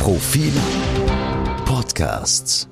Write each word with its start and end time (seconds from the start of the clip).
Profil 0.00 0.50
Podcasts. 1.66 2.66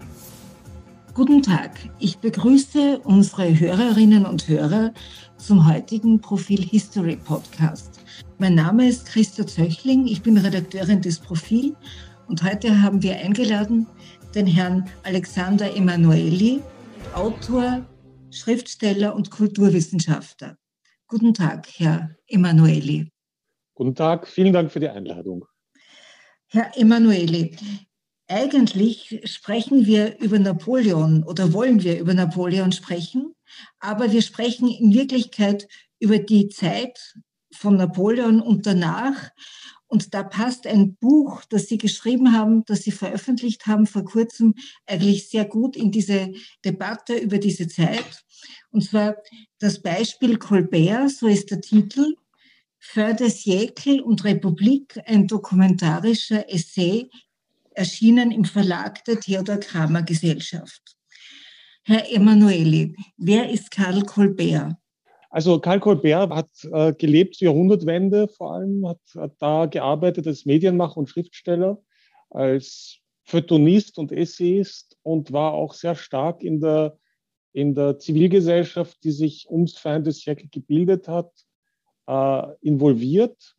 Guten 1.12 1.42
Tag, 1.42 1.72
ich 1.98 2.16
begrüße 2.16 3.00
unsere 3.04 3.60
Hörerinnen 3.60 4.24
und 4.24 4.48
Hörer 4.48 4.94
zum 5.36 5.70
heutigen 5.70 6.22
Profil 6.22 6.62
History 6.62 7.16
Podcast. 7.16 8.00
Mein 8.38 8.54
Name 8.54 8.88
ist 8.88 9.08
Christa 9.08 9.46
Zöchling, 9.46 10.06
ich 10.06 10.22
bin 10.22 10.38
Redakteurin 10.38 11.02
des 11.02 11.18
Profil 11.18 11.76
und 12.28 12.42
heute 12.42 12.80
haben 12.80 13.02
wir 13.02 13.16
eingeladen 13.16 13.86
den 14.34 14.46
Herrn 14.46 14.88
Alexander 15.02 15.76
Emanueli, 15.76 16.62
Autor, 17.12 17.84
Schriftsteller 18.30 19.14
und 19.14 19.30
Kulturwissenschaftler. 19.30 20.56
Guten 21.06 21.34
Tag, 21.34 21.68
Herr 21.76 22.16
Emanueli. 22.26 23.10
Guten 23.74 23.94
Tag, 23.94 24.26
vielen 24.26 24.54
Dank 24.54 24.72
für 24.72 24.80
die 24.80 24.88
Einladung. 24.88 25.44
Herr 26.50 26.78
Emanueli, 26.78 27.58
eigentlich 28.26 29.20
sprechen 29.24 29.84
wir 29.84 30.18
über 30.18 30.38
Napoleon 30.38 31.22
oder 31.22 31.52
wollen 31.52 31.82
wir 31.82 32.00
über 32.00 32.14
Napoleon 32.14 32.72
sprechen, 32.72 33.34
aber 33.80 34.12
wir 34.12 34.22
sprechen 34.22 34.66
in 34.68 34.94
Wirklichkeit 34.94 35.68
über 36.00 36.18
die 36.18 36.48
Zeit 36.48 37.16
von 37.52 37.76
Napoleon 37.76 38.40
und 38.40 38.64
danach. 38.64 39.28
Und 39.88 40.14
da 40.14 40.22
passt 40.22 40.66
ein 40.66 40.96
Buch, 40.96 41.44
das 41.50 41.66
Sie 41.66 41.76
geschrieben 41.76 42.32
haben, 42.32 42.64
das 42.64 42.80
Sie 42.80 42.92
veröffentlicht 42.92 43.66
haben 43.66 43.86
vor 43.86 44.06
kurzem, 44.06 44.54
eigentlich 44.86 45.28
sehr 45.28 45.44
gut 45.44 45.76
in 45.76 45.90
diese 45.90 46.32
Debatte 46.64 47.14
über 47.14 47.36
diese 47.36 47.68
Zeit. 47.68 48.24
Und 48.70 48.84
zwar 48.84 49.16
das 49.58 49.82
Beispiel 49.82 50.38
Colbert, 50.38 51.10
so 51.10 51.26
ist 51.26 51.50
der 51.50 51.60
Titel, 51.60 52.14
Für 52.78 53.12
des 53.12 53.42
Siècle 53.42 54.00
und 54.00 54.24
Republik, 54.24 55.00
ein 55.04 55.26
dokumentarischer 55.26 56.48
Essay, 56.52 57.10
erschienen 57.72 58.30
im 58.30 58.44
Verlag 58.44 59.04
der 59.04 59.20
Theodor 59.20 59.58
Kramer 59.58 60.02
Gesellschaft. 60.02 60.96
Herr 61.84 62.10
Emanueli, 62.12 62.94
wer 63.16 63.50
ist 63.50 63.70
Karl 63.70 64.02
Colbert? 64.02 64.76
Also 65.30 65.58
Karl 65.58 65.80
Colbert 65.80 66.30
hat 66.30 66.50
äh, 66.72 66.92
gelebt 66.94 67.36
zur 67.36 67.46
Jahrhundertwende 67.46 68.28
vor 68.28 68.54
allem, 68.54 68.86
hat, 68.86 69.00
hat 69.14 69.34
da 69.38 69.66
gearbeitet 69.66 70.26
als 70.26 70.46
Medienmacher 70.46 70.96
und 70.96 71.08
Schriftsteller, 71.08 71.78
als 72.30 72.98
Feuilletonist 73.24 73.98
und 73.98 74.12
Essayist 74.12 74.96
und 75.02 75.32
war 75.32 75.52
auch 75.52 75.74
sehr 75.74 75.94
stark 75.94 76.42
in 76.42 76.60
der, 76.60 76.98
in 77.52 77.74
der 77.74 77.98
Zivilgesellschaft, 77.98 79.02
die 79.04 79.12
sich 79.12 79.48
ums 79.50 79.76
Feindesjäckel 79.76 80.48
gebildet 80.50 81.08
hat, 81.08 81.30
äh, 82.08 82.56
involviert, 82.62 83.54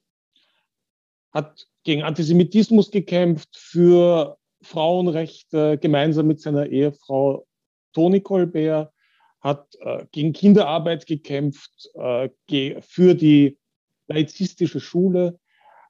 hat 1.31 1.67
gegen 1.83 2.03
Antisemitismus 2.03 2.91
gekämpft, 2.91 3.49
für 3.55 4.37
Frauenrechte 4.61 5.77
gemeinsam 5.77 6.27
mit 6.27 6.41
seiner 6.41 6.65
Ehefrau 6.65 7.45
Toni 7.93 8.21
Colbert, 8.21 8.91
hat 9.39 9.67
äh, 9.79 10.05
gegen 10.11 10.33
Kinderarbeit 10.33 11.05
gekämpft, 11.05 11.89
äh, 11.93 12.29
ge 12.47 12.81
für 12.81 13.15
die 13.15 13.57
laizistische 14.07 14.81
Schule. 14.81 15.39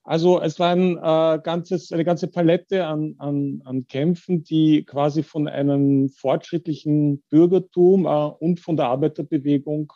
Also 0.03 0.39
es 0.41 0.59
war 0.59 0.71
ein, 0.71 0.97
äh, 0.97 1.39
ganzes, 1.41 1.91
eine 1.91 2.05
ganze 2.05 2.27
Palette 2.27 2.85
an, 2.85 3.15
an, 3.17 3.61
an 3.65 3.87
Kämpfen, 3.87 4.43
die 4.43 4.83
quasi 4.83 5.23
von 5.23 5.47
einem 5.47 6.09
fortschrittlichen 6.09 7.23
Bürgertum 7.29 8.05
äh, 8.05 8.09
und 8.09 8.59
von 8.59 8.75
der 8.75 8.87
Arbeiterbewegung 8.87 9.93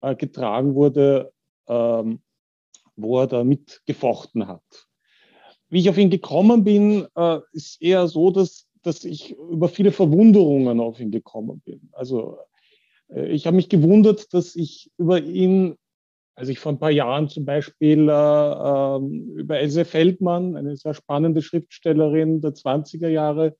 äh, 0.00 0.14
getragen 0.14 0.74
wurde, 0.74 1.33
ähm, 1.68 2.20
wo 2.96 3.20
er 3.20 3.26
da 3.26 3.44
mitgefochten 3.44 4.46
hat. 4.46 4.88
Wie 5.68 5.80
ich 5.80 5.90
auf 5.90 5.98
ihn 5.98 6.10
gekommen 6.10 6.64
bin, 6.64 7.06
äh, 7.16 7.40
ist 7.52 7.80
eher 7.82 8.06
so, 8.06 8.30
dass, 8.30 8.68
dass 8.82 9.04
ich 9.04 9.36
über 9.36 9.68
viele 9.68 9.92
Verwunderungen 9.92 10.80
auf 10.80 11.00
ihn 11.00 11.10
gekommen 11.10 11.60
bin. 11.64 11.88
Also 11.92 12.38
äh, 13.08 13.28
ich 13.28 13.46
habe 13.46 13.56
mich 13.56 13.68
gewundert, 13.68 14.32
dass 14.34 14.54
ich 14.54 14.90
über 14.98 15.20
ihn, 15.20 15.76
als 16.36 16.48
ich 16.48 16.58
vor 16.58 16.72
ein 16.72 16.78
paar 16.78 16.90
Jahren 16.90 17.28
zum 17.28 17.44
Beispiel 17.44 18.08
äh, 18.08 18.12
ähm, 18.12 19.34
über 19.36 19.58
Else 19.58 19.84
Feldmann, 19.84 20.56
eine 20.56 20.76
sehr 20.76 20.94
spannende 20.94 21.42
Schriftstellerin 21.42 22.40
der 22.40 22.52
20er 22.52 23.08
Jahre, 23.08 23.56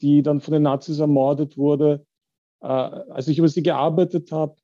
die 0.00 0.22
dann 0.22 0.40
von 0.40 0.52
den 0.52 0.62
Nazis 0.62 0.98
ermordet 0.98 1.56
wurde, 1.56 2.06
äh, 2.60 2.66
als 2.66 3.28
ich 3.28 3.38
über 3.38 3.48
sie 3.48 3.62
gearbeitet 3.62 4.30
habe, 4.32 4.56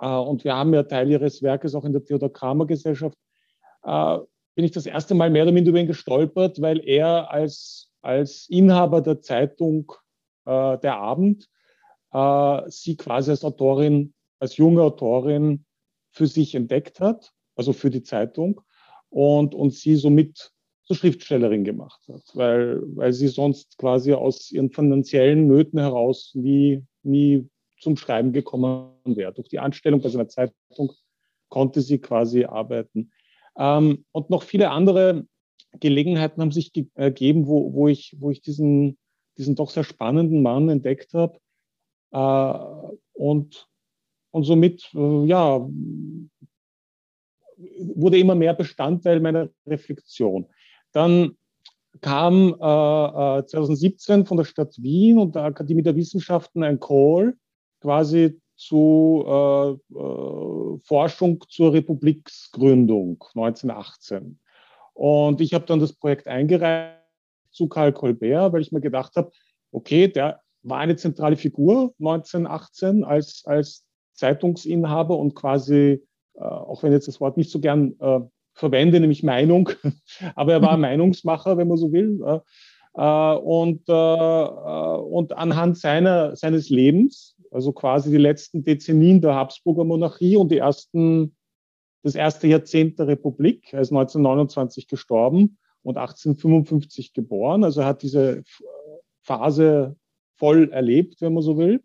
und 0.00 0.44
wir 0.44 0.54
haben 0.54 0.74
ja 0.74 0.82
Teil 0.82 1.10
ihres 1.10 1.42
Werkes 1.42 1.74
auch 1.74 1.84
in 1.84 1.92
der 1.92 2.04
Theodor 2.04 2.32
Kramer 2.32 2.66
Gesellschaft, 2.66 3.16
äh, 3.84 4.18
bin 4.54 4.64
ich 4.64 4.72
das 4.72 4.86
erste 4.86 5.14
Mal 5.14 5.30
mehr 5.30 5.44
oder 5.44 5.52
minder 5.52 5.70
über 5.70 5.80
ihn 5.80 5.86
gestolpert, 5.86 6.60
weil 6.60 6.80
er 6.86 7.30
als, 7.30 7.90
als 8.02 8.46
Inhaber 8.48 9.00
der 9.00 9.20
Zeitung 9.20 9.92
äh, 10.46 10.78
Der 10.78 10.96
Abend 10.96 11.48
äh, 12.12 12.70
sie 12.70 12.96
quasi 12.96 13.30
als 13.30 13.44
Autorin, 13.44 14.14
als 14.38 14.56
junge 14.56 14.82
Autorin 14.82 15.64
für 16.12 16.26
sich 16.26 16.54
entdeckt 16.54 17.00
hat, 17.00 17.32
also 17.56 17.72
für 17.72 17.90
die 17.90 18.02
Zeitung, 18.02 18.60
und, 19.10 19.54
und 19.54 19.72
sie 19.72 19.96
somit 19.96 20.52
zur 20.84 20.96
Schriftstellerin 20.96 21.64
gemacht 21.64 22.00
hat, 22.08 22.22
weil, 22.34 22.82
weil 22.96 23.12
sie 23.12 23.28
sonst 23.28 23.78
quasi 23.78 24.12
aus 24.12 24.50
ihren 24.50 24.70
finanziellen 24.70 25.46
Nöten 25.46 25.78
heraus 25.78 26.32
nie, 26.34 26.84
nie 27.02 27.48
zum 27.84 27.96
Schreiben 27.96 28.32
gekommen 28.32 28.90
wäre. 29.04 29.32
Durch 29.32 29.48
die 29.48 29.60
Anstellung 29.60 30.00
bei 30.00 30.08
seiner 30.08 30.28
Zeitung 30.28 30.92
konnte 31.48 31.80
sie 31.80 31.98
quasi 31.98 32.44
arbeiten. 32.44 33.12
Ähm, 33.56 34.04
und 34.10 34.30
noch 34.30 34.42
viele 34.42 34.70
andere 34.70 35.26
Gelegenheiten 35.78 36.40
haben 36.40 36.50
sich 36.50 36.72
ergeben, 36.94 37.46
wo, 37.46 37.72
wo, 37.72 37.88
ich, 37.88 38.16
wo 38.18 38.30
ich 38.30 38.40
diesen, 38.40 38.98
diesen 39.38 39.54
doch 39.54 39.70
sehr 39.70 39.84
spannenden 39.84 40.42
Mann 40.42 40.68
entdeckt 40.68 41.14
habe, 41.14 41.38
äh, 42.14 42.94
und, 43.12 43.68
und 44.30 44.44
somit, 44.44 44.88
äh, 44.94 45.24
ja, 45.26 45.68
wurde 47.78 48.18
immer 48.18 48.34
mehr 48.34 48.54
Bestandteil 48.54 49.20
meiner 49.20 49.48
Reflexion. 49.66 50.46
Dann 50.92 51.36
kam 52.00 52.54
äh, 52.54 53.46
2017 53.46 54.20
äh, 54.20 54.24
von 54.24 54.36
der 54.36 54.44
Stadt 54.44 54.74
Wien 54.82 55.18
und 55.18 55.34
der 55.34 55.44
Akademie 55.44 55.82
der 55.82 55.96
Wissenschaften 55.96 56.62
ein 56.62 56.80
Call 56.80 57.36
quasi 57.84 58.40
zu 58.56 59.24
äh, 59.26 59.70
äh, 59.72 60.78
Forschung 60.84 61.44
zur 61.50 61.74
Republiksgründung 61.74 63.22
1918. 63.34 64.38
Und 64.94 65.40
ich 65.42 65.52
habe 65.52 65.66
dann 65.66 65.80
das 65.80 65.92
Projekt 65.92 66.26
eingereicht 66.26 66.98
zu 67.50 67.68
Karl 67.68 67.92
Colbert, 67.92 68.52
weil 68.52 68.62
ich 68.62 68.72
mir 68.72 68.80
gedacht 68.80 69.16
habe, 69.16 69.30
okay, 69.70 70.08
der 70.08 70.40
war 70.62 70.78
eine 70.78 70.96
zentrale 70.96 71.36
Figur 71.36 71.94
1918 71.98 73.04
als, 73.04 73.42
als 73.44 73.86
Zeitungsinhaber 74.14 75.18
und 75.18 75.34
quasi, 75.34 76.02
äh, 76.36 76.40
auch 76.40 76.82
wenn 76.82 76.92
jetzt 76.92 77.08
das 77.08 77.20
Wort 77.20 77.36
nicht 77.36 77.50
so 77.50 77.60
gern 77.60 77.96
äh, 78.00 78.20
verwende, 78.54 78.98
nämlich 78.98 79.22
Meinung, 79.22 79.68
aber 80.36 80.54
er 80.54 80.62
war 80.62 80.76
mhm. 80.76 80.82
Meinungsmacher, 80.82 81.58
wenn 81.58 81.68
man 81.68 81.76
so 81.76 81.92
will. 81.92 82.40
Äh, 82.96 83.34
und, 83.34 83.88
äh, 83.88 83.92
und 83.92 85.36
anhand 85.36 85.78
seiner, 85.78 86.36
seines 86.36 86.70
Lebens, 86.70 87.33
also 87.54 87.72
quasi 87.72 88.10
die 88.10 88.16
letzten 88.16 88.64
Dezennien 88.64 89.20
der 89.20 89.36
Habsburger 89.36 89.84
Monarchie 89.84 90.36
und 90.36 90.50
die 90.50 90.58
ersten, 90.58 91.36
das 92.02 92.16
erste 92.16 92.48
Jahrzehnt 92.48 92.98
der 92.98 93.06
Republik, 93.06 93.72
er 93.72 93.80
ist 93.80 93.92
1929 93.92 94.88
gestorben 94.88 95.58
und 95.82 95.96
1855 95.96 97.12
geboren, 97.12 97.62
also 97.62 97.82
er 97.82 97.86
hat 97.86 98.02
diese 98.02 98.42
Phase 99.22 99.96
voll 100.34 100.72
erlebt, 100.72 101.20
wenn 101.20 101.32
man 101.32 101.44
so 101.44 101.56
will, 101.56 101.80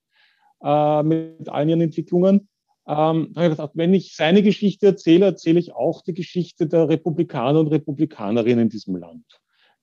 äh, 0.63 1.03
mit 1.03 1.47
allen 1.49 1.69
ihren 1.69 1.81
Entwicklungen. 1.81 2.49
Ähm, 2.87 3.31
habe 3.35 3.45
ich 3.45 3.51
gedacht, 3.51 3.71
wenn 3.75 3.93
ich 3.93 4.15
seine 4.15 4.41
Geschichte 4.41 4.87
erzähle, 4.87 5.27
erzähle 5.27 5.59
ich 5.59 5.73
auch 5.73 6.01
die 6.01 6.15
Geschichte 6.15 6.65
der 6.65 6.89
Republikaner 6.89 7.59
und 7.59 7.67
Republikanerinnen 7.67 8.63
in 8.63 8.69
diesem 8.69 8.95
Land, 8.95 9.39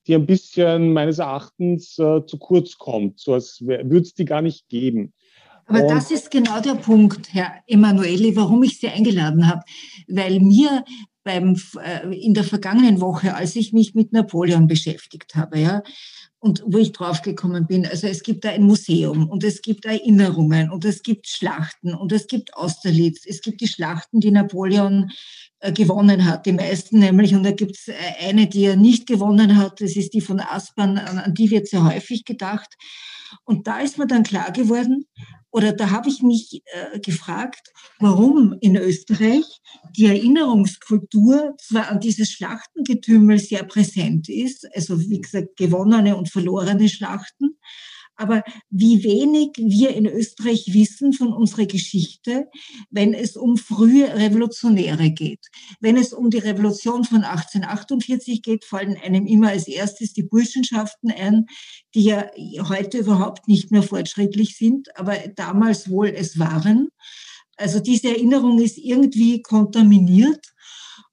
die 0.09 0.17
ein 0.17 0.27
bisschen 0.27 0.93
meines 0.93 1.21
Erachtens 1.21 1.97
äh, 2.01 2.27
zu 2.27 2.39
kurz 2.39 2.77
kommt, 2.77 3.21
so 3.21 3.35
als 3.35 3.61
würde 3.65 4.01
es 4.01 4.15
die 4.15 4.25
gar 4.25 4.43
nicht 4.43 4.69
geben. 4.69 5.15
Aber 5.67 5.83
und 5.83 5.91
das 5.91 6.11
ist 6.11 6.31
genau 6.31 6.61
der 6.61 6.75
Punkt, 6.75 7.35
Herr 7.35 7.55
Emanueli, 7.67 8.37
warum 8.37 8.63
ich 8.63 8.79
Sie 8.79 8.89
eingeladen 8.89 9.49
habe, 9.49 9.63
weil 10.09 10.41
mir 10.41 10.85
beim, 11.25 11.61
äh, 11.83 12.17
in 12.17 12.35
der 12.35 12.45
vergangenen 12.45 13.01
Woche, 13.01 13.35
als 13.35 13.57
ich 13.57 13.73
mich 13.73 13.95
mit 13.95 14.13
Napoleon 14.13 14.69
beschäftigt 14.69 15.35
habe, 15.35 15.59
ja, 15.59 15.83
und 16.39 16.63
wo 16.65 16.79
ich 16.79 16.93
draufgekommen 16.93 17.67
bin. 17.67 17.85
Also 17.85 18.07
es 18.07 18.23
gibt 18.23 18.45
da 18.45 18.51
ein 18.51 18.63
Museum 18.63 19.29
und 19.29 19.43
es 19.43 19.63
gibt 19.63 19.85
Erinnerungen 19.85 20.71
und 20.71 20.85
es 20.85 21.03
gibt 21.03 21.27
Schlachten 21.27 21.95
und 21.95 22.13
es 22.13 22.29
gibt 22.29 22.55
Austerlitz. 22.55 23.27
Es 23.27 23.41
gibt 23.41 23.61
die 23.61 23.67
Schlachten, 23.67 24.21
die 24.21 24.31
Napoleon 24.31 25.11
äh, 25.59 25.73
gewonnen 25.73 26.25
hat, 26.27 26.47
die 26.47 26.53
meisten 26.53 27.01
nämlich. 27.01 27.35
Und 27.35 27.43
da 27.43 27.51
gibt 27.51 27.77
es 27.77 27.93
eine, 28.21 28.47
die 28.47 28.65
er 28.65 28.77
nicht 28.77 29.09
gewonnen 29.09 29.57
hat, 29.57 29.81
das 29.81 29.97
ist 29.97 30.15
die 30.15 30.21
von 30.21 30.39
Aspern, 30.39 30.99
an 30.99 31.35
die 31.35 31.51
wird 31.51 31.67
sehr 31.67 31.85
häufig 31.85 32.25
gedacht. 32.25 32.77
Und 33.45 33.67
da 33.67 33.81
ist 33.81 33.99
mir 33.99 34.07
dann 34.07 34.23
klar 34.23 34.53
geworden, 34.53 35.07
oder 35.51 35.73
da 35.73 35.91
habe 35.91 36.09
ich 36.09 36.23
mich 36.23 36.63
äh, 36.67 37.01
gefragt, 37.01 37.73
warum 37.99 38.55
in 38.61 38.77
Österreich 38.77 39.45
die 39.97 40.07
Erinnerungskultur 40.07 41.55
zwar 41.59 41.89
an 41.89 42.01
dieses 42.01 42.31
Schlachtengetümmel 42.31 43.39
sehr 43.39 43.65
präsent 43.65 44.29
ist, 44.29 44.69
also 44.75 45.01
wie 45.01 45.21
gesagt 45.21 45.57
gewonnene 45.57 46.17
und 46.17 46.29
verlorene 46.29 46.89
Schlachten, 46.89 47.59
aber 48.17 48.43
wie 48.71 49.05
wenig 49.05 49.51
wir 49.57 49.95
in 49.95 50.07
Österreich 50.07 50.73
wissen 50.73 51.13
von 51.13 51.33
unserer 51.33 51.67
Geschichte, 51.67 52.49
wenn 52.91 53.15
es 53.15 53.37
um 53.37 53.57
frühe 53.57 54.15
Revolutionäre 54.15 55.11
geht. 55.11 55.47
Wenn 55.81 55.97
es 55.97 56.13
um 56.13 56.31
die 56.31 56.39
Revolution 56.39 57.05
von 57.05 57.25
1848 57.25 58.43
geht, 58.43 58.65
fallen 58.65 58.97
einem 58.97 59.27
immer 59.27 59.49
als 59.49 59.69
erstes 59.69 60.13
die 60.13 60.23
Burschenschaften 60.23 61.11
ein, 61.11 61.47
die 61.95 62.05
ja 62.05 62.27
heute 62.69 62.99
überhaupt 62.99 63.49
nicht 63.49 63.71
mehr 63.71 63.83
fortschrittlich 63.83 64.57
sind, 64.57 64.89
aber 64.99 65.17
damals 65.35 65.91
wohl 65.91 66.09
es 66.09 66.39
waren. 66.39 66.89
Also 67.57 67.81
diese 67.81 68.09
Erinnerung 68.09 68.59
ist 68.61 68.79
irgendwie 68.79 69.43
kontaminiert. 69.43 70.53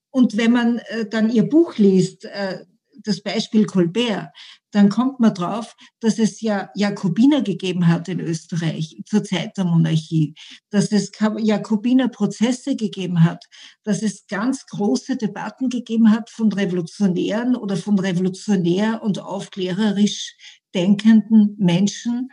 Und 0.09 0.37
wenn 0.37 0.51
man 0.51 0.77
äh, 0.77 1.07
dann 1.09 1.29
ihr 1.29 1.43
Buch 1.43 1.77
liest, 1.77 2.25
äh, 2.25 2.65
das 3.03 3.21
Beispiel 3.21 3.65
Colbert, 3.65 4.29
dann 4.71 4.89
kommt 4.89 5.19
man 5.19 5.33
drauf, 5.33 5.75
dass 5.99 6.17
es 6.17 6.41
ja 6.41 6.69
Jakobiner 6.75 7.43
gegeben 7.43 7.87
hat 7.87 8.07
in 8.07 8.19
Österreich 8.19 9.01
zur 9.05 9.23
Zeit 9.23 9.55
der 9.57 9.65
Monarchie, 9.65 10.33
dass 10.71 10.91
es 10.91 11.11
Jakobiner 11.37 12.07
Prozesse 12.07 12.75
gegeben 12.75 13.23
hat, 13.23 13.45
dass 13.83 14.01
es 14.01 14.25
ganz 14.27 14.65
große 14.65 15.15
Debatten 15.17 15.69
gegeben 15.69 16.11
hat 16.11 16.29
von 16.31 16.51
Revolutionären 16.51 17.55
oder 17.55 17.77
von 17.77 17.99
revolutionär 17.99 19.03
und 19.03 19.19
aufklärerisch 19.19 20.35
denkenden 20.73 21.55
Menschen. 21.59 22.29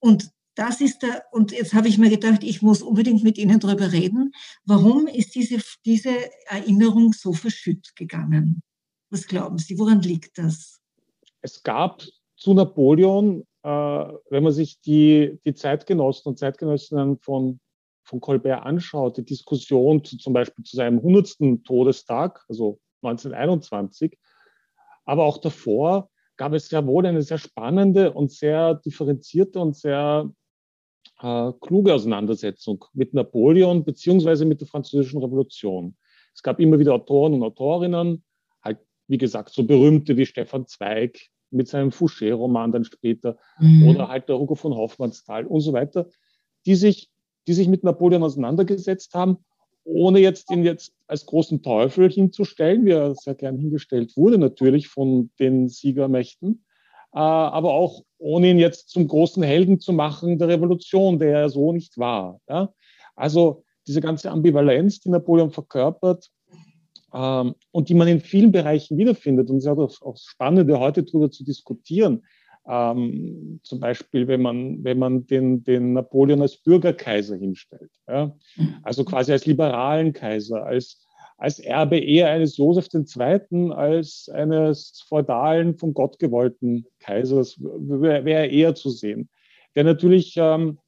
Und 0.00 0.30
das 0.56 0.80
ist 0.80 1.02
der, 1.02 1.24
und 1.30 1.52
jetzt 1.52 1.72
habe 1.72 1.88
ich 1.88 1.98
mir 1.98 2.10
gedacht, 2.10 2.42
ich 2.42 2.62
muss 2.62 2.82
unbedingt 2.82 3.22
mit 3.22 3.38
Ihnen 3.38 3.60
darüber 3.60 3.92
reden. 3.92 4.32
Warum 4.64 5.06
ist 5.06 5.34
diese, 5.34 5.58
diese 5.84 6.10
Erinnerung 6.46 7.12
so 7.12 7.32
verschütt 7.32 7.94
gegangen? 7.94 8.62
Was 9.10 9.26
glauben 9.26 9.58
Sie, 9.58 9.78
woran 9.78 10.00
liegt 10.02 10.38
das? 10.38 10.80
Es 11.42 11.62
gab 11.62 12.02
zu 12.36 12.54
Napoleon, 12.54 13.44
äh, 13.62 13.68
wenn 13.68 14.42
man 14.42 14.52
sich 14.52 14.80
die, 14.80 15.38
die 15.44 15.54
Zeitgenossen 15.54 16.30
und 16.30 16.38
Zeitgenössinnen 16.38 17.18
von, 17.18 17.60
von 18.04 18.20
Colbert 18.20 18.62
anschaut, 18.64 19.16
die 19.16 19.24
Diskussion 19.24 20.04
zu, 20.04 20.16
zum 20.16 20.32
Beispiel 20.32 20.64
zu 20.64 20.76
seinem 20.76 20.98
100. 20.98 21.64
Todestag, 21.64 22.44
also 22.48 22.78
1921, 23.02 24.16
aber 25.04 25.24
auch 25.24 25.38
davor 25.38 26.08
gab 26.36 26.52
es 26.52 26.68
sehr 26.68 26.86
wohl 26.86 27.04
eine 27.04 27.22
sehr 27.22 27.38
spannende 27.38 28.12
und 28.12 28.30
sehr 28.30 28.74
differenzierte 28.74 29.60
und 29.60 29.76
sehr 29.76 30.30
äh, 31.20 31.52
kluge 31.60 31.92
Auseinandersetzung 31.92 32.84
mit 32.94 33.12
Napoleon 33.12 33.84
beziehungsweise 33.84 34.44
mit 34.44 34.60
der 34.60 34.68
Französischen 34.68 35.22
Revolution. 35.22 35.96
Es 36.34 36.42
gab 36.42 36.60
immer 36.60 36.78
wieder 36.78 36.94
Autoren 36.94 37.34
und 37.34 37.42
Autorinnen, 37.42 38.24
wie 39.10 39.18
gesagt, 39.18 39.50
so 39.50 39.64
berühmte 39.64 40.16
wie 40.16 40.24
Stefan 40.24 40.68
Zweig 40.68 41.18
mit 41.50 41.66
seinem 41.66 41.90
Fouché-Roman 41.90 42.70
dann 42.70 42.84
später 42.84 43.38
mhm. 43.58 43.88
oder 43.88 44.08
halt 44.08 44.28
der 44.28 44.38
Hugo 44.38 44.54
von 44.54 44.72
Hoffmannsthal 44.74 45.46
und 45.46 45.60
so 45.62 45.72
weiter, 45.72 46.08
die 46.64 46.76
sich, 46.76 47.10
die 47.48 47.52
sich 47.52 47.66
mit 47.66 47.82
Napoleon 47.82 48.22
auseinandergesetzt 48.22 49.14
haben, 49.14 49.38
ohne 49.82 50.20
jetzt 50.20 50.48
ihn 50.52 50.64
jetzt 50.64 50.94
als 51.08 51.26
großen 51.26 51.60
Teufel 51.60 52.08
hinzustellen, 52.08 52.84
wie 52.84 52.92
er 52.92 53.16
sehr 53.16 53.34
gern 53.34 53.58
hingestellt 53.58 54.16
wurde, 54.16 54.38
natürlich 54.38 54.86
von 54.86 55.30
den 55.40 55.68
Siegermächten, 55.68 56.64
äh, 57.12 57.18
aber 57.18 57.72
auch 57.72 58.04
ohne 58.18 58.48
ihn 58.50 58.60
jetzt 58.60 58.90
zum 58.90 59.08
großen 59.08 59.42
Helden 59.42 59.80
zu 59.80 59.92
machen 59.92 60.38
der 60.38 60.46
Revolution, 60.46 61.18
der 61.18 61.40
er 61.40 61.48
so 61.48 61.72
nicht 61.72 61.98
war. 61.98 62.40
Also 63.16 63.64
diese 63.88 64.00
ganze 64.00 64.30
Ambivalenz, 64.30 65.00
die 65.00 65.08
Napoleon 65.08 65.50
verkörpert, 65.50 66.30
ähm, 67.12 67.54
und 67.70 67.88
die 67.88 67.94
man 67.94 68.08
in 68.08 68.20
vielen 68.20 68.52
Bereichen 68.52 68.98
wiederfindet. 68.98 69.50
Und 69.50 69.58
es 69.58 69.64
ist 69.64 69.68
auch, 69.68 70.02
auch 70.02 70.16
Spannende, 70.16 70.78
heute 70.78 71.02
darüber 71.02 71.30
zu 71.30 71.44
diskutieren. 71.44 72.22
Ähm, 72.68 73.60
zum 73.62 73.80
Beispiel, 73.80 74.28
wenn 74.28 74.42
man, 74.42 74.84
wenn 74.84 74.98
man 74.98 75.26
den, 75.26 75.64
den 75.64 75.94
Napoleon 75.94 76.42
als 76.42 76.58
Bürgerkaiser 76.58 77.36
hinstellt, 77.36 77.90
ja? 78.06 78.36
also 78.82 79.04
quasi 79.04 79.32
als 79.32 79.46
liberalen 79.46 80.12
Kaiser, 80.12 80.64
als, 80.64 81.06
als 81.38 81.58
Erbe 81.58 81.98
eher 81.98 82.28
eines 82.30 82.58
Josef 82.58 82.88
II. 82.92 83.72
als 83.72 84.28
eines 84.32 85.02
feudalen, 85.08 85.78
von 85.78 85.94
Gott 85.94 86.18
gewollten 86.18 86.86
Kaisers, 87.00 87.58
wäre 87.58 88.24
wär 88.24 88.50
eher 88.50 88.74
zu 88.74 88.90
sehen. 88.90 89.30
Der 89.74 89.84
natürlich 89.84 90.34
ähm, 90.36 90.78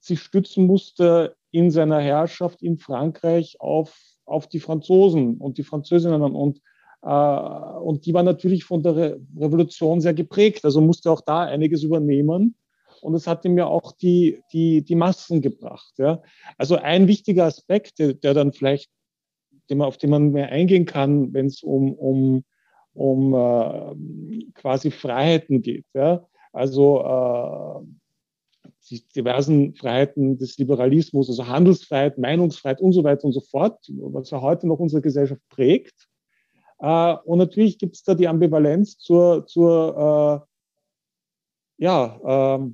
sich 0.00 0.20
stützen 0.20 0.66
musste 0.66 1.36
in 1.52 1.70
seiner 1.70 2.00
Herrschaft 2.00 2.60
in 2.62 2.78
Frankreich 2.78 3.60
auf 3.60 3.96
auf 4.26 4.48
die 4.48 4.60
Franzosen 4.60 5.36
und 5.38 5.58
die 5.58 5.64
Französinnen 5.64 6.22
und, 6.22 6.60
äh, 7.02 7.08
und 7.08 8.06
die 8.06 8.14
waren 8.14 8.24
natürlich 8.24 8.64
von 8.64 8.82
der 8.82 8.96
Re 8.96 9.20
Revolution 9.36 10.00
sehr 10.00 10.14
geprägt, 10.14 10.64
also 10.64 10.80
musste 10.80 11.10
auch 11.10 11.20
da 11.20 11.42
einiges 11.42 11.82
übernehmen. 11.82 12.56
Und 13.02 13.14
es 13.14 13.26
hat 13.26 13.44
ihm 13.44 13.58
ja 13.58 13.66
auch 13.66 13.92
die, 13.92 14.40
die, 14.52 14.82
die 14.82 14.94
Massen 14.94 15.42
gebracht. 15.42 15.92
Ja. 15.98 16.22
Also 16.56 16.76
ein 16.76 17.06
wichtiger 17.06 17.44
Aspekt, 17.44 17.98
der, 17.98 18.14
der 18.14 18.32
dann 18.32 18.54
vielleicht, 18.54 18.88
den 19.68 19.78
man, 19.78 19.88
auf 19.88 19.98
den 19.98 20.08
man 20.08 20.30
mehr 20.30 20.48
eingehen 20.48 20.86
kann, 20.86 21.34
wenn 21.34 21.46
es 21.46 21.62
um, 21.62 21.92
um, 21.92 22.44
um 22.94 23.34
äh, 23.34 24.44
quasi 24.54 24.90
Freiheiten 24.90 25.60
geht. 25.60 25.84
Ja. 25.92 26.26
Also 26.52 27.00
äh, 27.02 27.86
die 28.90 29.06
diversen 29.08 29.74
Freiheiten 29.74 30.38
des 30.38 30.58
Liberalismus, 30.58 31.28
also 31.28 31.46
Handelsfreiheit, 31.46 32.18
Meinungsfreiheit 32.18 32.80
und 32.80 32.92
so 32.92 33.04
weiter 33.04 33.24
und 33.24 33.32
so 33.32 33.40
fort, 33.40 33.78
was 33.88 34.30
ja 34.30 34.40
heute 34.40 34.66
noch 34.66 34.78
unsere 34.78 35.02
Gesellschaft 35.02 35.42
prägt. 35.48 36.08
Äh, 36.80 37.14
und 37.24 37.38
natürlich 37.38 37.78
gibt 37.78 37.96
es 37.96 38.02
da 38.02 38.14
die 38.14 38.28
Ambivalenz 38.28 38.98
zur, 38.98 39.46
zur 39.46 40.46
äh, 41.78 41.84
ja, 41.84 42.56
äh, 42.58 42.70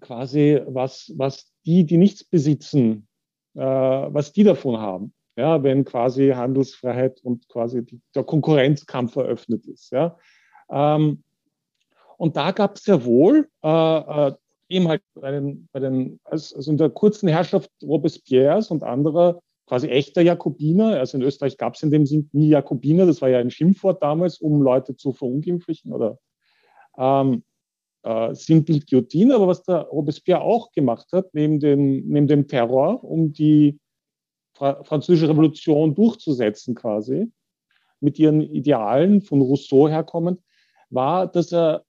quasi, 0.00 0.60
was, 0.66 1.12
was 1.16 1.52
die, 1.66 1.84
die 1.84 1.98
nichts 1.98 2.24
besitzen, 2.24 3.06
äh, 3.54 3.60
was 3.60 4.32
die 4.32 4.44
davon 4.44 4.78
haben. 4.78 5.12
Ja, 5.36 5.62
wenn 5.62 5.84
quasi 5.84 6.30
Handelsfreiheit 6.30 7.20
und 7.22 7.48
quasi 7.48 7.86
der 8.12 8.24
Konkurrenzkampf 8.24 9.14
eröffnet 9.14 9.66
ist. 9.66 9.92
Ja. 9.92 10.18
Ähm, 10.68 11.22
und 12.16 12.36
da 12.36 12.50
gab 12.50 12.74
es 12.74 12.86
ja 12.86 13.04
wohl 13.04 13.48
äh, 13.62 13.68
äh 14.28 14.32
eben 14.68 14.88
halt 14.88 15.02
bei 15.14 15.30
den, 15.30 15.68
bei 15.72 15.80
den 15.80 16.20
also 16.24 16.70
in 16.70 16.76
der 16.76 16.90
kurzen 16.90 17.28
Herrschaft 17.28 17.70
Robespierres 17.82 18.70
und 18.70 18.82
anderer 18.82 19.40
quasi 19.66 19.88
echter 19.88 20.22
Jakobiner. 20.22 20.98
Also 20.98 21.18
in 21.18 21.24
Österreich 21.24 21.56
gab 21.56 21.74
es 21.74 21.82
in 21.82 21.90
dem 21.90 22.06
Sinn 22.06 22.28
nie 22.32 22.48
Jakobiner, 22.48 23.06
das 23.06 23.20
war 23.20 23.28
ja 23.28 23.38
ein 23.38 23.50
Schimpfwort 23.50 24.02
damals, 24.02 24.40
um 24.40 24.62
Leute 24.62 24.96
zu 24.96 25.12
verunglimpflichen 25.12 25.92
oder 25.92 26.18
ähm, 26.96 27.42
äh, 28.02 28.34
Simple 28.34 28.80
Guillotine. 28.80 29.34
Aber 29.34 29.46
was 29.46 29.62
der 29.62 29.82
Robespierre 29.82 30.40
auch 30.40 30.72
gemacht 30.72 31.08
hat, 31.12 31.32
neben, 31.34 31.60
den, 31.60 32.06
neben 32.08 32.26
dem 32.26 32.48
Terror, 32.48 33.04
um 33.04 33.32
die 33.32 33.78
Fra 34.54 34.82
französische 34.82 35.28
Revolution 35.28 35.94
durchzusetzen 35.94 36.74
quasi, 36.74 37.30
mit 38.00 38.18
ihren 38.18 38.40
Idealen 38.40 39.22
von 39.22 39.40
Rousseau 39.40 39.88
herkommend, 39.88 40.40
war, 40.90 41.26
dass 41.26 41.52
er 41.52 41.84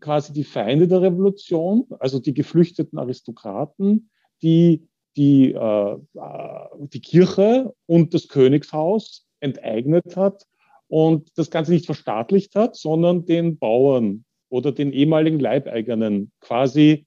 quasi 0.00 0.32
die 0.32 0.44
Feinde 0.44 0.88
der 0.88 1.02
Revolution, 1.02 1.86
also 1.98 2.18
die 2.18 2.34
geflüchteten 2.34 2.98
Aristokraten, 2.98 4.10
die 4.42 4.88
die, 5.16 5.52
äh, 5.52 5.92
äh, 5.92 6.68
die 6.78 7.00
Kirche 7.00 7.74
und 7.86 8.12
das 8.14 8.28
Königshaus 8.28 9.26
enteignet 9.40 10.16
hat 10.16 10.44
und 10.88 11.36
das 11.38 11.50
Ganze 11.50 11.72
nicht 11.72 11.86
verstaatlicht 11.86 12.54
hat, 12.54 12.76
sondern 12.76 13.24
den 13.24 13.58
Bauern 13.58 14.24
oder 14.48 14.72
den 14.72 14.92
ehemaligen 14.92 15.40
Leibeigenen 15.40 16.32
quasi 16.40 17.06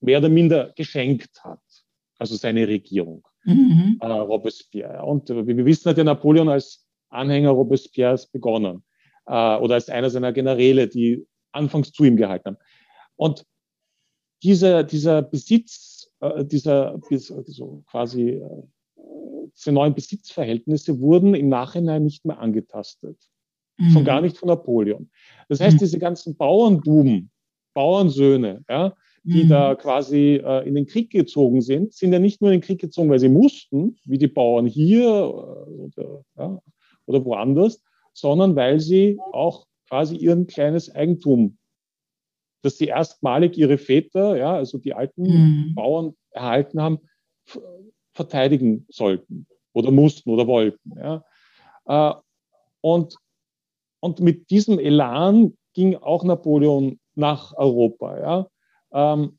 mehr 0.00 0.18
oder 0.18 0.28
minder 0.28 0.72
geschenkt 0.74 1.44
hat, 1.44 1.60
also 2.18 2.34
seine 2.34 2.66
Regierung, 2.66 3.26
mhm. 3.44 3.98
äh, 4.00 4.06
Robespierre. 4.06 5.04
Und 5.04 5.28
wir 5.28 5.66
wissen, 5.66 5.90
hat 5.90 5.98
ja 5.98 6.04
Napoleon 6.04 6.48
als 6.48 6.86
Anhänger 7.10 7.50
Robespierres 7.50 8.26
begonnen 8.26 8.82
äh, 9.26 9.56
oder 9.56 9.74
als 9.74 9.90
einer 9.90 10.08
seiner 10.08 10.32
Generäle, 10.32 10.88
die 10.88 11.26
anfangs 11.52 11.92
zu 11.92 12.04
ihm 12.04 12.16
gehalten 12.16 12.48
haben. 12.48 12.58
Und 13.16 13.44
dieser, 14.42 14.84
dieser 14.84 15.22
Besitz, 15.22 16.10
äh, 16.20 16.44
dieser, 16.44 16.98
so 17.46 17.82
quasi, 17.90 18.30
äh, 18.30 18.62
diese 19.56 19.72
neuen 19.72 19.94
Besitzverhältnisse 19.94 21.00
wurden 21.00 21.34
im 21.34 21.48
Nachhinein 21.48 22.04
nicht 22.04 22.24
mehr 22.24 22.38
angetastet. 22.38 23.18
Mhm. 23.76 23.90
Schon 23.90 24.04
gar 24.04 24.20
nicht 24.20 24.36
von 24.36 24.48
Napoleon. 24.48 25.10
Das 25.48 25.60
heißt, 25.60 25.76
mhm. 25.76 25.80
diese 25.80 25.98
ganzen 25.98 26.36
Bauernbuben, 26.36 27.30
Bauernsöhne, 27.74 28.64
ja, 28.68 28.94
die 29.22 29.44
mhm. 29.44 29.48
da 29.48 29.74
quasi 29.74 30.40
äh, 30.42 30.66
in 30.66 30.74
den 30.74 30.86
Krieg 30.86 31.10
gezogen 31.10 31.60
sind, 31.60 31.92
sind 31.92 32.12
ja 32.12 32.18
nicht 32.18 32.40
nur 32.40 32.50
in 32.50 32.60
den 32.60 32.66
Krieg 32.66 32.80
gezogen, 32.80 33.10
weil 33.10 33.18
sie 33.18 33.28
mussten, 33.28 33.98
wie 34.04 34.18
die 34.18 34.28
Bauern 34.28 34.66
hier 34.66 35.04
äh, 35.04 35.70
oder, 35.70 36.24
ja, 36.38 36.62
oder 37.06 37.24
woanders, 37.24 37.82
sondern 38.12 38.56
weil 38.56 38.80
sie 38.80 39.18
auch 39.32 39.66
quasi 39.90 40.16
ihr 40.16 40.46
kleines 40.46 40.94
Eigentum, 40.94 41.58
das 42.62 42.78
sie 42.78 42.86
erstmalig 42.86 43.58
ihre 43.58 43.76
Väter, 43.76 44.36
ja, 44.36 44.54
also 44.54 44.78
die 44.78 44.94
alten 44.94 45.22
mhm. 45.22 45.74
Bauern 45.74 46.14
erhalten 46.30 46.80
haben, 46.80 46.98
verteidigen 48.14 48.86
sollten 48.88 49.46
oder 49.72 49.90
mussten 49.90 50.30
oder 50.30 50.46
wollten. 50.46 50.92
Ja. 50.96 51.24
Äh, 51.86 52.14
und, 52.80 53.16
und 54.00 54.20
mit 54.20 54.50
diesem 54.50 54.78
Elan 54.78 55.56
ging 55.74 55.96
auch 55.96 56.24
Napoleon 56.24 57.00
nach 57.14 57.56
Europa. 57.56 58.18
Ja. 58.20 59.12
Ähm, 59.12 59.38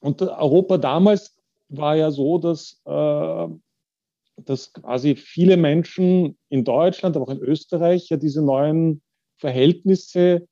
und 0.00 0.20
Europa 0.22 0.78
damals 0.78 1.36
war 1.68 1.96
ja 1.96 2.10
so, 2.10 2.38
dass, 2.38 2.80
äh, 2.84 3.48
dass 4.44 4.72
quasi 4.72 5.16
viele 5.16 5.56
Menschen 5.56 6.38
in 6.50 6.64
Deutschland, 6.64 7.16
aber 7.16 7.26
auch 7.26 7.34
in 7.34 7.40
Österreich 7.40 8.08
ja 8.10 8.16
diese 8.16 8.42
neuen 8.44 9.02
Verhältnisse 9.36 10.46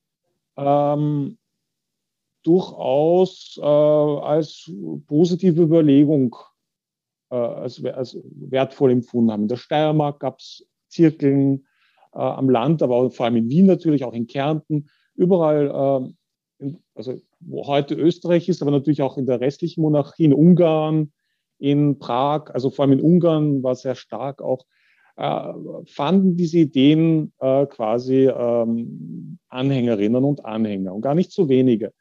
ähm, 0.56 1.38
durchaus 2.42 3.58
äh, 3.60 3.64
als 3.64 4.70
positive 5.06 5.62
Überlegung 5.62 6.36
äh, 7.30 7.36
als, 7.36 7.84
als, 7.84 8.18
wertvoll 8.24 8.92
empfunden 8.92 9.32
haben. 9.32 9.42
In 9.42 9.48
der 9.48 9.56
Steiermark 9.56 10.20
gab 10.20 10.38
es 10.38 10.66
Zirkeln 10.88 11.66
äh, 12.12 12.18
am 12.18 12.48
Land, 12.48 12.82
aber 12.82 13.10
vor 13.10 13.26
allem 13.26 13.36
in 13.36 13.48
Wien 13.48 13.66
natürlich, 13.66 14.04
auch 14.04 14.12
in 14.12 14.26
Kärnten, 14.26 14.88
überall, 15.14 16.12
äh, 16.60 16.64
in, 16.64 16.82
also 16.94 17.20
wo 17.40 17.66
heute 17.66 17.94
Österreich 17.94 18.48
ist, 18.48 18.62
aber 18.62 18.70
natürlich 18.70 19.02
auch 19.02 19.18
in 19.18 19.26
der 19.26 19.40
restlichen 19.40 19.82
Monarchie, 19.82 20.24
in 20.24 20.34
Ungarn, 20.34 21.12
in 21.58 21.98
Prag, 21.98 22.50
also 22.52 22.70
vor 22.70 22.84
allem 22.84 22.98
in 22.98 23.00
Ungarn 23.00 23.62
war 23.62 23.74
sehr 23.74 23.94
stark 23.94 24.42
auch, 24.42 24.64
fanden 25.16 26.36
diese 26.36 26.58
Ideen 26.58 27.32
äh, 27.38 27.66
quasi 27.66 28.26
ähm, 28.26 29.38
Anhängerinnen 29.48 30.24
und 30.24 30.44
Anhänger 30.44 30.92
und 30.92 31.02
gar 31.02 31.14
nicht 31.14 31.30
so 31.30 31.48
wenige. 31.48 31.92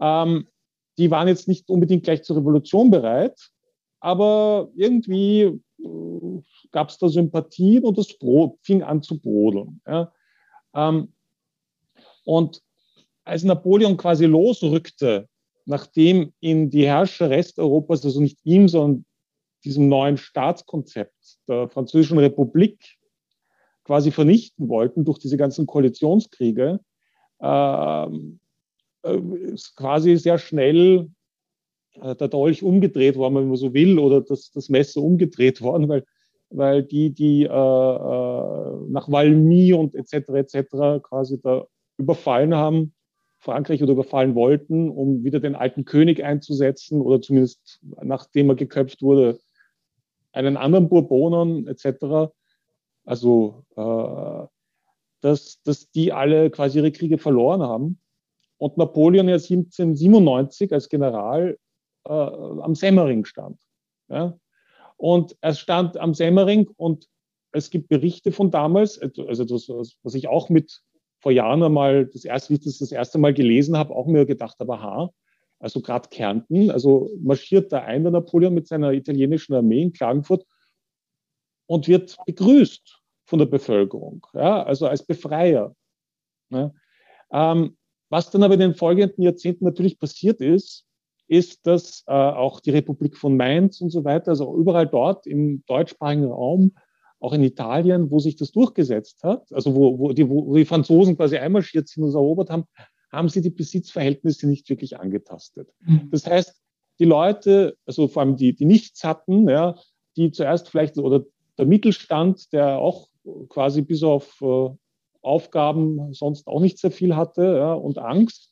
Ähm, 0.00 0.48
die 0.96 1.10
waren 1.10 1.28
jetzt 1.28 1.46
nicht 1.46 1.68
unbedingt 1.68 2.04
gleich 2.04 2.22
zur 2.22 2.36
Revolution 2.36 2.90
bereit, 2.90 3.50
aber 4.00 4.70
irgendwie 4.76 5.60
äh, 5.78 6.42
gab 6.72 6.88
es 6.88 6.98
da 6.98 7.08
Sympathien 7.08 7.84
und 7.84 7.98
das 7.98 8.16
Brot 8.18 8.58
fing 8.62 8.82
an 8.82 9.02
zu 9.02 9.20
brodeln. 9.20 9.82
Ähm, 10.74 11.12
und 12.24 12.62
als 13.24 13.44
Napoleon 13.44 13.96
quasi 13.96 14.24
losrückte, 14.24 15.28
nachdem 15.66 16.32
ihn 16.40 16.70
die 16.70 16.86
Herrscher 16.86 17.30
Resteuropas, 17.30 18.04
also 18.04 18.20
nicht 18.20 18.38
ihm, 18.44 18.68
sondern 18.68 19.04
diesem 19.64 19.88
neuen 19.88 20.16
Staatskonzept 20.16 21.38
der 21.48 21.68
Französischen 21.68 22.18
Republik 22.18 22.98
quasi 23.84 24.10
vernichten 24.10 24.68
wollten 24.68 25.04
durch 25.04 25.18
diese 25.18 25.36
ganzen 25.36 25.66
Koalitionskriege, 25.66 26.80
ähm, 27.40 28.40
äh, 29.04 29.18
ist 29.52 29.76
quasi 29.76 30.16
sehr 30.16 30.38
schnell 30.38 31.10
äh, 32.00 32.16
der 32.16 32.28
Dolch 32.28 32.62
umgedreht 32.62 33.16
worden, 33.16 33.36
wenn 33.36 33.48
man 33.48 33.56
so 33.56 33.74
will, 33.74 33.98
oder 33.98 34.20
das, 34.22 34.50
das 34.52 34.68
Messer 34.68 35.02
umgedreht 35.02 35.60
worden, 35.62 35.88
weil, 35.88 36.04
weil 36.50 36.82
die, 36.82 37.12
die 37.12 37.44
äh, 37.44 37.48
äh 37.48 38.64
nach 38.88 39.10
Valmy 39.10 39.72
und 39.72 39.94
etc. 39.94 40.14
etc. 40.30 41.02
quasi 41.02 41.40
da 41.40 41.66
überfallen 41.96 42.54
haben, 42.54 42.94
Frankreich 43.38 43.82
oder 43.82 43.92
überfallen 43.92 44.34
wollten, 44.34 44.88
um 44.88 45.22
wieder 45.22 45.40
den 45.40 45.54
alten 45.54 45.84
König 45.84 46.24
einzusetzen 46.24 47.00
oder 47.00 47.20
zumindest 47.20 47.80
nachdem 48.02 48.48
er 48.50 48.56
geköpft 48.56 49.02
wurde, 49.02 49.38
einen 50.34 50.56
anderen 50.56 50.88
Bourbonen 50.88 51.66
etc. 51.66 52.32
Also, 53.04 53.64
äh, 53.76 54.46
dass, 55.20 55.62
dass 55.62 55.90
die 55.90 56.12
alle 56.12 56.50
quasi 56.50 56.78
ihre 56.78 56.92
Kriege 56.92 57.18
verloren 57.18 57.62
haben. 57.62 58.00
Und 58.58 58.76
Napoleon 58.76 59.28
ja 59.28 59.34
1797 59.34 60.72
als 60.72 60.88
General 60.88 61.58
äh, 62.04 62.12
am 62.12 62.74
Semmering 62.74 63.24
stand. 63.24 63.58
Ja? 64.08 64.38
Und 64.96 65.36
er 65.40 65.54
stand 65.54 65.96
am 65.96 66.14
Semmering 66.14 66.68
und 66.76 67.08
es 67.52 67.70
gibt 67.70 67.88
Berichte 67.88 68.32
von 68.32 68.50
damals, 68.50 69.00
also 69.00 69.44
das, 69.44 69.68
was 70.02 70.14
ich 70.14 70.28
auch 70.28 70.48
mit 70.48 70.82
vor 71.20 71.32
Jahren 71.32 71.62
einmal, 71.62 72.06
das 72.06 72.24
erste, 72.24 72.50
wie 72.50 72.58
ich 72.58 72.64
das 72.64 72.78
das 72.78 72.92
erste 72.92 73.18
Mal 73.18 73.32
gelesen 73.32 73.78
habe, 73.78 73.94
auch 73.94 74.06
mir 74.06 74.26
gedacht 74.26 74.58
habe, 74.58 74.74
aha, 74.74 75.10
also 75.64 75.80
gerade 75.80 76.10
Kärnten, 76.10 76.70
also 76.70 77.08
marschiert 77.22 77.72
da 77.72 77.80
ein 77.80 78.02
der 78.02 78.12
Napoleon 78.12 78.52
mit 78.52 78.68
seiner 78.68 78.92
italienischen 78.92 79.54
Armee 79.54 79.80
in 79.80 79.94
Klagenfurt 79.94 80.44
und 81.66 81.88
wird 81.88 82.18
begrüßt 82.26 83.00
von 83.24 83.38
der 83.38 83.46
Bevölkerung, 83.46 84.26
ja, 84.34 84.62
also 84.62 84.86
als 84.86 85.06
Befreier. 85.06 85.74
Ja. 86.50 86.70
Ähm, 87.32 87.78
was 88.10 88.30
dann 88.30 88.42
aber 88.42 88.54
in 88.54 88.60
den 88.60 88.74
folgenden 88.74 89.24
Jahrzehnten 89.24 89.64
natürlich 89.64 89.98
passiert 89.98 90.42
ist, 90.42 90.84
ist, 91.28 91.66
dass 91.66 92.04
äh, 92.08 92.12
auch 92.12 92.60
die 92.60 92.70
Republik 92.70 93.16
von 93.16 93.34
Mainz 93.34 93.80
und 93.80 93.88
so 93.88 94.04
weiter, 94.04 94.32
also 94.32 94.54
überall 94.54 94.86
dort 94.86 95.26
im 95.26 95.64
deutschsprachigen 95.64 96.26
Raum, 96.26 96.76
auch 97.20 97.32
in 97.32 97.42
Italien, 97.42 98.10
wo 98.10 98.18
sich 98.18 98.36
das 98.36 98.52
durchgesetzt 98.52 99.22
hat, 99.24 99.50
also 99.50 99.74
wo, 99.74 99.98
wo, 99.98 100.12
die, 100.12 100.28
wo 100.28 100.54
die 100.54 100.66
Franzosen 100.66 101.16
quasi 101.16 101.38
einmarschiert 101.38 101.88
sind 101.88 102.02
und 102.02 102.10
es 102.10 102.14
erobert 102.14 102.50
haben, 102.50 102.64
haben 103.14 103.28
sie 103.28 103.40
die 103.40 103.50
Besitzverhältnisse 103.50 104.48
nicht 104.48 104.68
wirklich 104.68 104.98
angetastet. 104.98 105.72
Mhm. 105.80 106.08
Das 106.10 106.26
heißt, 106.26 106.60
die 106.98 107.04
Leute, 107.04 107.76
also 107.86 108.08
vor 108.08 108.22
allem 108.22 108.36
die, 108.36 108.54
die 108.54 108.64
nichts 108.64 109.04
hatten, 109.04 109.48
ja, 109.48 109.76
die 110.16 110.30
zuerst 110.30 110.68
vielleicht, 110.68 110.98
oder 110.98 111.24
der 111.58 111.66
Mittelstand, 111.66 112.52
der 112.52 112.78
auch 112.78 113.08
quasi 113.48 113.82
bis 113.82 114.02
auf 114.02 114.40
äh, 114.42 114.70
Aufgaben 115.22 116.12
sonst 116.12 116.46
auch 116.46 116.60
nicht 116.60 116.78
sehr 116.78 116.90
viel 116.90 117.16
hatte 117.16 117.42
ja, 117.42 117.72
und 117.72 117.98
Angst, 117.98 118.50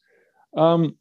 ähm, 0.54 0.98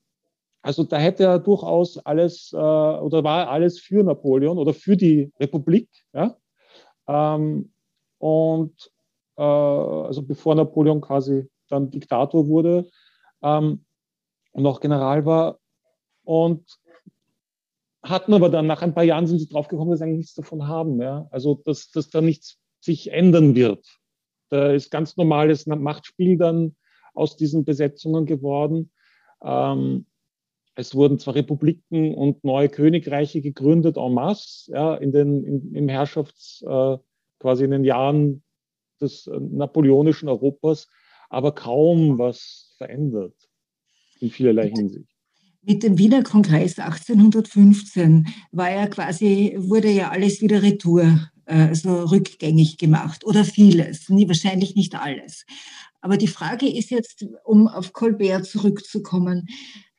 also 0.61 0.83
da 0.83 0.97
hätte 0.97 1.23
er 1.23 1.39
durchaus 1.39 1.97
alles 1.97 2.51
äh, 2.53 2.57
oder 2.57 3.23
war 3.23 3.49
alles 3.49 3.79
für 3.79 4.03
Napoleon 4.03 4.57
oder 4.59 4.73
für 4.73 4.95
die 4.95 5.31
Republik. 5.39 5.89
Ja? 6.13 6.37
Ähm, 7.07 7.73
und 8.19 8.91
äh, 9.37 9.41
also 9.41 10.21
bevor 10.21 10.53
Napoleon 10.55 11.01
quasi 11.01 11.47
dann 11.67 11.89
Diktator 11.89 12.47
wurde 12.47 12.89
ähm, 13.41 13.85
und 14.51 14.81
General 14.81 15.25
war. 15.25 15.59
Und 16.23 16.79
hatten 18.03 18.33
aber 18.33 18.49
dann 18.49 18.67
nach 18.67 18.81
ein 18.81 18.93
paar 18.93 19.03
Jahren 19.03 19.27
sind 19.27 19.39
sie 19.39 19.47
draufgekommen, 19.47 19.91
dass 19.91 19.99
sie 19.99 20.05
eigentlich 20.05 20.17
nichts 20.17 20.33
davon 20.35 20.67
haben. 20.67 21.01
Ja? 21.01 21.27
Also 21.31 21.61
dass, 21.65 21.91
dass 21.91 22.09
da 22.09 22.21
nichts 22.21 22.57
sich 22.79 23.11
ändern 23.11 23.55
wird. 23.55 23.85
Da 24.49 24.71
ist 24.71 24.91
ganz 24.91 25.17
normales 25.17 25.65
Machtspiel 25.65 26.37
dann 26.37 26.75
aus 27.13 27.37
diesen 27.37 27.63
Besetzungen 27.63 28.25
geworden. 28.25 28.91
Ähm, 29.43 30.05
es 30.75 30.95
wurden 30.95 31.19
zwar 31.19 31.35
Republiken 31.35 32.15
und 32.15 32.43
neue 32.43 32.69
Königreiche 32.69 33.41
gegründet 33.41 33.97
en 33.97 34.13
masse, 34.13 34.71
ja, 34.71 34.95
in 34.95 35.11
den, 35.11 35.43
in, 35.43 35.75
im 35.75 35.89
Herrschafts, 35.89 36.63
äh, 36.65 36.97
quasi 37.39 37.65
in 37.65 37.71
den 37.71 37.83
Jahren 37.83 38.43
des 38.99 39.27
äh, 39.27 39.39
napoleonischen 39.39 40.29
Europas, 40.29 40.87
aber 41.29 41.53
kaum 41.53 42.17
was 42.17 42.70
verändert 42.81 43.35
in 44.19 44.31
vielerlei 44.31 44.69
Hinsicht. 44.69 45.09
Mit 45.61 45.83
dem 45.83 45.99
Wiener 45.99 46.23
Kongress 46.23 46.79
1815 46.79 48.27
war 48.51 48.71
ja 48.71 48.87
quasi, 48.87 49.55
wurde 49.57 49.91
ja 49.91 50.09
alles 50.09 50.41
wieder 50.41 50.63
retour, 50.63 51.29
also 51.45 52.05
rückgängig 52.05 52.79
gemacht 52.79 53.23
oder 53.23 53.45
vieles, 53.45 54.09
nie, 54.09 54.27
wahrscheinlich 54.27 54.73
nicht 54.73 54.95
alles. 54.95 55.45
Aber 55.99 56.17
die 56.17 56.27
Frage 56.27 56.67
ist 56.67 56.89
jetzt, 56.89 57.27
um 57.43 57.67
auf 57.67 57.93
Colbert 57.93 58.47
zurückzukommen, 58.47 59.47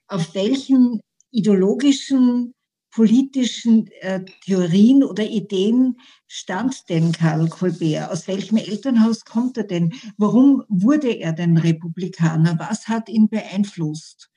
auf 0.08 0.34
welchen 0.34 1.00
ideologischen, 1.30 2.54
politischen 2.92 3.88
äh, 4.00 4.24
Theorien 4.44 5.02
oder 5.02 5.24
Ideen 5.24 5.98
stand 6.28 6.88
denn 6.88 7.12
Karl 7.12 7.48
Colbert? 7.48 8.10
Aus 8.10 8.28
welchem 8.28 8.58
Elternhaus 8.58 9.24
kommt 9.24 9.56
er 9.56 9.64
denn? 9.64 9.92
Warum 10.18 10.62
wurde 10.68 11.12
er 11.12 11.32
denn 11.32 11.56
Republikaner? 11.56 12.58
Was 12.58 12.88
hat 12.88 13.08
ihn 13.08 13.28
beeinflusst? 13.28 14.30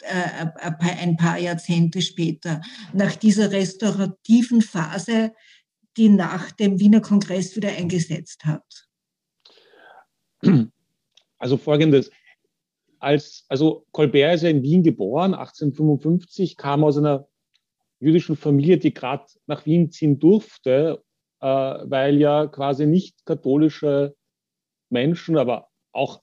Äh, 0.00 0.46
ein 0.78 1.16
paar 1.16 1.38
Jahrzehnte 1.38 2.02
später, 2.02 2.62
nach 2.92 3.16
dieser 3.16 3.50
restaurativen 3.50 4.62
Phase, 4.62 5.32
die 5.96 6.08
nach 6.08 6.52
dem 6.52 6.78
Wiener 6.78 7.00
Kongress 7.00 7.56
wieder 7.56 7.70
eingesetzt 7.70 8.44
hat? 8.44 8.88
Also 11.40 11.56
folgendes, 11.56 12.10
als, 12.98 13.44
also 13.48 13.86
Colbert 13.92 14.34
ist 14.34 14.42
ja 14.42 14.50
in 14.50 14.62
Wien 14.62 14.82
geboren, 14.82 15.34
1855, 15.34 16.56
kam 16.56 16.82
aus 16.82 16.96
einer 16.96 17.28
jüdischen 18.00 18.36
Familie, 18.36 18.78
die 18.78 18.94
gerade 18.94 19.26
nach 19.46 19.66
Wien 19.66 19.90
ziehen 19.90 20.18
durfte, 20.18 21.02
äh, 21.40 21.46
weil 21.46 22.18
ja 22.18 22.46
quasi 22.46 22.86
nicht 22.86 23.24
katholische 23.24 24.14
Menschen, 24.90 25.36
aber 25.36 25.68
auch 25.92 26.22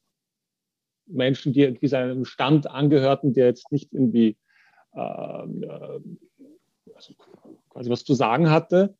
Menschen, 1.07 1.53
die, 1.53 1.73
die 1.73 1.87
seinem 1.87 2.25
Stand 2.25 2.69
angehörten, 2.69 3.33
der 3.33 3.47
jetzt 3.47 3.71
nicht 3.71 3.93
irgendwie 3.93 4.37
äh, 4.93 4.99
also 6.95 7.13
quasi 7.69 7.89
was 7.89 8.03
zu 8.03 8.13
sagen 8.13 8.49
hatte, 8.49 8.95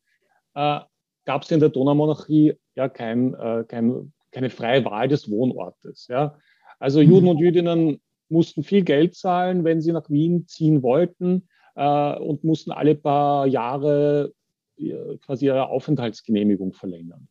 äh, 0.54 0.80
gab 1.24 1.42
es 1.42 1.50
in 1.50 1.60
der 1.60 1.70
Donaumonarchie 1.70 2.54
ja 2.74 2.88
kein, 2.88 3.34
äh, 3.34 3.64
kein, 3.66 4.12
keine 4.30 4.50
freie 4.50 4.84
Wahl 4.84 5.08
des 5.08 5.30
Wohnortes. 5.30 6.06
Ja? 6.08 6.38
Also 6.78 7.02
mhm. 7.02 7.10
Juden 7.10 7.28
und 7.28 7.38
Jüdinnen 7.38 8.00
mussten 8.28 8.62
viel 8.62 8.82
Geld 8.82 9.16
zahlen, 9.16 9.64
wenn 9.64 9.80
sie 9.80 9.92
nach 9.92 10.10
Wien 10.10 10.46
ziehen 10.46 10.82
wollten 10.82 11.48
äh, 11.76 12.18
und 12.18 12.42
mussten 12.44 12.72
alle 12.72 12.94
paar 12.94 13.46
Jahre 13.46 14.32
äh, 14.78 15.16
quasi 15.18 15.46
ihre 15.46 15.68
Aufenthaltsgenehmigung 15.68 16.72
verlängern. 16.72 17.28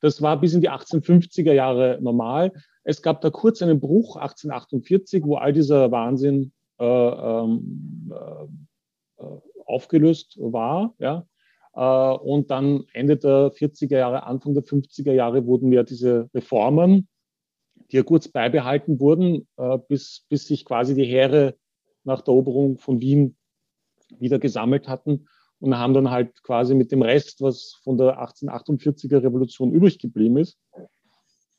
Das 0.00 0.20
war 0.20 0.40
bis 0.40 0.54
in 0.54 0.60
die 0.60 0.70
1850er 0.70 1.52
Jahre 1.52 1.98
normal. 2.00 2.52
Es 2.82 3.02
gab 3.02 3.20
da 3.20 3.30
kurz 3.30 3.62
einen 3.62 3.78
Bruch 3.78 4.16
1848, 4.16 5.24
wo 5.24 5.36
all 5.36 5.52
dieser 5.52 5.92
Wahnsinn 5.92 6.52
äh, 6.78 6.84
ähm, 6.84 8.12
äh, 8.12 9.24
aufgelöst 9.64 10.36
war. 10.40 10.94
Ja? 10.98 11.26
Äh, 11.74 12.16
und 12.18 12.50
dann 12.50 12.84
Ende 12.92 13.16
der 13.16 13.52
40er 13.52 13.98
Jahre, 13.98 14.24
Anfang 14.24 14.54
der 14.54 14.64
50er 14.64 15.12
Jahre 15.12 15.46
wurden 15.46 15.72
ja 15.72 15.84
diese 15.84 16.28
Reformen, 16.34 17.08
die 17.90 17.96
ja 17.96 18.02
kurz 18.02 18.28
beibehalten 18.28 18.98
wurden, 18.98 19.46
äh, 19.56 19.78
bis, 19.88 20.26
bis 20.28 20.46
sich 20.46 20.64
quasi 20.64 20.94
die 20.94 21.04
Heere 21.04 21.54
nach 22.04 22.22
der 22.22 22.32
Eroberung 22.32 22.78
von 22.78 23.00
Wien 23.00 23.36
wieder 24.18 24.38
gesammelt 24.38 24.88
hatten 24.88 25.26
und 25.60 25.78
haben 25.78 25.94
dann 25.94 26.10
halt 26.10 26.42
quasi 26.42 26.74
mit 26.74 26.90
dem 26.90 27.02
Rest, 27.02 27.40
was 27.40 27.80
von 27.84 27.96
der 27.96 28.20
1848er 28.20 29.22
Revolution 29.22 29.72
übrig 29.72 29.98
geblieben 29.98 30.38
ist, 30.38 30.58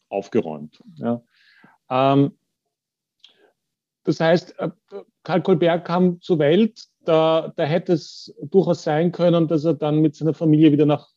aufgeräumt. 0.09 0.83
Ja. 0.95 1.23
Ähm, 1.89 2.33
das 4.03 4.19
heißt, 4.19 4.59
äh, 4.59 4.69
Karl 5.23 5.41
Kolberg 5.41 5.85
kam 5.85 6.19
zur 6.21 6.39
Welt, 6.39 6.87
da, 7.05 7.53
da 7.55 7.63
hätte 7.63 7.93
es 7.93 8.35
durchaus 8.41 8.83
sein 8.83 9.11
können, 9.11 9.47
dass 9.47 9.63
er 9.63 9.73
dann 9.73 10.01
mit 10.01 10.15
seiner 10.15 10.33
Familie 10.33 10.71
wieder 10.71 10.85
nach 10.85 11.09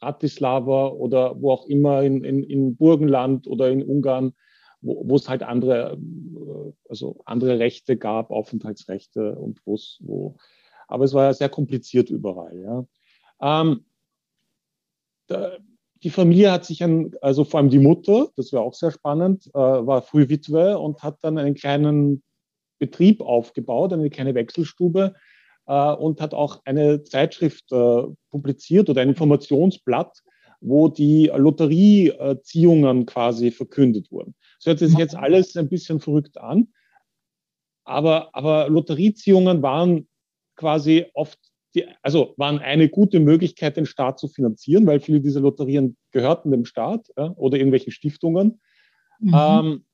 Bratislava 0.00 0.88
oder 0.88 1.40
wo 1.40 1.50
auch 1.50 1.66
immer 1.66 2.02
in, 2.02 2.24
in, 2.24 2.42
in 2.42 2.76
Burgenland 2.76 3.46
oder 3.46 3.70
in 3.70 3.82
Ungarn, 3.82 4.34
wo, 4.82 5.08
wo 5.08 5.16
es 5.16 5.30
halt 5.30 5.42
andere, 5.42 5.92
äh, 5.94 6.72
also 6.90 7.22
andere 7.24 7.58
Rechte 7.58 7.96
gab, 7.96 8.30
Aufenthaltsrechte 8.30 9.34
und 9.34 9.60
wo 9.64 10.36
aber 10.94 11.04
es 11.04 11.12
war 11.12 11.24
ja 11.24 11.34
sehr 11.34 11.48
kompliziert 11.48 12.08
überall. 12.08 12.58
Ja. 12.60 13.60
Ähm, 13.60 13.84
da, 15.26 15.58
die 16.02 16.10
Familie 16.10 16.52
hat 16.52 16.64
sich, 16.64 16.82
ein, 16.82 17.14
also 17.20 17.44
vor 17.44 17.60
allem 17.60 17.70
die 17.70 17.78
Mutter, 17.78 18.28
das 18.36 18.52
war 18.52 18.62
auch 18.62 18.74
sehr 18.74 18.90
spannend, 18.90 19.46
äh, 19.48 19.58
war 19.58 20.02
früh 20.02 20.28
Witwe 20.28 20.78
und 20.78 21.02
hat 21.02 21.18
dann 21.22 21.38
einen 21.38 21.54
kleinen 21.54 22.22
Betrieb 22.78 23.22
aufgebaut, 23.22 23.92
eine 23.92 24.10
kleine 24.10 24.34
Wechselstube 24.34 25.14
äh, 25.66 25.92
und 25.92 26.20
hat 26.20 26.34
auch 26.34 26.60
eine 26.64 27.02
Zeitschrift 27.04 27.72
äh, 27.72 28.02
publiziert 28.30 28.90
oder 28.90 29.00
ein 29.00 29.08
Informationsblatt, 29.08 30.22
wo 30.60 30.88
die 30.88 31.30
Lotterieziehungen 31.34 33.06
quasi 33.06 33.50
verkündet 33.50 34.12
wurden. 34.12 34.34
Das 34.58 34.66
hört 34.66 34.78
sich 34.78 34.96
jetzt 34.98 35.16
alles 35.16 35.56
ein 35.56 35.68
bisschen 35.68 36.00
verrückt 36.00 36.38
an, 36.38 36.68
aber, 37.84 38.30
aber 38.34 38.68
Lotterieziehungen 38.68 39.62
waren 39.62 40.06
quasi 40.56 41.06
oft, 41.14 41.38
die, 41.74 41.86
also 42.02 42.34
waren 42.36 42.58
eine 42.58 42.88
gute 42.88 43.20
Möglichkeit, 43.20 43.76
den 43.76 43.86
Staat 43.86 44.18
zu 44.18 44.28
finanzieren, 44.28 44.86
weil 44.86 45.00
viele 45.00 45.20
dieser 45.20 45.40
Lotterien 45.40 45.96
gehörten 46.12 46.50
dem 46.50 46.64
Staat 46.64 47.08
ja, 47.16 47.32
oder 47.36 47.56
irgendwelchen 47.56 47.92
Stiftungen. 47.92 48.60
Mhm. 49.20 49.34
Ähm, 49.34 49.84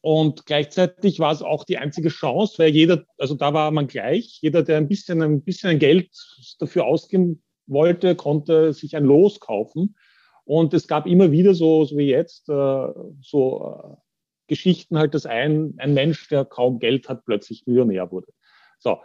und 0.00 0.46
gleichzeitig 0.46 1.18
war 1.18 1.32
es 1.32 1.42
auch 1.42 1.64
die 1.64 1.78
einzige 1.78 2.08
Chance, 2.08 2.58
weil 2.58 2.70
jeder, 2.70 3.04
also 3.18 3.34
da 3.34 3.52
war 3.52 3.70
man 3.70 3.88
gleich, 3.88 4.38
jeder, 4.40 4.62
der 4.62 4.76
ein 4.76 4.88
bisschen, 4.88 5.22
ein 5.22 5.42
bisschen 5.42 5.78
Geld 5.78 6.10
dafür 6.58 6.86
ausgeben 6.86 7.42
wollte, 7.66 8.14
konnte 8.14 8.72
sich 8.72 8.96
ein 8.96 9.04
Los 9.04 9.40
kaufen. 9.40 9.96
Und 10.44 10.72
es 10.72 10.88
gab 10.88 11.06
immer 11.06 11.30
wieder 11.30 11.52
so, 11.52 11.84
so 11.84 11.98
wie 11.98 12.08
jetzt, 12.08 12.48
äh, 12.48 12.86
so 13.20 13.80
äh, 13.82 13.96
Geschichten 14.46 14.98
halt, 14.98 15.14
dass 15.14 15.26
ein, 15.26 15.74
ein 15.76 15.94
Mensch, 15.94 16.28
der 16.28 16.44
kaum 16.44 16.78
Geld 16.78 17.08
hat, 17.08 17.24
plötzlich 17.24 17.66
Millionär 17.66 18.10
wurde. 18.10 18.28
So, 18.78 18.98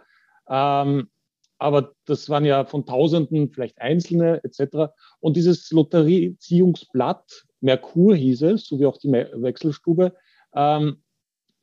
ähm, 0.49 1.09
aber 1.57 1.93
das 2.05 2.29
waren 2.29 2.43
ja 2.43 2.65
von 2.65 2.85
Tausenden, 2.85 3.49
vielleicht 3.49 3.79
Einzelne 3.79 4.43
etc. 4.43 4.91
Und 5.19 5.37
dieses 5.37 5.71
Lotterieziehungsblatt, 5.71 7.45
Merkur 7.61 8.15
hieß 8.15 8.41
es, 8.43 8.67
so 8.67 8.79
wie 8.79 8.85
auch 8.85 8.97
die 8.97 9.11
Wechselstube, 9.11 10.13
ähm, 10.53 11.03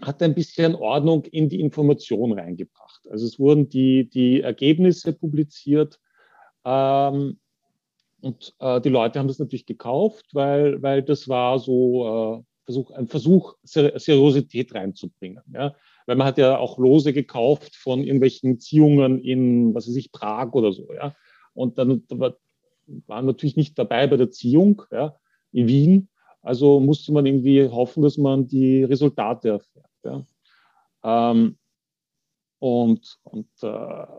hat 0.01 0.23
ein 0.23 0.35
bisschen 0.35 0.75
Ordnung 0.75 1.25
in 1.27 1.49
die 1.49 1.61
Information 1.61 2.33
reingebracht. 2.33 3.07
Also 3.11 3.27
es 3.27 3.39
wurden 3.39 3.69
die, 3.69 4.09
die 4.09 4.41
Ergebnisse 4.41 5.13
publiziert 5.13 6.01
ähm, 6.65 7.39
und 8.23 8.55
äh, 8.59 8.81
die 8.81 8.89
Leute 8.89 9.19
haben 9.19 9.29
das 9.29 9.39
natürlich 9.39 9.67
gekauft, 9.67 10.27
weil, 10.33 10.83
weil 10.83 11.03
das 11.03 11.29
war 11.29 11.59
so 11.59 12.39
äh, 12.39 12.43
Versuch, 12.65 12.91
ein 12.93 13.09
Versuch, 13.09 13.55
Seriosität 13.65 14.75
reinzubringen. 14.75 15.43
Ja? 15.53 15.75
Weil 16.07 16.17
man 16.17 16.27
hat 16.27 16.39
ja 16.39 16.59
auch 16.59 16.79
Lose 16.79 17.13
gekauft 17.13 17.77
von 17.77 18.03
irgendwelchen 18.03 18.59
Ziehungen 18.59 19.21
in, 19.21 19.75
was 19.75 19.89
weiß 19.89 19.97
ich, 19.97 20.13
Prag 20.13 20.53
oder 20.53 20.73
so, 20.73 20.93
ja. 20.93 21.15
Und 21.55 21.79
dann 21.79 22.03
war, 22.09 22.37
waren 23.07 23.27
natürlich 23.27 23.57
nicht 23.57 23.79
dabei 23.79 24.07
bei 24.07 24.17
der 24.17 24.31
Ziehung, 24.31 24.83
ja, 24.91 25.17
in 25.53 25.69
Wien. 25.69 26.09
Also 26.43 26.81
musste 26.81 27.13
man 27.13 27.27
irgendwie 27.27 27.69
hoffen, 27.69 28.03
dass 28.03 28.17
man 28.17 28.47
die 28.47 28.83
Resultate 28.85 29.49
erfährt. 29.51 29.91
Ja. 30.05 30.25
Ähm, 31.33 31.59
und, 32.61 33.19
und, 33.23 33.49
äh, 33.63 33.67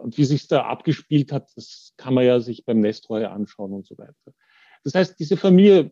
und 0.01 0.17
wie 0.17 0.25
sich 0.25 0.47
da 0.47 0.63
abgespielt 0.63 1.31
hat, 1.31 1.51
das 1.55 1.93
kann 1.97 2.13
man 2.13 2.25
ja 2.25 2.39
sich 2.39 2.65
beim 2.65 2.79
Nestroy 2.79 3.25
anschauen 3.25 3.71
und 3.71 3.85
so 3.85 3.97
weiter. 3.97 4.33
Das 4.83 4.95
heißt, 4.95 5.19
diese 5.19 5.37
Familie 5.37 5.91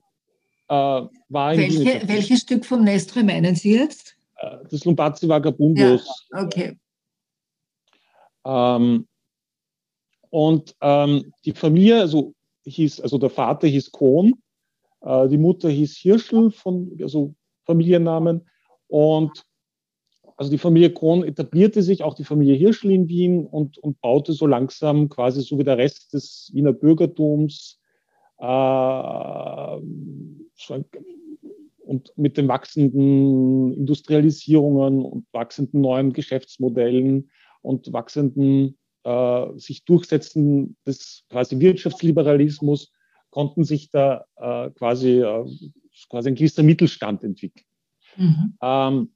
äh, 0.67 0.73
war 0.73 1.53
in 1.53 1.59
Welche, 1.59 2.07
Welches 2.07 2.41
Stück 2.41 2.65
vom 2.65 2.83
Nestroy 2.83 3.23
meinen 3.23 3.55
Sie 3.55 3.73
jetzt? 3.73 4.15
Äh, 4.39 4.67
des 4.67 4.85
Lombardi 4.85 5.27
Vagabundos. 5.27 6.27
Ja, 6.31 6.43
okay. 6.43 6.77
Ähm, 8.45 9.07
und 10.29 10.75
ähm, 10.81 11.33
die 11.45 11.51
Familie, 11.51 12.01
also 12.01 12.33
hieß, 12.65 13.01
also 13.01 13.17
der 13.17 13.29
Vater 13.29 13.67
hieß 13.67 13.91
Kohn, 13.91 14.33
äh, 15.01 15.27
die 15.27 15.37
Mutter 15.37 15.69
hieß 15.69 15.97
Hirschel, 15.97 16.51
von, 16.51 16.97
also 17.01 17.33
Familiennamen. 17.65 18.47
Und 18.87 19.43
also 20.37 20.49
die 20.49 20.57
Familie 20.57 20.93
Kohn 20.93 21.23
etablierte 21.23 21.83
sich, 21.83 22.03
auch 22.03 22.13
die 22.13 22.23
Familie 22.23 22.55
Hirschel 22.55 22.91
in 22.91 23.09
Wien 23.09 23.45
und, 23.45 23.77
und 23.79 23.99
baute 23.99 24.31
so 24.31 24.47
langsam 24.47 25.09
quasi 25.09 25.41
so 25.41 25.59
wie 25.59 25.63
der 25.63 25.77
Rest 25.77 26.13
des 26.13 26.49
Wiener 26.53 26.71
Bürgertums 26.71 27.81
äh, 28.37 28.45
und 31.89 32.13
mit 32.17 32.37
den 32.37 32.47
wachsenden 32.47 33.73
Industrialisierungen 33.73 35.01
und 35.01 35.25
wachsenden 35.31 35.81
neuen 35.81 36.13
Geschäftsmodellen 36.13 37.31
und 37.63 37.91
wachsenden 37.91 38.77
äh, 39.03 39.45
sich 39.57 39.85
durchsetzen 39.85 40.77
des 40.85 41.23
quasi 41.31 41.59
Wirtschaftsliberalismus 41.59 42.91
konnten 43.31 43.63
sich 43.63 43.89
da 43.89 44.23
äh, 44.35 44.69
quasi, 44.69 45.19
äh, 45.19 45.45
quasi 46.11 46.29
ein 46.29 46.35
gewisser 46.35 46.61
Mittelstand 46.61 47.23
entwickeln. 47.23 47.65
Mhm. 48.17 48.53
Ähm, 48.61 49.09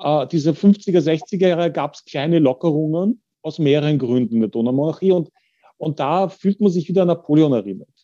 äh, 0.00 0.26
diese 0.26 0.50
50er, 0.50 0.98
60er 0.98 1.48
Jahre 1.48 1.70
gab 1.70 1.94
es 1.94 2.04
kleine 2.04 2.40
Lockerungen 2.40 3.22
aus 3.42 3.60
mehreren 3.60 4.00
Gründen 4.00 4.40
der 4.40 4.48
Donaumonarchie 4.48 5.12
und, 5.12 5.30
und 5.76 6.00
da 6.00 6.28
fühlt 6.28 6.60
man 6.60 6.72
sich 6.72 6.88
wieder 6.88 7.02
an 7.02 7.08
Napoleon 7.08 7.52
erinnert. 7.52 7.94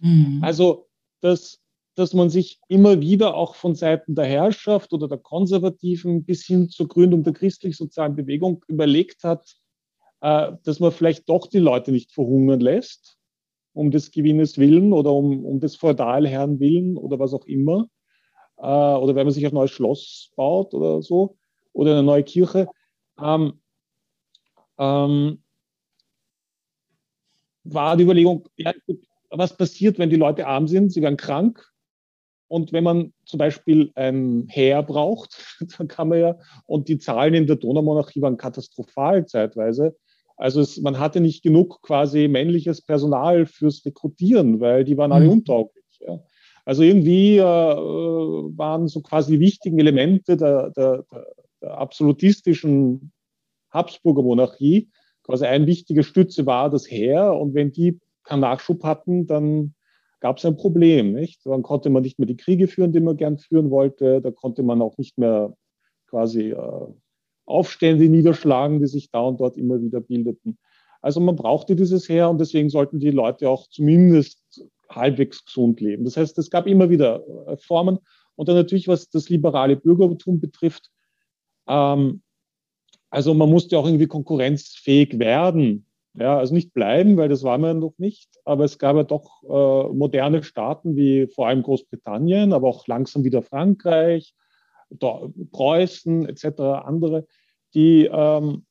Mhm. 0.00 0.40
Also 0.42 0.88
das 1.20 1.60
dass 1.96 2.12
man 2.12 2.28
sich 2.28 2.60
immer 2.68 3.00
wieder 3.00 3.34
auch 3.34 3.54
von 3.54 3.74
Seiten 3.74 4.14
der 4.14 4.26
Herrschaft 4.26 4.92
oder 4.92 5.08
der 5.08 5.18
Konservativen 5.18 6.24
bis 6.24 6.44
hin 6.44 6.68
zur 6.68 6.88
Gründung 6.88 7.24
der 7.24 7.32
christlich-sozialen 7.32 8.14
Bewegung 8.14 8.62
überlegt 8.68 9.24
hat, 9.24 9.56
äh, 10.20 10.52
dass 10.62 10.78
man 10.78 10.92
vielleicht 10.92 11.28
doch 11.28 11.46
die 11.46 11.58
Leute 11.58 11.92
nicht 11.92 12.12
verhungern 12.12 12.60
lässt, 12.60 13.16
um 13.72 13.90
des 13.90 14.10
Gewinnes 14.10 14.58
willen 14.58 14.92
oder 14.92 15.12
um, 15.12 15.44
um 15.44 15.58
des 15.58 15.76
Feudalherrn 15.76 16.60
willen 16.60 16.98
oder 16.98 17.18
was 17.18 17.32
auch 17.32 17.46
immer. 17.46 17.88
Äh, 18.58 18.62
oder 18.62 19.14
wenn 19.14 19.26
man 19.26 19.32
sich 19.32 19.46
ein 19.46 19.54
neues 19.54 19.70
Schloss 19.70 20.30
baut 20.36 20.74
oder 20.74 21.00
so 21.00 21.38
oder 21.72 21.92
eine 21.92 22.02
neue 22.02 22.24
Kirche. 22.24 22.68
Ähm, 23.18 23.60
ähm, 24.78 25.42
war 27.64 27.96
die 27.96 28.04
Überlegung, 28.04 28.48
ja, 28.56 28.74
was 29.30 29.56
passiert, 29.56 29.98
wenn 29.98 30.10
die 30.10 30.16
Leute 30.16 30.46
arm 30.46 30.68
sind? 30.68 30.92
Sie 30.92 31.02
werden 31.02 31.16
krank, 31.16 31.66
und 32.48 32.72
wenn 32.72 32.84
man 32.84 33.12
zum 33.24 33.38
Beispiel 33.38 33.90
ein 33.94 34.46
Heer 34.48 34.82
braucht, 34.82 35.36
dann 35.78 35.88
kann 35.88 36.08
man 36.08 36.20
ja, 36.20 36.36
und 36.66 36.88
die 36.88 36.98
Zahlen 36.98 37.34
in 37.34 37.46
der 37.46 37.56
Donaumonarchie 37.56 38.22
waren 38.22 38.36
katastrophal 38.36 39.26
zeitweise. 39.26 39.96
Also 40.36 40.60
es, 40.60 40.78
man 40.78 40.98
hatte 40.98 41.20
nicht 41.20 41.42
genug 41.42 41.80
quasi 41.82 42.28
männliches 42.28 42.82
Personal 42.82 43.46
fürs 43.46 43.84
Rekrutieren, 43.86 44.60
weil 44.60 44.84
die 44.84 44.96
waren 44.96 45.12
alle 45.12 45.24
mhm. 45.26 45.32
untauglich. 45.32 45.84
Ja. 46.00 46.20
Also 46.64 46.82
irgendwie 46.82 47.38
äh, 47.38 47.42
waren 47.42 48.88
so 48.88 49.00
quasi 49.00 49.34
die 49.34 49.40
wichtigen 49.40 49.78
Elemente 49.78 50.36
der, 50.36 50.70
der, 50.70 51.04
der 51.62 51.78
absolutistischen 51.78 53.12
Habsburger 53.70 54.22
Monarchie 54.22 54.90
quasi 55.26 55.44
ein 55.44 55.66
wichtiger 55.66 56.02
Stütze 56.02 56.46
war 56.46 56.70
das 56.70 56.90
Heer. 56.90 57.34
Und 57.34 57.54
wenn 57.54 57.72
die 57.72 57.98
keinen 58.22 58.40
Nachschub 58.40 58.84
hatten, 58.84 59.26
dann 59.26 59.74
gab 60.26 60.38
es 60.38 60.44
ein 60.44 60.56
Problem. 60.56 61.12
Nicht? 61.12 61.46
Dann 61.46 61.62
konnte 61.62 61.88
man 61.88 62.02
nicht 62.02 62.18
mehr 62.18 62.26
die 62.26 62.36
Kriege 62.36 62.66
führen, 62.66 62.90
die 62.90 62.98
man 62.98 63.16
gern 63.16 63.38
führen 63.38 63.70
wollte. 63.70 64.20
Da 64.20 64.32
konnte 64.32 64.64
man 64.64 64.82
auch 64.82 64.98
nicht 64.98 65.18
mehr 65.18 65.56
quasi 66.08 66.50
äh, 66.50 66.86
Aufstände 67.44 68.08
niederschlagen, 68.08 68.80
die 68.80 68.88
sich 68.88 69.08
da 69.12 69.20
und 69.20 69.38
dort 69.38 69.56
immer 69.56 69.80
wieder 69.80 70.00
bildeten. 70.00 70.58
Also 71.00 71.20
man 71.20 71.36
brauchte 71.36 71.76
dieses 71.76 72.08
Heer 72.08 72.28
und 72.28 72.40
deswegen 72.40 72.70
sollten 72.70 72.98
die 72.98 73.12
Leute 73.12 73.48
auch 73.48 73.68
zumindest 73.68 74.66
halbwegs 74.90 75.44
gesund 75.44 75.80
leben. 75.80 76.04
Das 76.04 76.16
heißt, 76.16 76.36
es 76.38 76.50
gab 76.50 76.66
immer 76.66 76.90
wieder 76.90 77.22
äh, 77.46 77.56
Formen. 77.56 78.00
Und 78.34 78.48
dann 78.48 78.56
natürlich, 78.56 78.88
was 78.88 79.08
das 79.08 79.28
liberale 79.28 79.76
Bürgertum 79.76 80.40
betrifft, 80.40 80.90
ähm, 81.68 82.20
also 83.10 83.32
man 83.32 83.48
musste 83.48 83.78
auch 83.78 83.86
irgendwie 83.86 84.08
konkurrenzfähig 84.08 85.20
werden. 85.20 85.85
Ja, 86.18 86.38
also 86.38 86.54
nicht 86.54 86.72
bleiben, 86.72 87.16
weil 87.16 87.28
das 87.28 87.42
war 87.42 87.58
man 87.58 87.78
noch 87.78 87.94
nicht. 87.98 88.30
Aber 88.44 88.64
es 88.64 88.78
gab 88.78 88.96
ja 88.96 89.02
doch 89.02 89.42
äh, 89.42 89.92
moderne 89.94 90.42
Staaten 90.42 90.96
wie 90.96 91.26
vor 91.26 91.48
allem 91.48 91.62
Großbritannien, 91.62 92.52
aber 92.52 92.68
auch 92.68 92.86
langsam 92.86 93.24
wieder 93.24 93.42
Frankreich, 93.42 94.34
Preußen 95.52 96.28
etc., 96.28 96.60
andere, 96.84 97.26
die 97.74 98.06
ähm, 98.10 98.64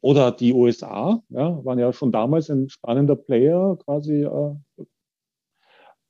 oder 0.00 0.30
die 0.30 0.52
USA, 0.52 1.22
ja, 1.30 1.64
waren 1.64 1.78
ja 1.78 1.92
schon 1.92 2.12
damals 2.12 2.50
ein 2.50 2.68
spannender 2.68 3.16
Player 3.16 3.76
quasi. 3.84 4.22
Äh, 4.22 4.54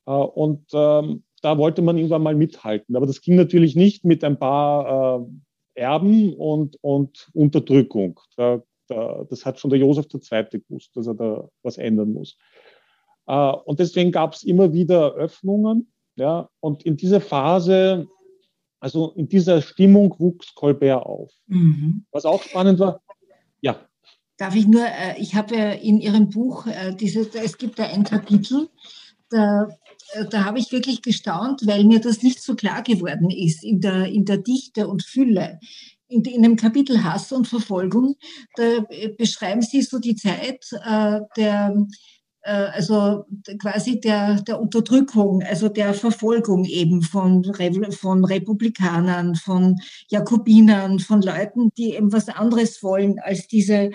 äh, 0.06 0.10
und 0.10 0.66
ähm, 0.74 1.24
da 1.42 1.56
wollte 1.58 1.80
man 1.80 1.96
irgendwann 1.96 2.22
mal 2.22 2.34
mithalten. 2.34 2.96
Aber 2.96 3.06
das 3.06 3.22
ging 3.22 3.36
natürlich 3.36 3.76
nicht 3.76 4.04
mit 4.04 4.24
ein 4.24 4.38
paar 4.38 5.20
äh, 5.20 5.80
Erben 5.80 6.34
und, 6.34 6.76
und 6.82 7.30
Unterdrückung. 7.32 8.20
Da, 8.36 8.62
da, 8.88 9.24
das 9.28 9.44
hat 9.44 9.58
schon 9.58 9.70
der 9.70 9.78
Josef 9.78 10.06
II. 10.12 10.44
gewusst, 10.50 10.90
dass 10.94 11.06
er 11.06 11.14
da 11.14 11.48
was 11.62 11.78
ändern 11.78 12.12
muss. 12.12 12.36
Äh, 13.26 13.52
und 13.64 13.80
deswegen 13.80 14.12
gab 14.12 14.34
es 14.34 14.42
immer 14.42 14.72
wieder 14.72 15.14
Öffnungen. 15.14 15.92
Ja, 16.18 16.48
und 16.60 16.82
in 16.84 16.96
dieser 16.96 17.20
Phase 17.20 18.08
also 18.80 19.12
in 19.16 19.28
dieser 19.28 19.62
Stimmung 19.62 20.14
wuchs 20.18 20.54
Colbert 20.54 21.04
auf. 21.04 21.32
Mhm. 21.46 22.04
Was 22.12 22.24
auch 22.24 22.42
spannend 22.42 22.78
war, 22.78 23.00
ja. 23.60 23.80
Darf 24.36 24.54
ich 24.54 24.66
nur, 24.66 24.84
äh, 24.84 25.18
ich 25.18 25.34
habe 25.34 25.56
in 25.56 26.00
Ihrem 26.00 26.28
Buch, 26.28 26.66
äh, 26.66 26.94
dieses, 26.94 27.34
es 27.34 27.58
gibt 27.58 27.78
da 27.78 27.86
ein 27.86 28.04
Kapitel, 28.04 28.68
da, 29.30 29.66
da 30.30 30.44
habe 30.44 30.58
ich 30.58 30.70
wirklich 30.70 31.02
gestaunt, 31.02 31.66
weil 31.66 31.84
mir 31.84 32.00
das 32.00 32.22
nicht 32.22 32.40
so 32.40 32.54
klar 32.54 32.82
geworden 32.82 33.30
ist 33.30 33.64
in 33.64 33.80
der, 33.80 34.06
in 34.06 34.24
der 34.24 34.38
Dichte 34.38 34.86
und 34.88 35.02
Fülle. 35.02 35.58
In, 36.08 36.22
in 36.24 36.42
dem 36.42 36.56
Kapitel 36.56 37.02
Hass 37.02 37.32
und 37.32 37.48
Verfolgung, 37.48 38.14
da 38.54 38.84
beschreiben 39.18 39.62
Sie 39.62 39.82
so 39.82 39.98
die 39.98 40.14
Zeit 40.14 40.64
der 41.36 41.74
äh, 42.46 42.68
also 42.72 43.24
quasi 43.58 44.00
der, 44.00 44.40
der 44.42 44.60
Unterdrückung, 44.60 45.42
also 45.42 45.68
der 45.68 45.92
Verfolgung 45.94 46.64
eben 46.64 47.02
von, 47.02 47.44
von 47.90 48.24
Republikanern, 48.24 49.34
von 49.34 49.76
Jakobinern, 50.08 51.00
von 51.00 51.22
Leuten, 51.22 51.70
die 51.76 51.94
eben 51.94 52.12
was 52.12 52.28
anderes 52.28 52.82
wollen 52.84 53.18
als 53.18 53.48
diese 53.48 53.90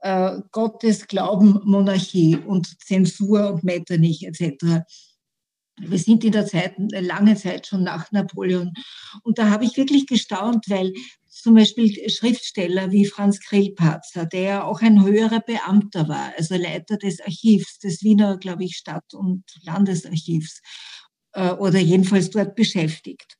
äh, 0.00 0.38
Gottesglauben-Monarchie 0.52 2.36
und 2.36 2.78
Zensur 2.84 3.54
und 3.54 3.64
Metternich 3.64 4.26
etc. 4.26 4.84
Wir 5.78 5.98
sind 5.98 6.22
in 6.24 6.32
der 6.32 6.46
Zeit, 6.46 6.74
lange 6.78 7.34
Zeit 7.36 7.66
schon 7.66 7.82
nach 7.82 8.12
Napoleon. 8.12 8.72
Und 9.22 9.38
da 9.38 9.48
habe 9.48 9.64
ich 9.64 9.76
wirklich 9.76 10.06
gestaunt, 10.06 10.66
weil 10.68 10.92
zum 11.42 11.54
Beispiel 11.54 12.08
Schriftsteller 12.08 12.90
wie 12.92 13.06
Franz 13.06 13.40
Grillparzer, 13.40 14.26
der 14.26 14.66
auch 14.66 14.80
ein 14.80 15.04
höherer 15.04 15.40
Beamter 15.40 16.08
war, 16.08 16.32
also 16.36 16.56
Leiter 16.56 16.96
des 16.96 17.20
Archivs, 17.20 17.78
des 17.78 18.02
Wiener, 18.02 18.38
glaube 18.38 18.64
ich, 18.64 18.76
Stadt- 18.76 19.14
und 19.14 19.44
Landesarchivs, 19.62 20.60
äh, 21.32 21.52
oder 21.52 21.78
jedenfalls 21.78 22.30
dort 22.30 22.56
beschäftigt. 22.56 23.36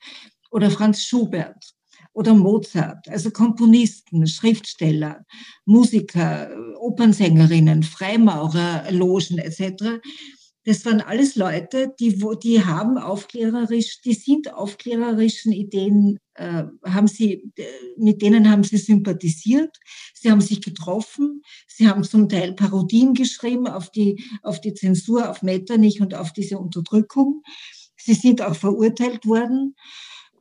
Oder 0.50 0.70
Franz 0.70 1.04
Schubert 1.04 1.74
oder 2.12 2.34
Mozart, 2.34 3.08
also 3.08 3.30
Komponisten, 3.30 4.26
Schriftsteller, 4.26 5.24
Musiker, 5.64 6.50
Opernsängerinnen, 6.78 7.82
Freimaurer, 7.82 8.90
Logen 8.90 9.38
etc., 9.38 10.00
das 10.66 10.84
waren 10.84 11.00
alles 11.00 11.36
Leute, 11.36 11.94
die, 12.00 12.20
wo, 12.20 12.34
die 12.34 12.64
haben 12.64 12.98
aufklärerisch, 12.98 14.00
die 14.00 14.14
sind 14.14 14.52
aufklärerischen 14.52 15.52
Ideen, 15.52 16.18
äh, 16.34 16.64
haben 16.84 17.06
sie, 17.06 17.52
äh, 17.56 17.64
mit 17.96 18.20
denen 18.20 18.50
haben 18.50 18.64
sie 18.64 18.76
sympathisiert. 18.76 19.78
Sie 20.12 20.28
haben 20.28 20.40
sich 20.40 20.60
getroffen. 20.60 21.42
Sie 21.68 21.88
haben 21.88 22.02
zum 22.02 22.28
Teil 22.28 22.52
Parodien 22.54 23.14
geschrieben 23.14 23.68
auf 23.68 23.90
die, 23.90 24.24
auf 24.42 24.60
die 24.60 24.74
Zensur, 24.74 25.30
auf 25.30 25.42
Metternich 25.42 26.00
und 26.00 26.16
auf 26.16 26.32
diese 26.32 26.58
Unterdrückung. 26.58 27.42
Sie 27.96 28.14
sind 28.14 28.42
auch 28.42 28.56
verurteilt 28.56 29.24
worden. 29.24 29.76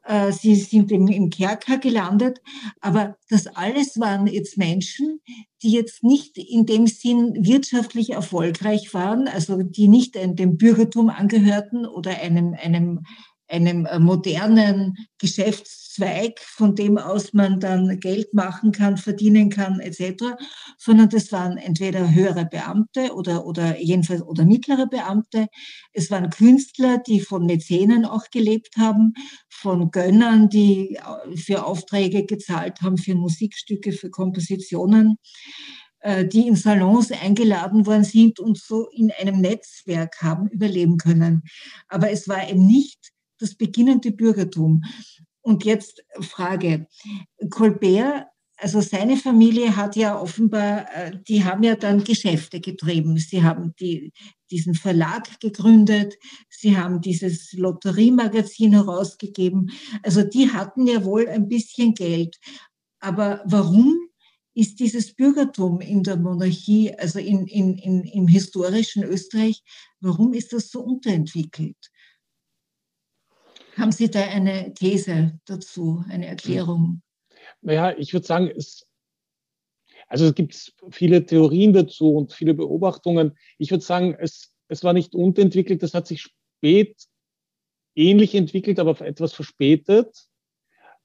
Äh, 0.05 0.31
sie 0.31 0.55
sind 0.55 0.91
im, 0.91 1.29
Kerker 1.29 1.77
gelandet. 1.77 2.41
Aber 2.79 3.17
das 3.29 3.47
alles 3.47 3.99
waren 3.99 4.27
jetzt 4.27 4.57
Menschen, 4.57 5.19
die 5.63 5.71
jetzt 5.71 6.03
nicht 6.03 6.37
in 6.37 6.65
dem 6.65 6.85
Sinn 6.87 7.33
wirtschaftlich 7.39 8.11
erfolgreich 8.11 8.93
waren, 8.93 9.27
also 9.27 9.63
die 9.63 9.87
nicht 9.87 10.15
dem 10.35 10.57
Bürgertum 10.57 11.09
angehörten 11.09 11.85
oder 11.85 12.11
einem, 12.21 12.53
einem 12.53 13.01
einem 13.47 13.85
äh, 13.85 13.99
modernen 13.99 14.95
Geschäftszweig, 15.19 16.39
von 16.39 16.75
dem 16.75 16.97
aus 16.97 17.33
man 17.33 17.59
dann 17.59 17.99
Geld 17.99 18.33
machen 18.33 18.71
kann, 18.71 18.97
verdienen 18.97 19.49
kann, 19.49 19.79
etc., 19.79 20.35
sondern 20.77 21.09
das 21.09 21.31
waren 21.31 21.57
entweder 21.57 22.13
höhere 22.13 22.45
Beamte 22.45 23.13
oder, 23.13 23.45
oder 23.45 23.79
jedenfalls 23.79 24.21
oder 24.21 24.45
mittlere 24.45 24.87
Beamte. 24.87 25.47
Es 25.93 26.11
waren 26.11 26.29
Künstler, 26.29 26.97
die 26.97 27.21
von 27.21 27.45
Mäzenen 27.45 28.05
auch 28.05 28.29
gelebt 28.31 28.75
haben, 28.77 29.13
von 29.49 29.91
Gönnern, 29.91 30.49
die 30.49 30.95
äh, 30.95 31.37
für 31.37 31.65
Aufträge 31.65 32.25
gezahlt 32.25 32.81
haben, 32.81 32.97
für 32.97 33.15
Musikstücke, 33.15 33.91
für 33.91 34.09
Kompositionen 34.09 35.17
äh, 36.05 36.23
die 36.27 36.47
in 36.47 36.55
Salons 36.55 37.11
eingeladen 37.11 37.87
worden 37.87 38.03
sind 38.03 38.39
und 38.39 38.59
so 38.59 38.87
in 38.89 39.11
einem 39.11 39.41
Netzwerk 39.41 40.21
haben 40.21 40.47
überleben 40.49 40.97
können. 40.97 41.41
Aber 41.87 42.11
es 42.11 42.27
war 42.27 42.47
eben 42.47 42.67
nicht 42.67 43.14
das 43.39 43.55
beginnende 43.55 44.11
Bürgertum. 44.11 44.83
Und 45.41 45.63
jetzt 45.63 46.03
Frage, 46.21 46.87
Colbert, 47.49 48.25
also 48.57 48.79
seine 48.79 49.17
Familie 49.17 49.75
hat 49.75 49.95
ja 49.95 50.19
offenbar, 50.19 50.87
äh, 50.93 51.11
die 51.27 51.43
haben 51.43 51.63
ja 51.63 51.75
dann 51.75 52.03
Geschäfte 52.03 52.61
getrieben. 52.61 53.17
Sie 53.17 53.43
haben 53.43 53.73
die, 53.79 54.13
diesen 54.49 54.75
Verlag 54.75 55.39
gegründet, 55.39 56.15
sie 56.49 56.77
haben 56.77 57.01
dieses 57.01 57.51
Lotteriemagazin 57.53 58.73
herausgegeben. 58.73 59.71
Also 60.03 60.23
die 60.23 60.51
hatten 60.51 60.87
ja 60.87 61.03
wohl 61.03 61.27
ein 61.27 61.47
bisschen 61.49 61.93
Geld. 61.93 62.37
Aber 62.99 63.43
warum 63.45 63.95
ist 64.53 64.79
dieses 64.79 65.13
Bürgertum 65.13 65.81
in 65.81 66.01
der 66.01 66.15
Monarchie, 66.15 66.93
also 66.95 67.19
in, 67.19 67.45
in, 67.47 67.77
in, 67.77 68.03
im 68.03 68.27
historischen 68.27 69.03
Österreich, 69.03 69.61
warum 69.99 70.33
ist 70.33 70.53
das 70.53 70.69
so 70.69 70.79
unterentwickelt? 70.79 71.75
Haben 73.77 73.91
Sie 73.91 74.09
da 74.09 74.21
eine 74.21 74.73
These 74.73 75.39
dazu, 75.45 76.03
eine 76.09 76.27
Erklärung? 76.27 77.01
Naja, 77.61 77.95
ich 77.97 78.13
würde 78.13 78.25
sagen, 78.25 78.49
es, 78.55 78.87
also 80.07 80.25
es 80.25 80.35
gibt 80.35 80.73
viele 80.91 81.25
Theorien 81.25 81.73
dazu 81.73 82.15
und 82.15 82.33
viele 82.33 82.53
Beobachtungen. 82.53 83.37
Ich 83.57 83.71
würde 83.71 83.83
sagen, 83.83 84.15
es, 84.17 84.55
es 84.67 84.83
war 84.83 84.93
nicht 84.93 85.13
unterentwickelt, 85.13 85.83
das 85.83 85.93
hat 85.93 86.07
sich 86.07 86.21
spät 86.21 86.95
ähnlich 87.95 88.35
entwickelt, 88.35 88.79
aber 88.79 88.99
etwas 89.01 89.33
verspätet, 89.33 90.25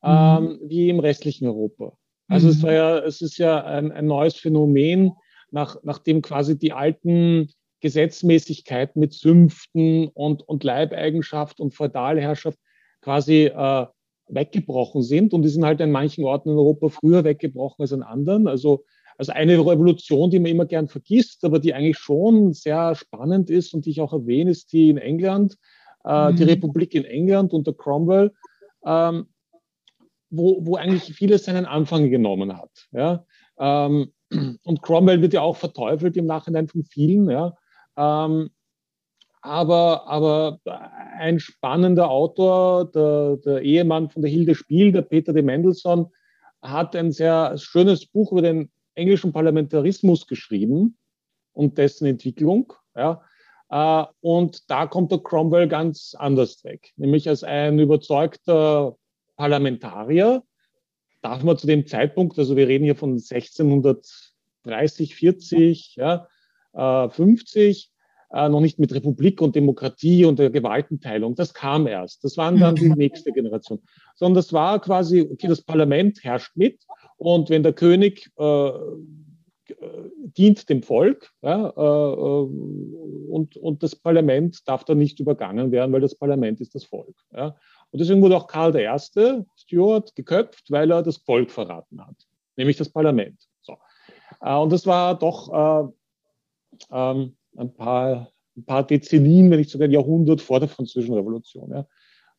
mhm. 0.03 0.09
ähm, 0.09 0.61
wie 0.65 0.89
im 0.89 1.01
restlichen 1.01 1.47
Europa. 1.47 1.97
Also 2.29 2.47
mhm. 2.47 2.53
es 2.53 2.63
war 2.63 2.73
ja, 2.73 2.99
es 2.99 3.21
ist 3.21 3.39
ja 3.39 3.65
ein, 3.65 3.91
ein 3.91 4.07
neues 4.07 4.37
Phänomen, 4.37 5.13
nach, 5.51 5.77
nachdem 5.83 6.23
quasi 6.23 6.59
die 6.59 6.73
alten 6.73 7.53
Gesetzmäßigkeit 7.81 8.97
mit 8.97 9.13
Sümpften 9.13 10.09
und, 10.09 10.47
und 10.47 10.65
Leibeigenschaft 10.65 11.61
und 11.61 11.75
Feudalherrschaft 11.75 12.59
quasi 13.01 13.47
äh, 13.47 13.87
weggebrochen 14.29 15.03
sind. 15.03 15.35
Und 15.35 15.43
die 15.43 15.49
sind 15.49 15.65
halt 15.65 15.81
in 15.81 15.91
manchen 15.91 16.25
Orten 16.25 16.51
in 16.51 16.57
Europa 16.57 16.89
früher 16.89 17.25
weggebrochen 17.25 17.83
als 17.83 17.93
in 17.93 18.03
anderen. 18.03 18.47
Also, 18.47 18.85
also 19.19 19.33
eine 19.33 19.59
Revolution, 19.59 20.31
die 20.31 20.39
man 20.39 20.51
immer 20.51 20.67
gern 20.67 20.89
vergisst, 20.89 21.45
aber 21.45 21.59
die 21.59 21.75
eigentlich 21.75 21.99
schon 21.99 22.53
sehr 22.53 22.95
spannend 22.95 23.51
ist 23.51 23.75
und 23.75 23.87
die 23.87 23.91
ich 23.91 24.01
auch 24.01 24.13
erwähne, 24.13 24.51
ist 24.51 24.73
die 24.73 24.91
in 24.91 24.99
England, 24.99 25.57
äh, 26.05 26.31
mhm. 26.31 26.37
die 26.37 26.45
Republik 26.45 26.95
in 26.95 27.05
England 27.05 27.53
unter 27.53 27.73
Cromwell, 27.73 28.33
ähm, 28.85 29.27
wo, 30.31 30.65
wo 30.65 30.77
eigentlich 30.77 31.15
vieles 31.15 31.45
seinen 31.45 31.67
Anfang 31.67 32.09
genommen 32.11 32.57
hat. 32.57 32.89
Ja? 32.93 33.25
Ähm, 33.59 34.13
und 34.65 34.83
Cromwell 34.83 35.21
wird 35.23 35.33
ja 35.33 35.43
auch 35.43 35.57
verteufelt 35.57 36.17
im 36.17 36.27
Nachhinein 36.27 36.69
von 36.69 36.85
vielen. 36.85 37.29
Ja? 37.29 37.57
Ähm, 37.97 38.51
aber, 39.43 40.07
aber 40.07 40.61
ein 41.19 41.41
spannender 41.41 42.11
Autor, 42.11 42.91
der, 42.91 43.37
der, 43.39 43.63
Ehemann 43.63 44.11
von 44.11 44.23
der 44.23 44.31
Hilde 44.31 44.55
Spiel, 44.55 44.93
der 44.93 45.03
Peter 45.03 45.33
de 45.33 45.43
Mendelssohn, 45.43 46.07
hat 46.61 46.95
ein 46.95 47.11
sehr 47.11 47.57
schönes 47.57 48.07
Buch 48.07 48.33
über 48.33 48.43
den 48.43 48.71
englischen 48.95 49.33
Parlamentarismus 49.33 50.27
geschrieben 50.27 50.99
und 51.53 51.79
dessen 51.79 52.07
Entwicklung. 52.07 52.73
Ja. 52.95 53.23
Äh, 53.71 54.05
und 54.21 54.71
da 54.71 54.87
kommt 54.87 55.11
der 55.11 55.21
Cromwell 55.21 55.69
ganz 55.69 56.15
anders 56.19 56.63
weg, 56.65 56.93
nämlich 56.97 57.29
als 57.29 57.45
ein 57.45 57.79
überzeugter 57.79 58.97
Parlamentarier, 59.37 60.43
darf 61.23 61.43
man 61.43 61.57
zu 61.57 61.67
dem 61.67 61.87
Zeitpunkt, 61.87 62.39
also 62.39 62.57
wir 62.57 62.69
reden 62.69 62.85
hier 62.85 62.97
von 62.97 63.13
1630, 63.13 65.15
40, 65.15 65.97
ja, 65.97 66.27
50, 66.73 67.91
äh, 68.33 68.49
noch 68.49 68.61
nicht 68.61 68.79
mit 68.79 68.95
Republik 68.95 69.41
und 69.41 69.57
Demokratie 69.57 70.25
und 70.25 70.39
der 70.39 70.51
Gewaltenteilung. 70.51 71.35
Das 71.35 71.53
kam 71.53 71.87
erst. 71.87 72.23
Das 72.25 72.37
waren 72.37 72.59
dann 72.59 72.77
die 72.77 72.89
mhm. 72.89 72.95
nächste 72.97 73.33
Generation. 73.33 73.81
Sondern 74.15 74.37
das 74.37 74.53
war 74.53 74.81
quasi, 74.81 75.23
okay, 75.23 75.49
das 75.49 75.63
Parlament 75.63 76.23
herrscht 76.23 76.57
mit 76.57 76.81
und 77.17 77.51
wenn 77.51 77.63
der 77.63 77.73
König 77.73 78.31
äh, 78.39 78.71
dient 80.37 80.69
dem 80.69 80.83
Volk 80.83 81.31
ja, 81.43 81.69
äh, 81.69 82.13
äh, 82.13 82.49
und, 83.31 83.57
und 83.57 83.83
das 83.83 83.97
Parlament 83.97 84.67
darf 84.67 84.85
dann 84.85 84.99
nicht 84.99 85.21
übergangen 85.21 85.71
werden, 85.73 85.93
weil 85.93 86.01
das 86.01 86.15
Parlament 86.15 86.61
ist 86.61 86.75
das 86.75 86.85
Volk. 86.85 87.17
Ja. 87.33 87.57
Und 87.91 88.01
deswegen 88.01 88.23
wurde 88.23 88.37
auch 88.37 88.47
Karl 88.47 88.75
I. 88.77 88.89
Stuart 89.57 90.15
geköpft, 90.15 90.71
weil 90.71 90.91
er 90.91 91.03
das 91.03 91.19
Volk 91.19 91.51
verraten 91.51 92.05
hat, 92.05 92.17
nämlich 92.57 92.77
das 92.77 92.89
Parlament. 92.89 93.39
So. 93.63 93.77
Äh, 94.41 94.55
und 94.55 94.73
das 94.73 94.87
war 94.87 95.19
doch 95.19 95.89
äh, 95.89 95.93
ähm, 96.91 97.37
ein, 97.57 97.75
paar, 97.75 98.33
ein 98.57 98.65
paar 98.65 98.87
Dezennien, 98.87 99.51
wenn 99.51 99.59
nicht 99.59 99.71
sogar 99.71 99.89
ein 99.89 99.93
Jahrhundert 99.93 100.41
vor 100.41 100.61
der 100.61 100.69
Französischen 100.69 101.15
Revolution 101.15 101.71
ja, 101.71 101.87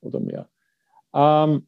oder 0.01 0.19
mehr. 0.19 0.49
Ähm, 1.13 1.67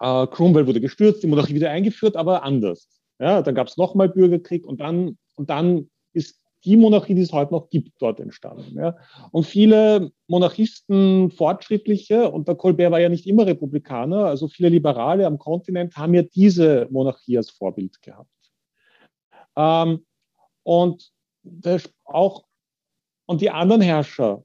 äh, 0.00 0.26
Cromwell 0.26 0.66
wurde 0.66 0.80
gestürzt, 0.80 1.22
die 1.22 1.26
Monarchie 1.26 1.54
wieder 1.54 1.70
eingeführt, 1.70 2.16
aber 2.16 2.42
anders. 2.42 2.88
Ja, 3.18 3.42
dann 3.42 3.54
gab 3.54 3.68
es 3.68 3.76
nochmal 3.76 4.08
Bürgerkrieg 4.08 4.66
und 4.66 4.80
dann, 4.80 5.16
und 5.36 5.48
dann 5.48 5.90
ist 6.12 6.40
die 6.64 6.76
Monarchie, 6.76 7.14
die 7.14 7.22
es 7.22 7.32
heute 7.32 7.52
noch 7.52 7.70
gibt, 7.70 8.00
dort 8.00 8.20
entstanden. 8.20 8.76
Ja. 8.76 8.96
Und 9.32 9.44
viele 9.44 10.12
Monarchisten, 10.28 11.30
Fortschrittliche, 11.30 12.30
und 12.30 12.48
der 12.48 12.54
Colbert 12.54 12.92
war 12.92 13.00
ja 13.00 13.08
nicht 13.08 13.26
immer 13.26 13.46
Republikaner, 13.46 14.26
also 14.26 14.48
viele 14.48 14.68
Liberale 14.68 15.26
am 15.26 15.38
Kontinent 15.38 15.96
haben 15.96 16.14
ja 16.14 16.22
diese 16.22 16.88
Monarchie 16.90 17.36
als 17.36 17.50
Vorbild 17.50 18.00
gehabt. 18.02 18.28
Ähm, 19.56 20.04
und 20.62 21.12
auch 22.04 22.44
und 23.26 23.40
die 23.40 23.50
anderen 23.50 23.80
Herrscher 23.80 24.44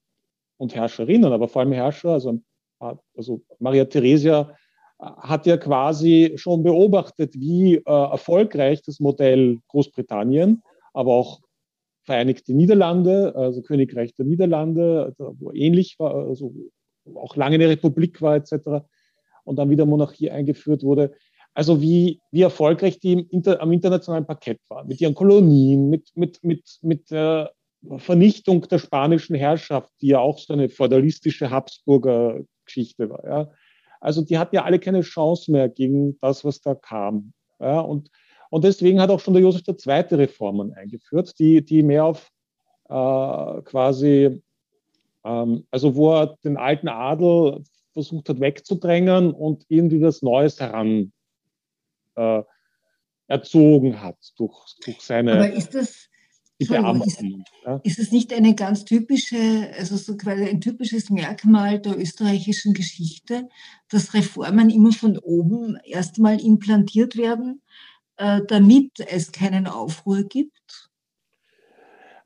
und 0.57 0.75
Herrscherinnen, 0.75 1.31
aber 1.31 1.47
vor 1.47 1.62
allem 1.62 1.71
Herrscher, 1.71 2.10
also, 2.10 2.39
also 3.15 3.41
Maria 3.60 3.86
Theresia 3.86 4.55
hat 4.99 5.45
ja 5.45 5.57
quasi 5.57 6.33
schon 6.38 6.63
beobachtet, 6.63 7.36
wie 7.36 7.75
äh, 7.75 7.81
erfolgreich 7.86 8.81
das 8.81 8.99
Modell 8.99 9.60
Großbritannien, 9.67 10.63
aber 10.93 11.13
auch 11.13 11.41
Vereinigte 12.03 12.53
Niederlande, 12.53 13.36
also 13.36 13.62
Königreich 13.62 14.13
der 14.15 14.25
Niederlande, 14.25 15.13
wo 15.17 15.51
ähnlich 15.51 15.99
war, 15.99 16.15
also 16.15 16.53
auch 17.15 17.36
lange 17.36 17.55
eine 17.55 17.67
Republik 17.67 18.21
war 18.21 18.38
etc. 18.38 18.86
und 19.43 19.57
dann 19.57 19.69
wieder 19.69 19.86
Monarchie 19.86 20.31
eingeführt 20.31 20.83
wurde. 20.83 21.13
Also 21.58 21.82
wie, 21.82 22.22
wie 22.30 22.43
erfolgreich 22.43 23.00
die 23.00 23.13
im 23.13 23.28
Inter, 23.32 23.60
am 23.62 23.72
internationalen 23.72 24.28
Parkett 24.28 24.60
waren, 24.70 24.88
mit 24.88 25.02
ihren 25.02 25.15
Kolonien, 25.15 25.89
mit, 25.89 26.12
mit, 26.13 26.43
mit, 26.43 26.78
mit 26.84 27.10
der 27.10 27.52
Vernichtung 27.98 28.62
der 28.67 28.78
spanischen 28.78 29.36
Herrschaft, 29.36 29.91
die 30.00 30.10
ja 30.10 30.20
auch 30.20 30.38
so 30.38 30.54
eine 30.54 30.70
feudalistische 30.70 31.50
Habsburger 31.50 32.41
Geschichte 32.63 33.10
war. 33.10 33.26
Ja. 33.26 33.52
Also 34.00 34.22
die 34.22 34.38
hatten 34.38 34.56
ja 34.56 34.65
alle 34.65 34.78
keine 34.78 35.02
Chance 35.02 35.52
mehr 35.52 35.67
gegen 35.67 36.20
das, 36.20 36.46
was 36.46 36.62
da 36.62 36.76
kam. 36.76 37.34
Ja. 37.60 37.80
Und 37.80 38.12
und 38.52 38.63
deswegen 38.63 39.02
hat 39.02 39.10
auch 39.10 39.20
schon 39.20 39.34
der 39.34 39.41
Josef 39.41 39.63
II. 39.67 40.15
Reformen 40.15 40.74
eingeführt, 40.74 41.39
die, 41.39 41.65
die 41.65 41.82
mehr 41.82 42.06
auf 42.06 42.30
äh, 42.88 43.62
quasi, 43.63 44.41
ähm, 45.26 45.65
also 45.72 45.96
wo 45.96 46.13
er 46.13 46.38
den 46.43 46.56
alten 46.56 46.88
Adel 46.88 47.63
versucht 47.93 48.30
hat 48.30 48.39
wegzudrängen 48.39 49.34
und 49.34 49.65
irgendwie 49.70 50.02
was 50.02 50.22
Neues 50.22 50.60
heran 50.60 51.12
äh, 52.17 52.43
erzogen 53.27 54.01
hat 54.01 54.17
durch, 54.38 54.75
durch 54.84 55.01
seine. 55.01 55.34
Aber 55.34 55.51
ist 55.51 55.75
das, 55.75 56.10
ist, 56.58 56.71
ist 57.84 57.99
es 57.99 58.12
nicht 58.12 58.34
eine 58.34 58.56
ganz 58.56 58.84
typische, 58.84 59.71
also 59.77 59.95
so 59.95 60.17
quasi 60.17 60.45
ein 60.45 60.60
typisches 60.60 61.10
Merkmal 61.10 61.80
der 61.80 61.97
österreichischen 61.97 62.73
Geschichte, 62.73 63.47
dass 63.89 64.13
Reformen 64.13 64.69
immer 64.69 64.91
von 64.91 65.17
oben 65.17 65.77
erstmal 65.86 66.41
implantiert 66.41 67.15
werden 67.15 67.62
äh, 68.17 68.41
damit 68.47 68.99
es 68.99 69.32
keinen 69.32 69.67
Aufruhr 69.67 70.23
gibt? 70.23 70.89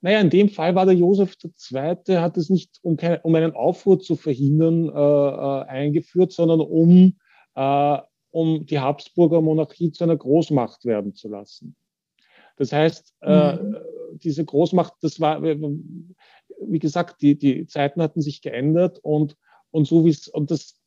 Naja, 0.02 0.20
in 0.20 0.32
dem 0.32 0.50
Fall 0.50 0.74
war 0.74 0.86
der 0.86 0.96
Josef 0.96 1.36
II., 1.44 2.18
hat 2.18 2.38
es 2.38 2.50
nicht, 2.50 2.80
um, 2.82 2.98
keine, 2.98 3.22
um 3.22 3.36
einen 3.36 3.54
Aufruhr 3.54 4.00
zu 4.00 4.16
verhindern, 4.16 4.90
äh, 4.90 4.92
äh, 4.92 5.66
eingeführt, 5.68 6.32
sondern 6.32 6.60
um, 6.60 7.18
äh, 7.56 7.98
um 8.32 8.66
die 8.66 8.80
Habsburger 8.80 9.42
Monarchie 9.42 9.92
zu 9.92 10.04
einer 10.04 10.18
Großmacht 10.18 10.86
werden 10.86 11.14
zu 11.14 11.28
lassen. 11.30 11.76
Das 12.58 12.72
heißt, 12.72 13.16
äh, 13.22 13.56
mhm. 13.56 13.78
diese 14.14 14.46
Großmacht, 14.46 14.94
das 15.02 15.20
war, 15.20 15.42
wie 15.42 16.80
gesagt, 16.80 17.22
die, 17.22 17.38
die 17.38 17.66
Zeiten 17.68 18.02
hatten 18.02 18.22
sich 18.22 18.42
geändert 18.42 19.00
und, 19.00 19.38
und 19.72 19.88
so 19.88 20.06
wie 20.06 20.10
es, 20.10 20.28
und 20.28 20.52
das, 20.52 20.82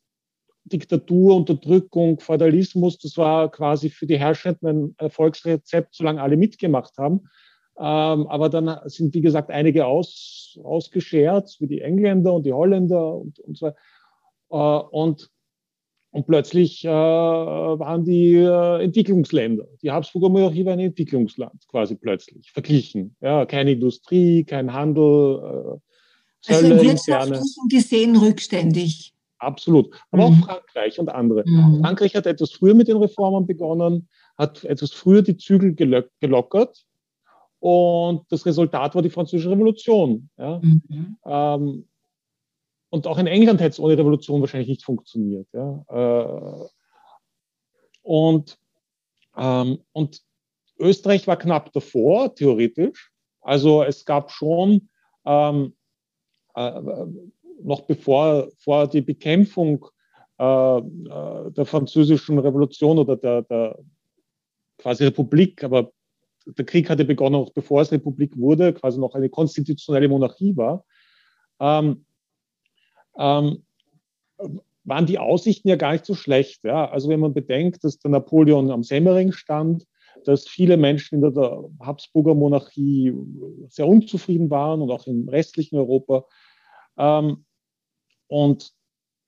Diktatur, 0.64 1.36
Unterdrückung, 1.36 2.20
Feudalismus, 2.20 2.98
das 2.98 3.18
war 3.18 3.50
quasi 3.50 3.90
für 3.90 4.06
die 4.06 4.18
Herrschenden 4.18 4.68
ein 4.68 4.94
Erfolgsrezept, 4.96 5.94
solange 5.94 6.22
alle 6.22 6.36
mitgemacht 6.36 6.96
haben. 6.96 7.28
Ähm, 7.76 8.26
aber 8.28 8.48
dann 8.48 8.78
sind, 8.88 9.14
wie 9.14 9.20
gesagt, 9.20 9.50
einige 9.50 9.84
aus, 9.86 10.58
ausgeschert, 10.62 11.56
wie 11.58 11.66
die 11.66 11.80
Engländer 11.80 12.32
und 12.32 12.46
die 12.46 12.52
Holländer 12.52 13.14
und, 13.14 13.38
und 13.40 13.58
so. 13.58 13.72
Äh, 14.50 14.56
und, 14.90 15.30
und 16.14 16.28
plötzlich 16.28 16.84
äh, 16.84 16.88
waren 16.88 18.04
die 18.04 18.34
äh, 18.36 18.84
Entwicklungsländer. 18.84 19.66
Die 19.82 19.90
Habsburger 19.90 20.28
Monarchie 20.28 20.64
war 20.64 20.74
ein 20.74 20.78
Entwicklungsland, 20.78 21.66
quasi 21.66 21.96
plötzlich, 21.96 22.52
verglichen. 22.52 23.16
Ja, 23.20 23.44
keine 23.46 23.72
Industrie, 23.72 24.44
kein 24.44 24.72
Handel. 24.72 25.80
Äh, 25.80 25.80
Zölle, 26.40 26.74
also 26.74 26.84
wirtschaftlich 26.84 27.56
gesehen 27.68 28.16
rückständig. 28.16 29.12
Absolut. 29.38 29.92
Aber 30.12 30.30
mhm. 30.30 30.42
auch 30.42 30.46
Frankreich 30.46 31.00
und 31.00 31.08
andere. 31.08 31.42
Mhm. 31.46 31.80
Frankreich 31.80 32.14
hat 32.14 32.26
etwas 32.26 32.52
früher 32.52 32.74
mit 32.74 32.86
den 32.86 32.98
Reformen 32.98 33.44
begonnen, 33.44 34.08
hat 34.38 34.62
etwas 34.62 34.92
früher 34.92 35.22
die 35.22 35.36
Zügel 35.36 35.74
gelockert 35.74 36.86
und 37.58 38.22
das 38.30 38.46
Resultat 38.46 38.94
war 38.94 39.02
die 39.02 39.10
Französische 39.10 39.50
Revolution. 39.50 40.28
Ja? 40.38 40.60
Mhm. 40.62 41.16
Ähm, 41.26 41.88
und 42.94 43.08
auch 43.08 43.18
in 43.18 43.26
England 43.26 43.60
hätte 43.60 43.70
es 43.70 43.80
ohne 43.80 43.98
Revolution 43.98 44.40
wahrscheinlich 44.40 44.68
nicht 44.68 44.84
funktioniert. 44.84 45.48
Ja? 45.52 45.84
Äh, 45.88 46.68
und, 48.02 48.56
ähm, 49.36 49.80
und 49.90 50.22
Österreich 50.78 51.26
war 51.26 51.36
knapp 51.36 51.72
davor, 51.72 52.32
theoretisch. 52.36 53.10
Also 53.40 53.82
es 53.82 54.04
gab 54.04 54.30
schon 54.30 54.88
ähm, 55.26 55.74
äh, 56.54 56.80
noch 57.64 57.80
bevor 57.80 58.48
vor 58.58 58.86
die 58.86 59.00
Bekämpfung 59.02 59.86
äh, 60.38 60.78
äh, 60.78 61.50
der 61.50 61.66
französischen 61.66 62.38
Revolution 62.38 63.00
oder 63.00 63.16
der, 63.16 63.42
der 63.42 63.76
quasi 64.78 65.02
Republik, 65.02 65.64
aber 65.64 65.90
der 66.46 66.64
Krieg 66.64 66.88
hatte 66.88 67.04
begonnen, 67.04 67.34
auch 67.34 67.52
bevor 67.52 67.82
es 67.82 67.90
Republik 67.90 68.38
wurde, 68.38 68.72
quasi 68.72 69.00
noch 69.00 69.16
eine 69.16 69.30
konstitutionelle 69.30 70.08
Monarchie 70.08 70.56
war, 70.56 70.84
ähm, 71.58 72.03
ähm, 73.18 73.64
waren 74.84 75.06
die 75.06 75.18
Aussichten 75.18 75.68
ja 75.68 75.76
gar 75.76 75.92
nicht 75.92 76.04
so 76.04 76.14
schlecht. 76.14 76.64
Ja? 76.64 76.90
Also 76.90 77.08
wenn 77.08 77.20
man 77.20 77.34
bedenkt, 77.34 77.84
dass 77.84 77.98
der 77.98 78.10
Napoleon 78.10 78.70
am 78.70 78.82
Semmering 78.82 79.32
stand, 79.32 79.86
dass 80.24 80.46
viele 80.46 80.76
Menschen 80.76 81.22
in 81.22 81.34
der 81.34 81.64
Habsburger 81.80 82.34
Monarchie 82.34 83.12
sehr 83.68 83.86
unzufrieden 83.86 84.50
waren 84.50 84.80
und 84.80 84.90
auch 84.90 85.06
im 85.06 85.28
restlichen 85.28 85.76
Europa. 85.76 86.24
Ähm, 86.98 87.44
und 88.28 88.72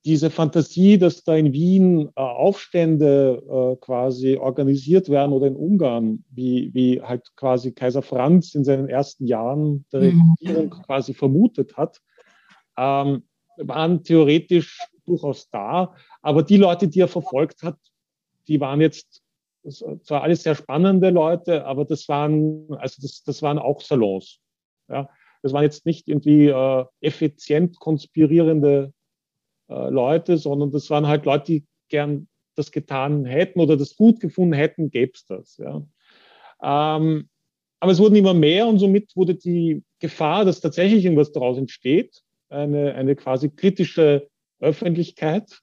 diese 0.05 0.31
Fantasie, 0.31 0.99
dass 0.99 1.25
da 1.25 1.35
in 1.35 1.53
Wien 1.53 2.11
äh, 2.15 2.21
Aufstände 2.21 3.43
äh, 3.51 3.77
quasi 3.85 4.37
organisiert 4.37 5.09
werden 5.09 5.33
oder 5.33 5.49
in 5.49 5.57
Ungarn, 5.57 6.25
wie, 6.31 6.73
wie 6.73 7.03
halt 7.03 7.33
quasi 7.35 7.73
Kaiser 7.73 8.03
Franz 8.03 8.55
in 8.55 8.63
seinen 8.63 8.89
ersten 8.89 9.27
Jahren 9.27 9.85
der 9.93 10.03
mhm. 10.03 10.37
Regierung 10.41 10.71
quasi 10.71 11.13
vermutet 11.13 11.77
hat, 11.77 12.01
ähm, 12.79 13.25
waren 13.59 14.03
theoretisch 14.05 14.79
durchaus 15.05 15.49
da. 15.51 15.95
Aber 16.23 16.43
die 16.43 16.57
Leute, 16.57 16.89
die 16.89 17.01
er 17.01 17.09
verfolgt 17.09 17.63
hat, 17.63 17.79
die 18.49 18.61
waren 18.61 18.81
jetzt 18.81 19.23
zwar 20.03 20.23
alles 20.23 20.43
sehr 20.43 20.55
spannende 20.55 21.11
Leute, 21.11 21.65
aber 21.65 21.85
das 21.85 22.09
waren, 22.09 22.73
also 22.75 23.03
das, 23.03 23.23
das 23.25 23.43
waren 23.43 23.59
auch 23.59 23.81
Salons. 23.81 24.39
Ja. 24.89 25.09
Das 25.43 25.53
waren 25.53 25.65
jetzt 25.65 25.87
nicht 25.87 26.09
irgendwie 26.09 26.47
äh, 26.47 26.85
effizient 27.01 27.79
konspirierende 27.79 28.93
äh, 29.69 29.91
Leute, 29.91 30.39
sondern 30.39 30.71
das 30.71 30.91
waren 30.91 31.07
halt 31.07 31.25
Leute, 31.25 31.45
die 31.47 31.67
gern 31.89 32.29
das 32.55 32.73
getan 32.73 33.25
hätten 33.25 33.61
oder 33.61 33.77
das 33.77 33.97
gut 33.97 34.21
gefunden 34.21 34.55
hätten, 34.55 34.91
gäbe 34.91 35.13
es 35.15 35.27
das. 35.27 35.57
Ja. 35.59 35.83
Ähm, 36.63 37.29
aber 37.81 37.93
es 37.93 37.99
wurden 37.99 38.17
immer 38.17 38.35
mehr 38.35 38.67
und 38.67 38.79
somit 38.79 39.15
wurde 39.15 39.35
die 39.35 39.85
Gefahr, 39.99 40.45
dass 40.45 40.61
tatsächlich 40.61 41.05
irgendwas 41.05 41.33
daraus 41.33 41.59
entsteht, 41.59 42.23
eine, 42.49 42.95
eine 42.95 43.17
quasi 43.17 43.51
kritische 43.51 44.29
Öffentlichkeit, 44.61 45.61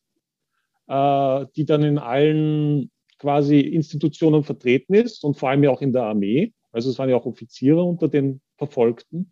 äh, 0.87 1.45
die 1.55 1.65
dann 1.65 1.83
in 1.83 1.97
allen 1.97 2.91
quasi 3.19 3.59
Institutionen 3.59 4.43
vertreten 4.43 4.93
ist 4.93 5.23
und 5.23 5.37
vor 5.37 5.49
allem 5.49 5.63
ja 5.63 5.69
auch 5.69 5.81
in 5.81 5.93
der 5.93 6.03
Armee. 6.03 6.53
Also 6.71 6.89
es 6.89 6.99
waren 6.99 7.09
ja 7.09 7.15
auch 7.15 7.25
Offiziere 7.25 7.83
unter 7.83 8.07
den 8.07 8.41
Verfolgten 8.57 9.31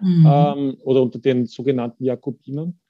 mhm. 0.00 0.26
ähm, 0.26 0.76
oder 0.82 1.02
unter 1.02 1.18
den 1.18 1.46
sogenannten 1.46 2.04
Jakobinern. 2.04 2.80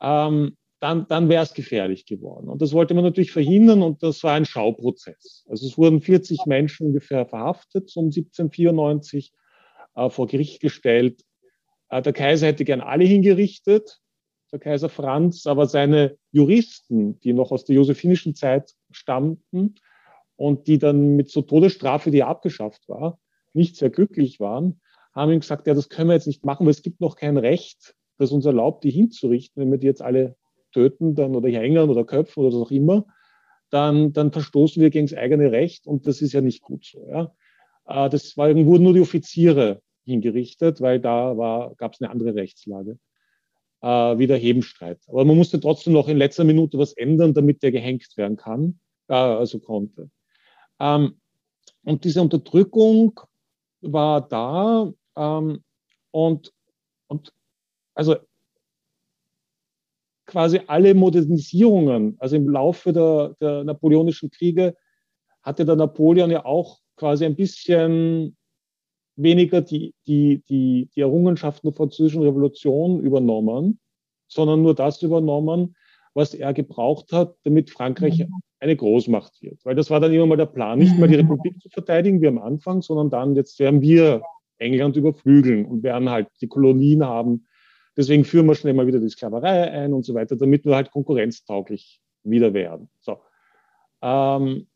Ähm, 0.00 0.56
dann, 0.80 1.06
dann 1.08 1.30
wäre 1.30 1.42
es 1.42 1.54
gefährlich 1.54 2.04
geworden. 2.04 2.48
Und 2.50 2.60
das 2.60 2.74
wollte 2.74 2.92
man 2.92 3.04
natürlich 3.04 3.32
verhindern 3.32 3.80
und 3.82 4.02
das 4.02 4.22
war 4.22 4.34
ein 4.34 4.44
Schauprozess. 4.44 5.46
Also 5.48 5.66
es 5.66 5.78
wurden 5.78 6.02
40 6.02 6.44
Menschen 6.44 6.88
ungefähr 6.88 7.24
verhaftet 7.24 7.90
um 7.96 8.06
1794, 8.06 9.32
äh, 9.94 10.10
vor 10.10 10.26
Gericht 10.26 10.60
gestellt. 10.60 11.22
Äh, 11.94 12.02
der 12.02 12.12
Kaiser 12.12 12.48
hätte 12.48 12.64
gern 12.64 12.80
alle 12.80 13.04
hingerichtet, 13.04 14.00
der 14.52 14.58
Kaiser 14.58 14.88
Franz, 14.88 15.46
aber 15.46 15.66
seine 15.66 16.16
Juristen, 16.32 17.20
die 17.20 17.32
noch 17.32 17.52
aus 17.52 17.64
der 17.64 17.76
josephinischen 17.76 18.34
Zeit 18.34 18.74
stammten 18.90 19.76
und 20.36 20.66
die 20.66 20.78
dann 20.78 21.16
mit 21.16 21.30
so 21.30 21.42
Todesstrafe, 21.42 22.10
die 22.10 22.24
abgeschafft 22.24 22.88
war, 22.88 23.18
nicht 23.52 23.76
sehr 23.76 23.90
glücklich 23.90 24.40
waren, 24.40 24.80
haben 25.12 25.30
ihm 25.30 25.40
gesagt, 25.40 25.68
ja, 25.68 25.74
das 25.74 25.88
können 25.88 26.08
wir 26.08 26.14
jetzt 26.14 26.26
nicht 26.26 26.44
machen, 26.44 26.66
weil 26.66 26.72
es 26.72 26.82
gibt 26.82 27.00
noch 27.00 27.14
kein 27.14 27.36
Recht, 27.36 27.94
das 28.18 28.32
uns 28.32 28.44
erlaubt, 28.44 28.82
die 28.82 28.90
hinzurichten. 28.90 29.62
Wenn 29.62 29.70
wir 29.70 29.78
die 29.78 29.86
jetzt 29.86 30.02
alle 30.02 30.36
töten 30.72 31.14
dann 31.14 31.36
oder 31.36 31.48
hängen 31.48 31.88
oder 31.88 32.04
köpfen 32.04 32.42
oder 32.42 32.56
was 32.56 32.66
auch 32.66 32.72
immer, 32.72 33.06
dann, 33.70 34.12
dann 34.12 34.32
verstoßen 34.32 34.82
wir 34.82 34.90
gegen 34.90 35.06
das 35.06 35.16
eigene 35.16 35.52
Recht 35.52 35.86
und 35.86 36.08
das 36.08 36.20
ist 36.20 36.32
ja 36.32 36.40
nicht 36.40 36.62
gut 36.62 36.84
so. 36.84 37.06
Ja. 37.08 37.32
Äh, 37.86 38.10
das 38.10 38.36
war, 38.36 38.52
wurden 38.52 38.82
nur 38.82 38.94
die 38.94 39.00
Offiziere 39.00 39.80
hingerichtet, 40.04 40.80
weil 40.80 41.00
da 41.00 41.72
gab 41.76 41.94
es 41.94 42.00
eine 42.00 42.10
andere 42.10 42.34
Rechtslage 42.34 42.98
äh, 43.84 43.86
wie 44.18 44.26
Hebenstreit. 44.26 45.00
Aber 45.08 45.24
man 45.24 45.36
musste 45.36 45.60
trotzdem 45.60 45.92
noch 45.92 46.08
in 46.08 46.16
letzter 46.16 46.44
Minute 46.44 46.78
was 46.78 46.94
ändern, 46.94 47.34
damit 47.34 47.62
der 47.62 47.70
gehängt 47.70 48.16
werden 48.16 48.36
kann, 48.36 48.80
äh, 49.08 49.14
also 49.14 49.58
konnte. 49.60 50.10
Ähm, 50.80 51.20
und 51.84 52.04
diese 52.04 52.22
Unterdrückung 52.22 53.20
war 53.82 54.26
da 54.26 54.90
ähm, 55.16 55.62
und, 56.10 56.52
und 57.08 57.32
also 57.94 58.16
quasi 60.26 60.60
alle 60.66 60.94
Modernisierungen, 60.94 62.16
also 62.18 62.36
im 62.36 62.48
Laufe 62.48 62.92
der, 62.92 63.36
der 63.40 63.64
napoleonischen 63.64 64.30
Kriege 64.30 64.74
hatte 65.42 65.66
der 65.66 65.76
Napoleon 65.76 66.30
ja 66.30 66.46
auch 66.46 66.80
quasi 66.96 67.26
ein 67.26 67.36
bisschen 67.36 68.34
weniger 69.16 69.60
die, 69.60 69.94
die, 70.06 70.42
die, 70.48 70.88
die 70.94 71.00
Errungenschaften 71.00 71.68
der 71.68 71.76
französischen 71.76 72.22
Revolution 72.22 73.00
übernommen, 73.00 73.78
sondern 74.28 74.62
nur 74.62 74.74
das 74.74 75.02
übernommen, 75.02 75.76
was 76.14 76.34
er 76.34 76.52
gebraucht 76.52 77.12
hat, 77.12 77.36
damit 77.44 77.70
Frankreich 77.70 78.20
mhm. 78.20 78.40
eine 78.60 78.76
Großmacht 78.76 79.42
wird. 79.42 79.64
Weil 79.64 79.74
das 79.74 79.90
war 79.90 80.00
dann 80.00 80.12
immer 80.12 80.26
mal 80.26 80.36
der 80.36 80.46
Plan, 80.46 80.78
nicht 80.78 80.96
mehr 80.96 81.08
die 81.08 81.14
mhm. 81.14 81.30
Republik 81.30 81.60
zu 81.60 81.68
verteidigen 81.68 82.20
wie 82.20 82.28
am 82.28 82.38
Anfang, 82.38 82.82
sondern 82.82 83.10
dann, 83.10 83.34
jetzt 83.34 83.58
werden 83.58 83.80
wir 83.82 84.22
England 84.58 84.96
überflügeln 84.96 85.66
und 85.66 85.82
werden 85.82 86.10
halt 86.10 86.28
die 86.40 86.46
Kolonien 86.46 87.04
haben. 87.04 87.46
Deswegen 87.96 88.24
führen 88.24 88.46
wir 88.46 88.54
schnell 88.54 88.74
mal 88.74 88.86
wieder 88.86 89.00
die 89.00 89.08
Sklaverei 89.08 89.70
ein 89.70 89.92
und 89.92 90.04
so 90.04 90.14
weiter, 90.14 90.36
damit 90.36 90.64
wir 90.64 90.74
halt 90.74 90.90
konkurrenztauglich 90.90 92.00
wieder 92.22 92.54
werden. 92.54 92.88
So. 93.00 93.18
Ähm, 94.02 94.66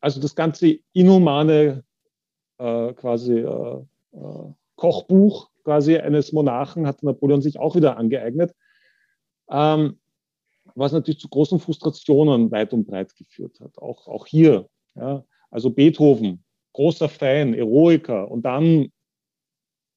also 0.00 0.20
das 0.20 0.34
ganze 0.34 0.78
inhumane 0.92 1.84
äh, 2.62 2.92
quasi 2.94 3.38
äh, 3.38 3.84
äh, 4.12 4.52
Kochbuch 4.76 5.50
quasi 5.64 5.96
eines 5.96 6.32
Monarchen 6.32 6.86
hat 6.86 7.02
Napoleon 7.02 7.42
sich 7.42 7.58
auch 7.58 7.76
wieder 7.76 7.96
angeeignet. 7.96 8.54
Ähm, 9.50 9.98
was 10.74 10.92
natürlich 10.92 11.20
zu 11.20 11.28
großen 11.28 11.58
Frustrationen 11.58 12.50
weit 12.50 12.72
und 12.72 12.86
breit 12.86 13.14
geführt 13.16 13.60
hat. 13.60 13.76
Auch, 13.78 14.06
auch 14.06 14.26
hier. 14.26 14.68
Ja. 14.94 15.24
Also 15.50 15.70
Beethoven, 15.70 16.44
großer 16.72 17.08
Fan, 17.08 17.54
Eroiker 17.54 18.30
und 18.30 18.42
dann 18.42 18.90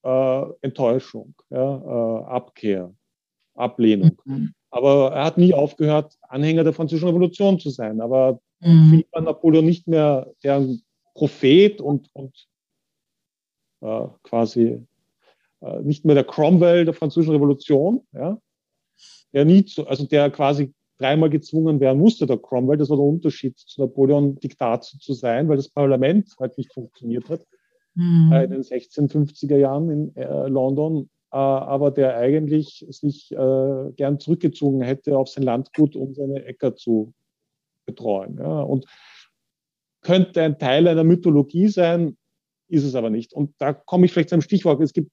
äh, 0.03 0.43
Enttäuschung, 0.61 1.33
ja, 1.49 1.77
äh, 1.77 2.23
Abkehr, 2.25 2.93
Ablehnung. 3.53 4.21
Mhm. 4.25 4.53
Aber 4.69 5.13
er 5.13 5.25
hat 5.25 5.37
nie 5.37 5.53
aufgehört, 5.53 6.17
Anhänger 6.21 6.63
der 6.63 6.73
Französischen 6.73 7.07
Revolution 7.07 7.59
zu 7.59 7.69
sein. 7.69 8.01
Aber 8.01 8.39
mhm. 8.59 9.05
war 9.11 9.21
Napoleon 9.21 9.65
nicht 9.65 9.87
mehr 9.87 10.31
der 10.43 10.67
Prophet 11.13 11.79
und, 11.79 12.09
und 12.13 12.47
quasi 14.23 14.85
äh, 15.61 15.81
nicht 15.81 16.05
mehr 16.05 16.15
der 16.15 16.23
Cromwell 16.23 16.85
der 16.85 16.93
Französischen 16.93 17.33
Revolution, 17.33 18.01
ja, 18.13 18.37
der 19.33 19.45
nie 19.45 19.65
zu, 19.65 19.87
also 19.87 20.05
der 20.05 20.29
quasi 20.31 20.73
dreimal 20.97 21.29
gezwungen 21.29 21.79
werden 21.79 21.99
musste, 21.99 22.25
der 22.25 22.37
Cromwell. 22.37 22.77
Das 22.77 22.89
war 22.89 22.97
der 22.97 23.05
Unterschied 23.05 23.57
zu 23.57 23.81
Napoleon, 23.81 24.35
Diktat 24.39 24.85
zu 24.85 25.13
sein, 25.13 25.49
weil 25.49 25.57
das 25.57 25.69
Parlament 25.69 26.33
halt 26.39 26.57
nicht 26.57 26.73
funktioniert 26.73 27.29
hat 27.29 27.41
mhm. 27.95 28.31
äh, 28.31 28.43
in 28.45 28.51
den 28.51 28.61
1650er 28.61 29.57
Jahren 29.57 29.89
in 29.89 30.15
äh, 30.15 30.47
London. 30.47 31.09
Äh, 31.31 31.37
aber 31.37 31.91
der 31.91 32.15
eigentlich 32.17 32.85
sich 32.89 33.31
äh, 33.31 33.91
gern 33.95 34.19
zurückgezogen 34.19 34.81
hätte 34.81 35.17
auf 35.17 35.29
sein 35.29 35.43
Landgut, 35.43 35.95
um 35.95 36.13
seine 36.13 36.45
Äcker 36.45 36.75
zu 36.75 37.13
betreuen. 37.85 38.37
Ja. 38.39 38.61
Und 38.61 38.85
könnte 40.01 40.43
ein 40.43 40.59
Teil 40.59 40.87
einer 40.87 41.03
Mythologie 41.03 41.67
sein, 41.67 42.15
ist 42.67 42.83
es 42.83 42.95
aber 42.95 43.09
nicht. 43.09 43.33
Und 43.33 43.53
da 43.57 43.73
komme 43.73 44.05
ich 44.05 44.13
vielleicht 44.13 44.29
zu 44.29 44.35
einem 44.35 44.41
Stichwort. 44.41 44.81
Es 44.81 44.93
gibt 44.93 45.11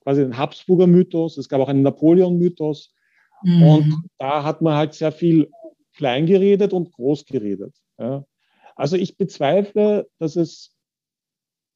quasi 0.00 0.22
den 0.22 0.36
Habsburger 0.36 0.86
Mythos, 0.86 1.36
es 1.38 1.48
gab 1.48 1.60
auch 1.60 1.68
einen 1.68 1.82
Napoleon-Mythos. 1.82 2.94
Mhm. 3.42 3.62
Und 3.62 4.02
da 4.18 4.44
hat 4.44 4.62
man 4.62 4.76
halt 4.76 4.94
sehr 4.94 5.12
viel 5.12 5.50
klein 5.94 6.26
geredet 6.26 6.72
und 6.72 6.92
groß 6.92 7.26
geredet. 7.26 7.74
Ja. 7.98 8.24
Also 8.76 8.96
ich 8.96 9.16
bezweifle, 9.16 10.08
dass 10.18 10.36
es 10.36 10.74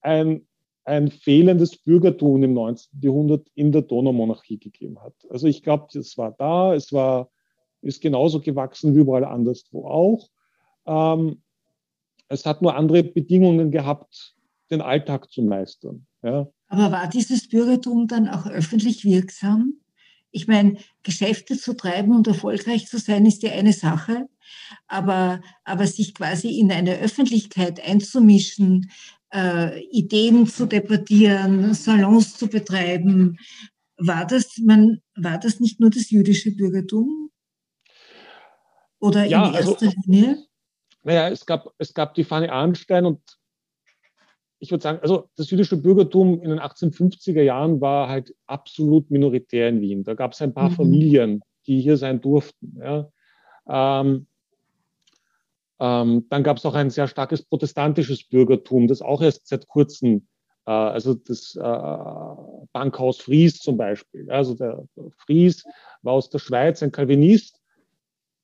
ein, 0.01 0.47
ein 0.85 1.11
fehlendes 1.11 1.77
Bürgertum 1.77 2.43
im 2.43 2.55
19. 2.55 3.01
Jahrhundert 3.03 3.49
in 3.55 3.73
der 3.73 3.83
Donaumonarchie 3.83 4.59
gegeben 4.59 5.01
hat. 5.03 5.15
Also 5.31 5.47
ich 5.47 5.62
glaube, 5.62 5.87
es 5.99 6.17
war 6.17 6.33
da, 6.33 6.75
es 6.75 6.93
war, 6.93 7.31
ist 7.83 8.01
genauso 8.01 8.41
gewachsen 8.41 8.95
wie 8.95 9.01
überall 9.01 9.25
anderswo 9.25 9.87
auch. 9.87 10.29
Ähm, 10.87 11.43
es 12.29 12.47
hat 12.47 12.62
nur 12.62 12.75
andere 12.75 13.05
Bedingungen 13.05 13.71
gehabt, 13.71 14.36
den 14.71 14.81
Alltag 14.81 15.31
zu 15.31 15.43
meistern. 15.43 16.07
Ja. 16.23 16.49
Aber 16.69 16.93
war 16.93 17.09
dieses 17.09 17.49
Bürgertum 17.49 18.09
dann 18.09 18.29
auch 18.29 18.47
öffentlich 18.47 19.05
wirksam? 19.05 19.75
Ich 20.31 20.49
meine, 20.49 20.79
Geschäfte 21.03 21.57
zu 21.57 21.75
treiben 21.75 22.15
und 22.15 22.27
erfolgreich 22.27 22.89
zu 22.89 22.99
sein, 22.99 23.25
ist 23.25 23.43
ja 23.43 23.53
eine 23.53 23.73
Sache, 23.73 24.29
aber, 24.87 25.41
aber 25.65 25.87
sich 25.87 26.15
quasi 26.15 26.59
in 26.59 26.71
eine 26.71 26.99
Öffentlichkeit 26.99 27.81
einzumischen, 27.81 28.91
äh, 29.33 29.81
Ideen 29.91 30.47
zu 30.47 30.67
debattieren, 30.67 31.73
Salons 31.75 32.37
zu 32.37 32.49
betreiben, 32.49 33.39
war 33.99 34.27
das, 34.27 34.59
man, 34.59 35.01
war 35.15 35.39
das 35.39 35.61
nicht 35.61 35.81
nur 35.81 35.91
das 35.91 36.11
jüdische 36.11 36.55
Bürgertum? 36.55 37.31
Oder 38.99 39.25
ja, 39.25 39.49
in 39.49 39.55
erster 39.55 39.87
also, 39.87 40.01
Linie? 40.05 40.45
Naja, 41.03 41.29
es 41.29 41.47
gab, 41.47 41.73
es 41.79 41.95
gab 41.95 42.15
die 42.15 42.25
Fanny 42.25 42.49
Arnstein 42.49 43.07
und 43.07 43.21
ich 44.59 44.71
würde 44.71 44.83
sagen, 44.83 44.99
also 45.03 45.29
das 45.37 45.51
jüdische 45.51 45.77
Bürgertum 45.77 46.42
in 46.42 46.51
den 46.51 46.61
1850er 46.61 47.42
Jahren 47.42 47.81
war 47.81 48.09
halt 48.09 48.35
absolut 48.47 49.11
minoritär 49.11 49.69
in 49.69 49.81
Wien. 49.81 50.05
Da 50.05 50.14
gab 50.14 50.33
es 50.33 50.40
ein 50.40 50.55
paar 50.55 50.71
mhm. 50.71 50.75
Familien, 50.75 51.42
die 51.66 51.81
hier 51.81 51.97
sein 51.97 52.21
durften. 52.21 52.79
Ja. 52.81 53.11
Ähm, 53.69 54.27
ähm, 55.79 56.27
dann 56.31 56.42
gab 56.42 56.57
es 56.57 56.64
auch 56.64 56.75
ein 56.75 56.90
sehr 56.90 57.07
starkes 57.07 57.42
protestantisches 57.42 58.25
Bürgertum, 58.25 58.87
das 58.87 59.03
auch 59.03 59.21
erst 59.21 59.47
seit 59.47 59.69
kurzem, 59.69 60.27
äh, 60.66 60.71
also 60.71 61.14
das 61.14 61.55
äh, 61.55 62.66
Bankhaus 62.73 63.19
Fries 63.19 63.59
zum 63.59 63.77
Beispiel. 63.77 64.31
Also 64.31 64.55
der 64.55 64.85
Fries 65.19 65.64
war 66.03 66.14
aus 66.14 66.31
der 66.31 66.38
Schweiz 66.38 66.83
ein 66.83 66.92
Calvinist 66.92 67.61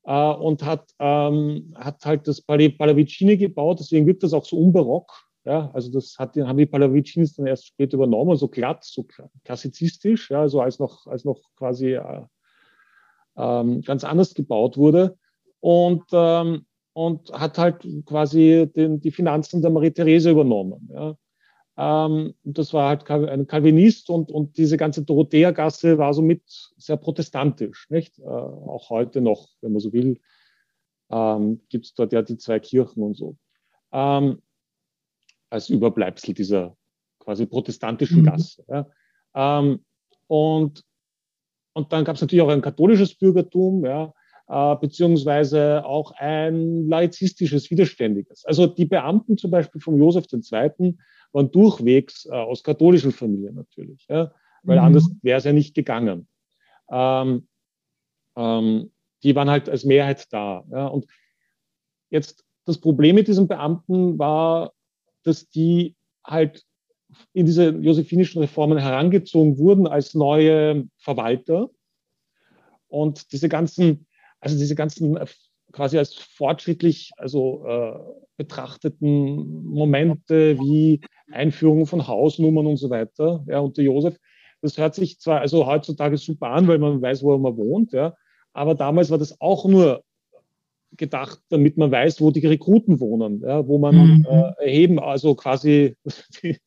äh, 0.04 0.12
und 0.12 0.62
hat, 0.62 0.90
ähm, 0.98 1.74
hat 1.74 2.04
halt 2.04 2.28
das 2.28 2.42
Pallavicini 2.42 3.38
gebaut, 3.38 3.80
deswegen 3.80 4.06
wirkt 4.06 4.24
das 4.24 4.34
auch 4.34 4.44
so 4.44 4.58
unbarock. 4.58 5.31
Ja, 5.44 5.70
also 5.72 5.90
das 5.90 6.16
hat, 6.18 6.36
haben 6.36 6.56
die 6.56 6.66
Pallavicis 6.66 7.34
dann 7.34 7.46
erst 7.46 7.66
später 7.66 7.96
übernommen, 7.96 8.36
so 8.36 8.46
glatt, 8.48 8.84
so 8.84 9.06
klassizistisch, 9.44 10.30
ja, 10.30 10.48
so 10.48 10.60
als 10.60 10.78
noch, 10.78 11.06
als 11.06 11.24
noch 11.24 11.40
quasi 11.56 11.94
äh, 11.94 12.22
ähm, 13.36 13.80
ganz 13.82 14.04
anders 14.04 14.34
gebaut 14.34 14.76
wurde. 14.76 15.18
Und, 15.60 16.04
ähm, 16.12 16.66
und 16.92 17.32
hat 17.32 17.58
halt 17.58 17.86
quasi 18.04 18.70
den, 18.74 19.00
die 19.00 19.10
Finanzen 19.10 19.62
der 19.62 19.70
Marie-Therese 19.70 20.30
übernommen. 20.30 20.90
Ja. 20.92 21.16
Ähm, 21.76 22.34
das 22.44 22.72
war 22.72 22.88
halt 22.88 23.10
ein 23.10 23.46
Calvinist 23.46 24.10
und, 24.10 24.30
und 24.30 24.58
diese 24.58 24.76
ganze 24.76 25.02
Dorothea-Gasse 25.02 25.98
war 25.98 26.12
somit 26.14 26.42
sehr 26.76 26.96
protestantisch. 26.96 27.88
Nicht? 27.90 28.18
Äh, 28.18 28.24
auch 28.24 28.90
heute 28.90 29.20
noch, 29.20 29.48
wenn 29.60 29.72
man 29.72 29.80
so 29.80 29.92
will, 29.92 30.20
ähm, 31.10 31.62
gibt 31.68 31.86
es 31.86 31.94
dort 31.94 32.12
ja 32.12 32.22
die 32.22 32.36
zwei 32.36 32.60
Kirchen 32.60 33.02
und 33.02 33.16
so. 33.16 33.36
Ähm, 33.92 34.42
als 35.52 35.68
Überbleibsel 35.68 36.34
dieser 36.34 36.76
quasi 37.18 37.46
protestantischen 37.46 38.20
mhm. 38.22 38.24
Gasse. 38.24 38.64
Ja. 38.68 38.86
Ähm, 39.34 39.84
und, 40.26 40.82
und 41.74 41.92
dann 41.92 42.04
gab 42.04 42.16
es 42.16 42.22
natürlich 42.22 42.42
auch 42.42 42.48
ein 42.48 42.62
katholisches 42.62 43.14
Bürgertum, 43.14 43.84
ja, 43.84 44.12
äh, 44.48 44.76
beziehungsweise 44.76 45.84
auch 45.84 46.12
ein 46.12 46.88
laizistisches, 46.88 47.70
widerständiges. 47.70 48.44
Also 48.46 48.66
die 48.66 48.86
Beamten 48.86 49.36
zum 49.36 49.50
Beispiel 49.50 49.80
von 49.80 49.98
Josef 49.98 50.24
II. 50.32 50.96
waren 51.32 51.50
durchwegs 51.52 52.26
äh, 52.26 52.30
aus 52.30 52.64
katholischen 52.64 53.12
Familien 53.12 53.54
natürlich, 53.54 54.06
ja, 54.08 54.32
weil 54.62 54.78
mhm. 54.78 54.86
anders 54.86 55.10
wäre 55.20 55.38
es 55.38 55.44
ja 55.44 55.52
nicht 55.52 55.74
gegangen. 55.74 56.28
Ähm, 56.90 57.46
ähm, 58.36 58.90
die 59.22 59.36
waren 59.36 59.50
halt 59.50 59.68
als 59.68 59.84
Mehrheit 59.84 60.32
da. 60.32 60.64
Ja, 60.70 60.86
und 60.86 61.06
jetzt 62.10 62.44
das 62.64 62.78
Problem 62.78 63.16
mit 63.16 63.28
diesen 63.28 63.48
Beamten 63.48 64.18
war, 64.18 64.72
dass 65.22 65.48
die 65.48 65.96
halt 66.24 66.64
in 67.32 67.46
diese 67.46 67.70
josephinischen 67.70 68.40
Reformen 68.40 68.78
herangezogen 68.78 69.58
wurden 69.58 69.86
als 69.86 70.14
neue 70.14 70.88
Verwalter. 70.98 71.70
Und 72.88 73.32
diese 73.32 73.48
ganzen, 73.48 74.06
also 74.40 74.58
diese 74.58 74.74
ganzen 74.74 75.16
äh, 75.16 75.26
quasi 75.72 75.98
als 75.98 76.14
fortschrittlich 76.14 77.12
also 77.16 77.64
äh, 77.66 77.98
betrachteten 78.36 79.64
Momente 79.64 80.58
wie 80.58 81.00
Einführung 81.30 81.86
von 81.86 82.06
Hausnummern 82.06 82.66
und 82.66 82.76
so 82.76 82.90
weiter, 82.90 83.44
ja, 83.48 83.60
unter 83.60 83.82
Josef, 83.82 84.18
das 84.60 84.78
hört 84.78 84.94
sich 84.94 85.18
zwar 85.18 85.40
also 85.40 85.66
heutzutage 85.66 86.18
super 86.18 86.48
an, 86.50 86.68
weil 86.68 86.78
man 86.78 87.00
weiß, 87.00 87.22
wo 87.22 87.36
man 87.38 87.56
wohnt, 87.56 87.92
ja, 87.92 88.14
aber 88.52 88.74
damals 88.74 89.10
war 89.10 89.18
das 89.18 89.40
auch 89.40 89.64
nur 89.64 90.04
gedacht, 90.96 91.40
damit 91.48 91.76
man 91.76 91.90
weiß, 91.90 92.20
wo 92.20 92.30
die 92.30 92.46
Rekruten 92.46 93.00
wohnen, 93.00 93.40
ja, 93.40 93.66
wo 93.66 93.78
man 93.78 93.94
mhm. 93.94 94.26
äh, 94.28 94.64
erheben, 94.64 94.98
also 94.98 95.34
quasi 95.34 95.96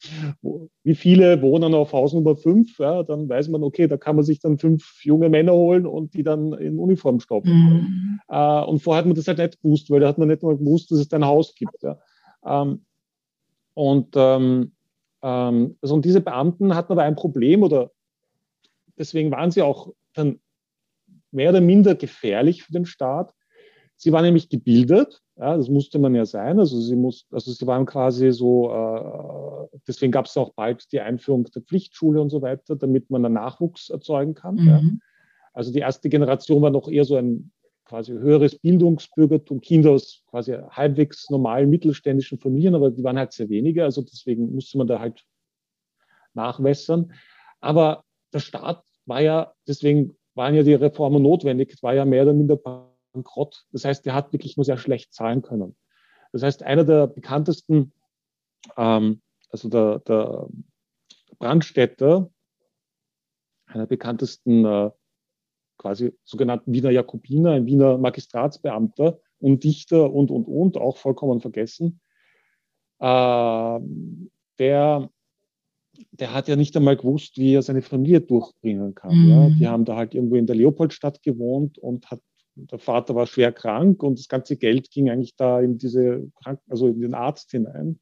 wie 0.84 0.96
viele 0.96 1.42
wohnen 1.42 1.74
auf 1.74 1.94
Haus 1.94 2.14
Nummer 2.14 2.36
5, 2.36 2.80
ja, 2.80 3.04
dann 3.04 3.30
weiß 3.30 3.50
man, 3.50 3.64
okay, 3.64 3.88
da 3.88 3.98
kann 3.98 4.16
man 4.16 4.26
sich 4.26 4.40
dann 4.40 4.58
fünf 4.58 5.04
junge 5.04 5.30
Männer 5.30 5.54
holen 5.54 5.86
und 5.86 6.14
die 6.14 6.24
dann 6.24 6.54
in 6.54 6.80
Uniform 6.80 7.20
stopfen. 7.20 7.54
Mhm. 7.54 8.20
Äh, 8.28 8.64
und 8.64 8.80
vorher 8.80 9.00
hat 9.00 9.06
man 9.06 9.16
das 9.16 9.28
halt 9.28 9.38
nicht 9.38 9.62
gewusst, 9.62 9.90
weil 9.90 10.00
da 10.00 10.08
hat 10.08 10.18
man 10.18 10.28
nicht 10.28 10.44
mal 10.44 10.58
gewusst, 10.58 10.92
dass 10.92 11.00
es 11.00 11.14
ein 11.14 11.26
Haus 11.26 11.54
gibt. 11.56 11.84
Ja. 11.84 12.00
Ähm, 12.46 12.86
und, 13.74 14.10
ähm, 14.16 14.72
ähm, 15.22 15.78
also 15.82 15.96
und 15.96 16.06
diese 16.06 16.22
Beamten 16.22 16.76
hatten 16.76 16.92
aber 16.94 17.04
ein 17.04 17.16
Problem 17.16 17.62
oder 17.62 17.92
deswegen 18.98 19.32
waren 19.32 19.52
sie 19.52 19.62
auch 19.62 19.94
dann 20.14 20.40
mehr 21.32 21.50
oder 21.52 21.62
minder 21.62 21.96
gefährlich 21.96 22.64
für 22.64 22.72
den 22.72 22.86
Staat, 22.86 23.34
Sie 23.98 24.12
war 24.12 24.22
nämlich 24.22 24.50
gebildet, 24.50 25.22
ja, 25.38 25.56
das 25.58 25.70
musste 25.70 26.00
man 26.00 26.16
ja 26.16 26.26
sein. 26.26 26.60
Also 26.60 26.80
sie 26.80 26.96
muss, 26.96 27.26
also 27.32 27.52
sie 27.52 27.68
waren 27.68 27.86
quasi 27.86 28.32
so, 28.32 28.70
äh, 28.72 29.80
deswegen 29.88 30.12
gab 30.12 30.26
es 30.26 30.38
auch 30.38 30.54
bald 30.54 30.92
die 30.92 31.00
Einführung 31.00 31.46
der 31.46 31.62
Pflichtschule 31.62 32.22
und 32.22 32.30
so 32.30 32.42
weiter, 32.42 32.76
damit 32.76 33.10
man 33.10 33.26
einen 33.26 33.36
Nachwuchs 33.36 33.90
erzeugen 33.90 34.34
kann. 34.34 34.56
Mhm. 34.56 34.68
Ja. 34.68 34.82
Also 35.54 35.72
die 35.72 35.80
erste 35.80 36.10
Generation 36.10 36.62
war 36.62 36.72
noch 36.72 36.90
eher 36.90 37.06
so 37.06 37.16
ein 37.16 37.52
quasi 37.86 38.12
höheres 38.14 38.58
Bildungsbürgertum, 38.58 39.62
Kinder 39.62 39.92
aus 39.92 40.24
quasi 40.28 40.54
halbwegs 40.54 41.30
normalen 41.30 41.70
mittelständischen 41.70 42.40
Familien, 42.40 42.76
aber 42.76 42.92
die 42.92 43.04
waren 43.04 43.18
halt 43.18 43.32
sehr 43.32 43.48
wenige, 43.50 43.84
also 43.84 44.02
deswegen 44.02 44.54
musste 44.54 44.78
man 44.78 44.88
da 44.88 45.00
halt 45.00 45.24
nachwässern. 46.34 47.14
Aber 47.62 48.04
der 48.34 48.40
Staat 48.40 48.84
war 49.06 49.22
ja, 49.22 49.54
deswegen 49.68 50.18
waren 50.34 50.56
ja 50.56 50.64
die 50.64 50.74
Reformen 50.74 51.24
notwendig, 51.24 51.78
war 51.82 51.94
ja 51.94 52.06
mehr 52.06 52.24
oder 52.24 52.34
minder 52.34 52.58
bankrott. 53.16 53.66
Das 53.72 53.86
heißt, 53.86 54.06
der 54.06 54.14
hat 54.14 54.34
wirklich 54.34 54.58
nur 54.58 54.66
sehr 54.66 54.78
schlecht 54.78 55.14
zahlen 55.14 55.42
können. 55.42 55.76
Das 56.32 56.44
heißt, 56.44 56.64
einer 56.64 56.84
der 56.84 57.08
bekanntesten, 57.08 57.94
ähm, 58.78 59.22
also 59.50 59.70
der, 59.70 60.00
der 60.00 60.48
Brandstätter, 61.40 62.30
einer 63.68 63.84
der 63.84 63.88
bekanntesten 63.88 64.66
äh, 64.66 64.92
quasi 65.78 66.14
sogenannten 66.24 66.74
Wiener 66.74 66.92
Jakobiner, 66.92 67.52
ein 67.52 67.66
Wiener 67.66 67.98
Magistratsbeamter 67.98 69.20
und 69.40 69.64
Dichter 69.64 70.12
und, 70.12 70.32
und, 70.32 70.46
und, 70.46 70.78
auch 70.78 70.98
vollkommen 70.98 71.42
vergessen, 71.42 72.00
äh, 73.00 73.80
der, 74.60 75.10
der 76.12 76.34
hat 76.34 76.48
ja 76.48 76.56
nicht 76.56 76.76
einmal 76.78 76.96
gewusst, 76.96 77.38
wie 77.38 77.56
er 77.56 77.62
seine 77.62 77.82
Familie 77.82 78.22
durchbringen 78.22 78.96
kann. 78.96 79.16
Mhm. 79.16 79.30
Ja. 79.30 79.50
Die 79.50 79.68
haben 79.68 79.86
da 79.86 79.96
halt 79.96 80.16
irgendwo 80.16 80.36
in 80.36 80.48
der 80.48 80.56
Leopoldstadt 80.56 81.22
gewohnt 81.24 81.78
und 81.78 82.10
hat 82.10 82.22
der 82.56 82.80
Vater 82.80 83.16
war 83.16 83.28
schwer 83.28 83.52
krank 83.52 84.02
und 84.02 84.18
das 84.18 84.28
ganze 84.28 84.56
Geld 84.56 84.90
ging 84.90 85.10
eigentlich 85.10 85.36
da 85.36 85.60
in 85.60 85.78
diese 85.78 86.32
Kranken, 86.42 86.72
also 86.72 86.88
in 86.88 87.02
den 87.02 87.14
Arzt 87.14 87.52
hinein. 87.52 88.00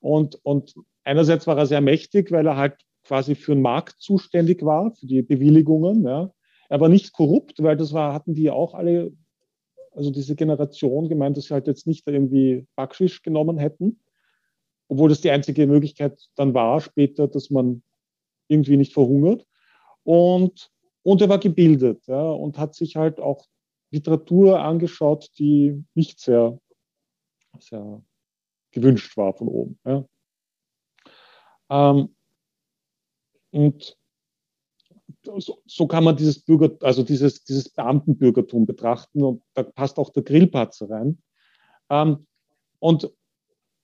Und, 0.00 0.38
und 0.44 0.74
einerseits 1.04 1.46
war 1.46 1.56
er 1.56 1.66
sehr 1.66 1.80
mächtig, 1.80 2.30
weil 2.32 2.46
er 2.46 2.56
halt 2.56 2.76
quasi 3.04 3.34
für 3.34 3.54
den 3.54 3.62
Markt 3.62 3.96
zuständig 4.00 4.64
war, 4.64 4.92
für 4.92 5.06
die 5.06 5.22
Bewilligungen. 5.22 6.04
Ja. 6.04 6.30
Er 6.68 6.80
war 6.80 6.88
nicht 6.88 7.12
korrupt, 7.12 7.62
weil 7.62 7.76
das 7.76 7.92
war, 7.92 8.12
hatten 8.12 8.34
die 8.34 8.50
auch 8.50 8.74
alle, 8.74 9.12
also 9.92 10.10
diese 10.10 10.34
Generation 10.34 11.08
gemeint, 11.08 11.36
dass 11.36 11.44
sie 11.44 11.54
halt 11.54 11.68
jetzt 11.68 11.86
nicht 11.86 12.06
irgendwie 12.06 12.66
Backschisch 12.74 13.22
genommen 13.22 13.58
hätten, 13.58 14.00
obwohl 14.88 15.08
das 15.08 15.20
die 15.20 15.30
einzige 15.30 15.66
Möglichkeit 15.66 16.20
dann 16.34 16.54
war 16.54 16.80
später, 16.80 17.28
dass 17.28 17.50
man 17.50 17.82
irgendwie 18.48 18.76
nicht 18.76 18.92
verhungert. 18.92 19.46
Und, 20.02 20.70
und 21.02 21.20
er 21.20 21.28
war 21.28 21.38
gebildet 21.38 22.06
ja, 22.06 22.30
und 22.30 22.58
hat 22.58 22.74
sich 22.74 22.96
halt 22.96 23.20
auch 23.20 23.46
Literatur 23.96 24.60
angeschaut, 24.60 25.30
die 25.38 25.84
nicht 25.94 26.20
sehr, 26.20 26.58
sehr 27.58 28.02
gewünscht 28.72 29.16
war 29.16 29.34
von 29.34 29.48
oben. 29.48 29.78
Ja. 29.84 30.04
Ähm, 31.70 32.14
und 33.50 33.96
so, 35.24 35.60
so, 35.66 35.86
kann 35.86 36.04
man 36.04 36.16
dieses 36.16 36.44
Bürger, 36.44 36.76
also 36.82 37.02
dieses, 37.02 37.42
dieses 37.44 37.68
Beamtenbürgertum 37.70 38.66
betrachten 38.66 39.22
und 39.24 39.42
da 39.54 39.62
passt 39.64 39.98
auch 39.98 40.10
der 40.10 40.22
Grillpatzer 40.22 40.88
rein. 40.88 41.22
Ähm, 41.90 42.26
und 42.78 43.04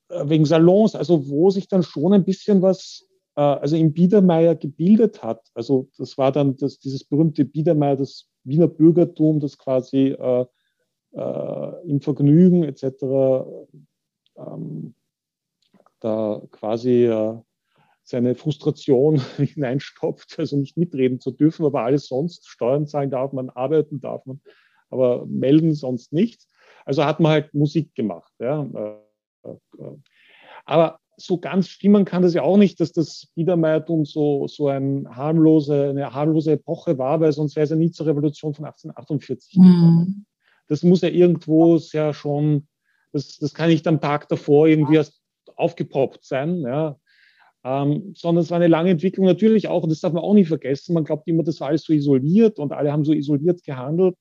äh, 0.09 0.29
wegen 0.29 0.45
Salons, 0.45 0.95
also 0.95 1.29
wo 1.29 1.51
sich 1.51 1.69
dann 1.69 1.83
schon 1.83 2.13
ein 2.13 2.25
bisschen 2.25 2.63
was, 2.63 3.09
äh, 3.35 3.41
also 3.41 3.77
im 3.77 3.93
Biedermeier 3.93 4.55
gebildet 4.55 5.23
hat. 5.23 5.51
Also 5.55 5.89
das 5.99 6.17
war 6.19 6.33
dann 6.33 6.57
das, 6.57 6.79
dieses 6.79 7.03
berühmte 7.03 7.45
Biedermeier, 7.45 7.97
das 7.97 8.29
Wiener 8.45 8.69
Bürgertum, 8.69 9.41
das 9.41 9.59
quasi 9.59 10.09
äh, 10.09 10.47
äh, 11.13 11.89
im 11.89 12.01
Vergnügen 12.01 12.65
etc. 12.65 13.45
Ähm, 14.37 14.95
da 16.01 16.43
quasi 16.51 17.05
äh, 17.05 17.39
seine 18.03 18.35
Frustration 18.35 19.21
hineinstopft, 19.37 20.39
also 20.39 20.57
nicht 20.57 20.77
mitreden 20.77 21.21
zu 21.21 21.31
dürfen, 21.31 21.65
aber 21.65 21.83
alles 21.83 22.09
sonst, 22.09 22.49
Steuern 22.49 22.87
zahlen 22.87 23.11
darf 23.11 23.33
man, 23.33 23.51
arbeiten 23.51 24.01
darf 24.01 24.27
man, 24.27 24.41
aber 24.91 25.27
melden 25.27 25.75
sonst 25.75 26.13
nichts. 26.13 26.49
Also 26.85 27.05
hat 27.05 27.21
man 27.21 27.33
halt 27.33 27.55
Musik 27.55 27.95
gemacht. 27.95 28.33
Ja. 28.41 28.99
Äh, 29.45 29.49
äh, 29.49 29.97
aber 30.65 31.01
so 31.25 31.39
ganz 31.39 31.69
stimmen 31.69 32.05
kann 32.05 32.23
das 32.23 32.35
ja 32.35 32.43
auch 32.43 32.57
nicht, 32.57 32.81
dass 32.81 32.93
das 32.93 33.29
Biedermeiertum 33.35 34.05
so, 34.05 34.47
so 34.49 34.69
ein 34.69 35.07
harmlose, 35.11 35.91
eine 35.91 36.13
harmlose 36.13 36.53
Epoche 36.53 36.99
war, 36.99 37.21
weil 37.21 37.33
sonst 37.33 37.57
wäre 37.57 37.65
es 37.65 37.71
ja 37.71 37.77
nie 37.77 37.91
zur 37.91 38.07
Revolution 38.07 38.55
von 38.55 38.65
1848 38.65 39.59
Mhm. 39.59 40.25
Das 40.69 40.83
muss 40.83 41.03
ja 41.03 41.09
irgendwo 41.09 41.79
sehr 41.79 42.15
schon, 42.15 42.67
das, 43.13 43.39
das 43.39 43.55
kann 43.55 43.69
nicht 43.69 43.87
am 43.87 44.01
Tag 44.01 44.29
davor 44.29 44.69
irgendwie 44.69 44.97
erst 44.97 45.21
aufgepoppt 45.57 46.25
sein, 46.25 46.61
ja. 46.61 46.97
Ähm, 47.65 48.13
sondern 48.17 48.43
es 48.43 48.51
war 48.51 48.57
eine 48.57 48.67
lange 48.67 48.91
Entwicklung 48.91 49.25
natürlich 49.25 49.69
auch, 49.69 49.85
und 49.85 49.91
das 49.91 50.01
darf 50.01 50.13
man 50.13 50.25
auch 50.25 50.35
nicht 50.35 50.49
vergessen, 50.49 50.95
man 50.95 51.05
glaubt 51.05 51.29
immer, 51.29 51.45
das 51.45 51.61
war 51.61 51.69
alles 51.69 51.85
so 51.85 51.93
isoliert 51.93 52.59
und 52.59 52.73
alle 52.73 52.91
haben 52.91 53.05
so 53.05 53.13
isoliert 53.13 53.63
gehandelt 53.63 54.17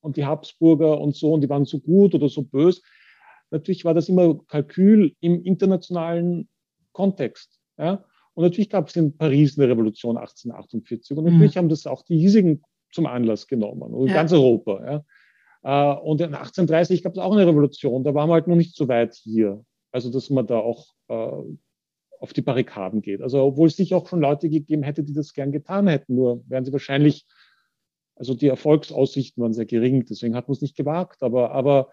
und 0.00 0.16
die 0.16 0.24
Habsburger 0.24 1.00
und 1.00 1.14
so 1.14 1.32
und 1.32 1.42
die 1.42 1.48
waren 1.48 1.64
so 1.64 1.78
gut 1.78 2.14
oder 2.14 2.28
so 2.28 2.42
böse. 2.42 2.80
Natürlich 3.50 3.84
war 3.84 3.94
das 3.94 4.08
immer 4.08 4.38
Kalkül 4.46 5.14
im 5.20 5.42
internationalen 5.42 6.48
Kontext. 6.92 7.60
Ja? 7.78 8.04
Und 8.34 8.44
natürlich 8.44 8.70
gab 8.70 8.88
es 8.88 8.96
in 8.96 9.16
Paris 9.16 9.58
eine 9.58 9.68
Revolution 9.68 10.16
1848 10.16 11.16
und 11.16 11.24
natürlich 11.24 11.54
mhm. 11.54 11.58
haben 11.58 11.68
das 11.68 11.86
auch 11.86 12.02
die 12.02 12.18
hiesigen 12.18 12.62
zum 12.92 13.06
Anlass 13.06 13.46
genommen, 13.46 13.94
und 13.94 14.08
ja. 14.08 14.14
ganz 14.14 14.32
Europa. 14.32 15.04
Ja? 15.62 15.94
Äh, 15.94 16.00
und 16.00 16.20
in 16.20 16.34
1830 16.34 17.02
gab 17.02 17.12
es 17.12 17.18
auch 17.18 17.32
eine 17.32 17.46
Revolution, 17.46 18.04
da 18.04 18.14
waren 18.14 18.28
wir 18.28 18.34
halt 18.34 18.48
noch 18.48 18.56
nicht 18.56 18.76
so 18.76 18.88
weit 18.88 19.14
hier. 19.14 19.64
Also, 19.92 20.10
dass 20.10 20.30
man 20.30 20.46
da 20.46 20.58
auch 20.58 20.86
äh, 21.08 21.42
auf 22.20 22.32
die 22.32 22.42
Barrikaden 22.42 23.02
geht. 23.02 23.22
Also, 23.22 23.42
obwohl 23.42 23.68
es 23.68 23.76
sich 23.76 23.94
auch 23.94 24.06
schon 24.08 24.20
Leute 24.20 24.48
gegeben 24.48 24.82
hätte, 24.82 25.02
die 25.02 25.14
das 25.14 25.32
gern 25.32 25.52
getan 25.52 25.88
hätten, 25.88 26.14
nur 26.14 26.44
wären 26.48 26.64
sie 26.64 26.72
wahrscheinlich, 26.72 27.26
also 28.14 28.34
die 28.34 28.48
Erfolgsaussichten 28.48 29.42
waren 29.42 29.54
sehr 29.54 29.66
gering, 29.66 30.04
deswegen 30.04 30.36
hat 30.36 30.46
man 30.46 30.54
es 30.54 30.62
nicht 30.62 30.76
gewagt. 30.76 31.22
Aber, 31.22 31.52
aber 31.52 31.90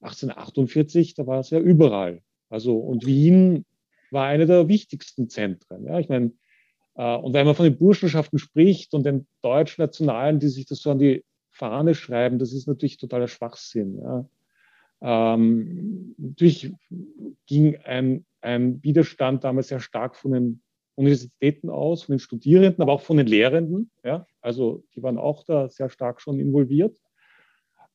1848, 0.00 1.14
da 1.14 1.26
war 1.26 1.40
es 1.40 1.50
ja 1.50 1.58
überall. 1.58 2.22
Also, 2.48 2.76
und 2.78 3.06
Wien 3.06 3.64
war 4.10 4.26
eine 4.26 4.46
der 4.46 4.68
wichtigsten 4.68 5.28
Zentren. 5.28 5.84
Ja, 5.84 5.98
ich 5.98 6.08
meine, 6.08 6.32
äh, 6.94 7.16
und 7.16 7.32
wenn 7.32 7.46
man 7.46 7.54
von 7.54 7.64
den 7.64 7.78
Burschenschaften 7.78 8.38
spricht 8.38 8.94
und 8.94 9.04
den 9.04 9.26
Deutschnationalen, 9.42 10.40
die 10.40 10.48
sich 10.48 10.66
das 10.66 10.80
so 10.80 10.90
an 10.90 10.98
die 10.98 11.24
Fahne 11.50 11.94
schreiben, 11.94 12.38
das 12.38 12.52
ist 12.52 12.66
natürlich 12.66 12.98
totaler 12.98 13.28
Schwachsinn. 13.28 13.98
Ja. 13.98 14.28
Ähm, 15.00 16.14
natürlich 16.18 16.72
ging 17.46 17.76
ein, 17.84 18.24
ein 18.40 18.82
Widerstand 18.82 19.44
damals 19.44 19.68
sehr 19.68 19.80
stark 19.80 20.16
von 20.16 20.32
den 20.32 20.62
Universitäten 20.96 21.70
aus, 21.70 22.02
von 22.02 22.14
den 22.14 22.20
Studierenden, 22.20 22.82
aber 22.82 22.92
auch 22.92 23.02
von 23.02 23.16
den 23.16 23.26
Lehrenden. 23.26 23.90
Ja? 24.02 24.26
Also 24.40 24.84
die 24.94 25.02
waren 25.02 25.18
auch 25.18 25.44
da 25.44 25.68
sehr 25.68 25.90
stark 25.90 26.20
schon 26.20 26.40
involviert. 26.40 26.98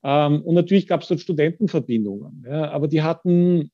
Ähm, 0.04 0.42
und 0.42 0.56
natürlich 0.56 0.88
gab 0.88 1.02
es 1.02 1.08
dort 1.08 1.22
Studentenverbindungen, 1.22 2.46
ja? 2.48 2.72
aber 2.72 2.88
die 2.88 3.02
hatten 3.02 3.72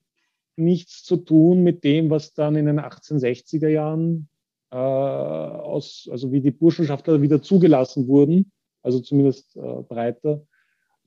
nichts 0.55 1.03
zu 1.03 1.17
tun 1.17 1.63
mit 1.63 1.83
dem, 1.83 2.09
was 2.09 2.33
dann 2.33 2.55
in 2.55 2.65
den 2.65 2.79
1860er 2.79 3.69
Jahren 3.69 4.29
äh, 4.71 4.75
aus, 4.75 6.07
also 6.11 6.31
wie 6.31 6.41
die 6.41 6.51
Burschenschaftler 6.51 7.21
wieder 7.21 7.41
zugelassen 7.41 8.07
wurden, 8.07 8.51
also 8.83 8.99
zumindest 8.99 9.55
äh, 9.55 9.81
breiter, 9.81 10.45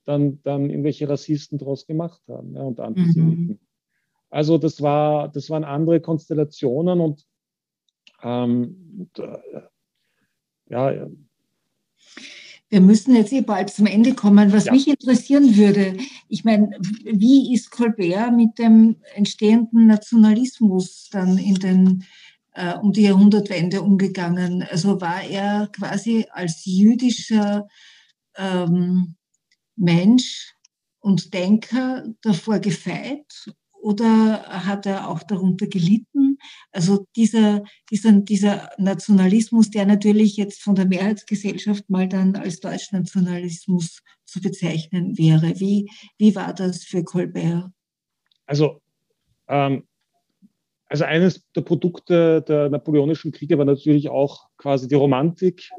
dann, 0.05 0.41
dann 0.43 0.69
irgendwelche 0.69 1.07
Rassisten 1.07 1.57
daraus 1.57 1.87
gemacht 1.87 2.21
haben 2.27 2.55
ja, 2.55 2.63
und 2.63 2.79
Antisemiten. 2.79 3.45
Mhm. 3.45 3.59
Also 4.29 4.57
das 4.57 4.81
war, 4.81 5.29
das 5.29 5.49
waren 5.49 5.63
andere 5.63 6.01
Konstellationen 6.01 6.99
und, 6.99 7.25
ähm, 8.23 9.07
und 9.15 9.19
äh, 9.19 9.61
ja. 10.69 11.07
Wir 12.73 12.81
müssen 12.81 13.15
jetzt 13.15 13.29
hier 13.29 13.43
bald 13.43 13.69
zum 13.69 13.85
Ende 13.85 14.15
kommen. 14.15 14.51
Was 14.51 14.65
ja. 14.65 14.71
mich 14.71 14.87
interessieren 14.87 15.57
würde, 15.57 15.95
ich 16.27 16.43
meine, 16.43 16.71
wie 17.03 17.53
ist 17.53 17.69
Colbert 17.69 18.33
mit 18.35 18.57
dem 18.57 18.95
entstehenden 19.13 19.85
Nationalismus 19.85 21.07
dann 21.11 21.37
in 21.37 21.53
den 21.53 22.03
äh, 22.53 22.73
um 22.73 22.91
die 22.91 23.03
Jahrhundertwende 23.03 23.83
umgegangen? 23.83 24.63
Also 24.63 24.99
war 24.99 25.21
er 25.21 25.69
quasi 25.71 26.25
als 26.31 26.65
jüdischer 26.65 27.67
ähm, 28.37 29.17
Mensch 29.75 30.55
und 30.99 31.31
Denker 31.31 32.05
davor 32.23 32.57
gefeit 32.57 33.53
oder 33.83 34.43
hat 34.47 34.85
er 34.85 35.09
auch 35.09 35.23
darunter 35.23 35.67
gelitten? 35.67 36.37
Also 36.71 37.05
dieser, 37.15 37.63
dieser, 37.91 38.13
dieser 38.13 38.69
Nationalismus, 38.77 39.69
der 39.69 39.85
natürlich 39.85 40.37
jetzt 40.37 40.61
von 40.61 40.75
der 40.75 40.85
Mehrheitsgesellschaft 40.85 41.89
mal 41.89 42.07
dann 42.07 42.35
als 42.35 42.61
Deutschnationalismus 42.61 44.01
zu 44.23 44.41
bezeichnen 44.41 45.17
wäre. 45.17 45.59
Wie, 45.59 45.89
wie 46.17 46.33
war 46.33 46.53
das 46.53 46.83
für 46.83 47.03
Colbert? 47.03 47.69
Also, 48.45 48.81
ähm, 49.49 49.83
also 50.87 51.03
eines 51.03 51.45
der 51.53 51.61
Produkte 51.61 52.41
der 52.47 52.69
napoleonischen 52.69 53.31
Kriege 53.33 53.57
war 53.57 53.65
natürlich 53.65 54.09
auch 54.09 54.47
quasi 54.57 54.87
die 54.87 54.95
Romantik. 54.95 55.69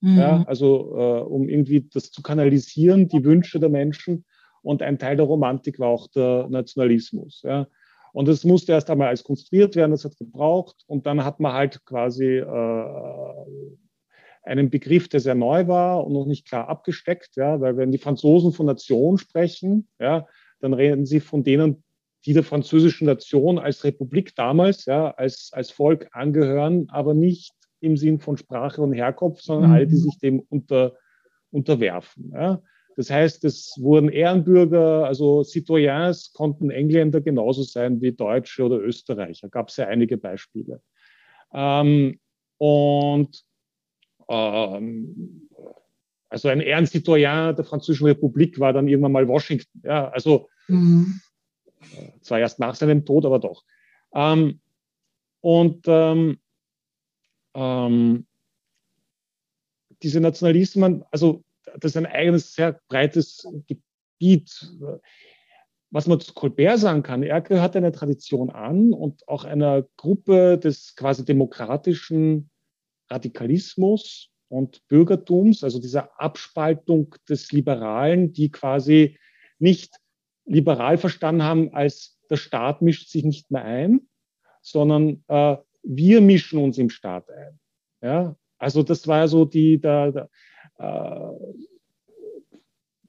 Mhm. 0.00 0.18
Ja, 0.18 0.42
also 0.48 0.96
äh, 0.96 1.20
um 1.22 1.48
irgendwie 1.48 1.88
das 1.92 2.10
zu 2.10 2.22
kanalisieren, 2.22 3.06
die 3.06 3.24
Wünsche 3.24 3.60
der 3.60 3.68
Menschen. 3.68 4.24
Und 4.62 4.82
ein 4.82 4.98
Teil 4.98 5.16
der 5.16 5.26
Romantik 5.26 5.78
war 5.78 5.88
auch 5.88 6.08
der 6.08 6.46
Nationalismus. 6.48 7.42
Ja. 7.42 7.66
Und 8.12 8.28
das 8.28 8.44
musste 8.44 8.72
erst 8.72 8.90
einmal 8.90 9.08
als 9.08 9.24
konstruiert 9.24 9.74
werden, 9.74 9.90
das 9.90 10.04
hat 10.04 10.16
gebraucht. 10.16 10.84
Und 10.86 11.06
dann 11.06 11.24
hat 11.24 11.40
man 11.40 11.52
halt 11.52 11.84
quasi 11.84 12.38
äh, 12.38 12.86
einen 14.44 14.70
Begriff, 14.70 15.08
der 15.08 15.20
sehr 15.20 15.34
neu 15.34 15.66
war 15.68 16.04
und 16.04 16.12
noch 16.12 16.26
nicht 16.26 16.46
klar 16.46 16.68
abgesteckt, 16.68 17.36
ja, 17.36 17.60
weil 17.60 17.76
wenn 17.76 17.92
die 17.92 17.98
Franzosen 17.98 18.52
von 18.52 18.66
Nation 18.66 19.18
sprechen, 19.18 19.88
ja, 19.98 20.26
dann 20.60 20.74
reden 20.74 21.06
sie 21.06 21.20
von 21.20 21.42
denen, 21.44 21.84
die 22.26 22.34
der 22.34 22.44
französischen 22.44 23.06
Nation 23.06 23.58
als 23.58 23.84
Republik 23.84 24.34
damals, 24.36 24.84
ja, 24.84 25.10
als, 25.12 25.50
als 25.52 25.70
Volk 25.70 26.08
angehören, 26.12 26.86
aber 26.88 27.14
nicht 27.14 27.52
im 27.80 27.96
Sinn 27.96 28.20
von 28.20 28.36
Sprache 28.36 28.80
und 28.82 28.92
Herkunft, 28.92 29.42
sondern 29.42 29.70
mhm. 29.70 29.76
alle, 29.76 29.86
die 29.86 29.96
sich 29.96 30.18
dem 30.18 30.40
unter, 30.48 30.96
unterwerfen. 31.50 32.32
Ja. 32.32 32.62
Das 32.96 33.10
heißt, 33.10 33.44
es 33.44 33.74
wurden 33.80 34.08
Ehrenbürger, 34.10 35.06
also 35.06 35.42
Citoyens 35.42 36.32
konnten 36.32 36.70
Engländer 36.70 37.20
genauso 37.20 37.62
sein 37.62 38.00
wie 38.00 38.12
Deutsche 38.12 38.64
oder 38.64 38.78
Österreicher. 38.78 39.48
Gab 39.48 39.68
es 39.68 39.76
ja 39.76 39.86
einige 39.86 40.18
Beispiele. 40.18 40.82
Ähm, 41.52 42.18
und 42.58 43.44
ähm, 44.28 45.48
also 46.28 46.48
ein 46.48 46.60
Ehrenzitoyen 46.60 47.56
der 47.56 47.64
Französischen 47.64 48.06
Republik 48.06 48.58
war 48.58 48.72
dann 48.72 48.88
irgendwann 48.88 49.12
mal 49.12 49.28
Washington. 49.28 49.82
Ja, 49.84 50.08
also 50.08 50.48
mhm. 50.68 51.20
zwar 52.20 52.38
erst 52.40 52.58
nach 52.58 52.74
seinem 52.74 53.04
Tod, 53.04 53.24
aber 53.24 53.38
doch. 53.38 53.64
Ähm, 54.14 54.60
und 55.40 55.84
ähm, 55.86 56.38
ähm, 57.54 58.26
diese 60.02 60.20
Nationalismen, 60.20 61.04
also 61.10 61.44
das 61.64 61.92
ist 61.92 61.96
ein 61.96 62.06
eigenes, 62.06 62.54
sehr 62.54 62.80
breites 62.88 63.46
Gebiet. 63.66 64.72
Was 65.90 66.06
man 66.06 66.20
zu 66.20 66.32
Colbert 66.32 66.78
sagen 66.78 67.02
kann, 67.02 67.22
er 67.22 67.40
gehört 67.40 67.76
einer 67.76 67.92
Tradition 67.92 68.50
an 68.50 68.92
und 68.92 69.28
auch 69.28 69.44
einer 69.44 69.84
Gruppe 69.96 70.58
des 70.58 70.96
quasi 70.96 71.24
demokratischen 71.24 72.50
Radikalismus 73.10 74.30
und 74.48 74.86
Bürgertums, 74.88 75.62
also 75.62 75.80
dieser 75.80 76.18
Abspaltung 76.18 77.14
des 77.28 77.52
Liberalen, 77.52 78.32
die 78.32 78.50
quasi 78.50 79.18
nicht 79.58 79.94
liberal 80.44 80.98
verstanden 80.98 81.42
haben, 81.42 81.74
als 81.74 82.18
der 82.30 82.36
Staat 82.36 82.82
mischt 82.82 83.08
sich 83.08 83.24
nicht 83.24 83.50
mehr 83.50 83.64
ein, 83.64 84.08
sondern 84.62 85.24
äh, 85.28 85.56
wir 85.82 86.20
mischen 86.20 86.58
uns 86.58 86.78
im 86.78 86.90
Staat 86.90 87.30
ein. 87.30 87.60
Ja? 88.02 88.36
Also 88.58 88.82
das 88.82 89.06
war 89.06 89.28
so 89.28 89.44
die, 89.44 89.80
der, 89.80 90.12
der, 90.12 90.30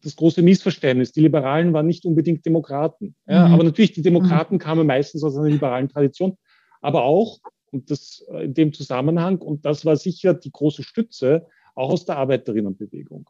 das 0.03 0.15
große 0.15 0.41
Missverständnis. 0.41 1.13
Die 1.13 1.21
Liberalen 1.21 1.73
waren 1.73 1.87
nicht 1.87 2.05
unbedingt 2.05 2.45
Demokraten. 2.45 3.15
Ja? 3.25 3.47
Mhm. 3.47 3.53
Aber 3.53 3.63
natürlich, 3.63 3.93
die 3.93 4.01
Demokraten 4.01 4.55
mhm. 4.55 4.59
kamen 4.59 4.87
meistens 4.87 5.23
aus 5.23 5.37
einer 5.37 5.49
liberalen 5.49 5.89
Tradition. 5.89 6.37
Aber 6.81 7.03
auch, 7.03 7.39
und 7.71 7.89
das 7.89 8.25
äh, 8.29 8.45
in 8.45 8.53
dem 8.53 8.73
Zusammenhang, 8.73 9.37
und 9.39 9.65
das 9.65 9.85
war 9.85 9.95
sicher 9.95 10.33
die 10.33 10.51
große 10.51 10.83
Stütze, 10.83 11.47
auch 11.75 11.89
aus 11.89 12.05
der 12.05 12.17
Arbeiterinnenbewegung. 12.17 13.29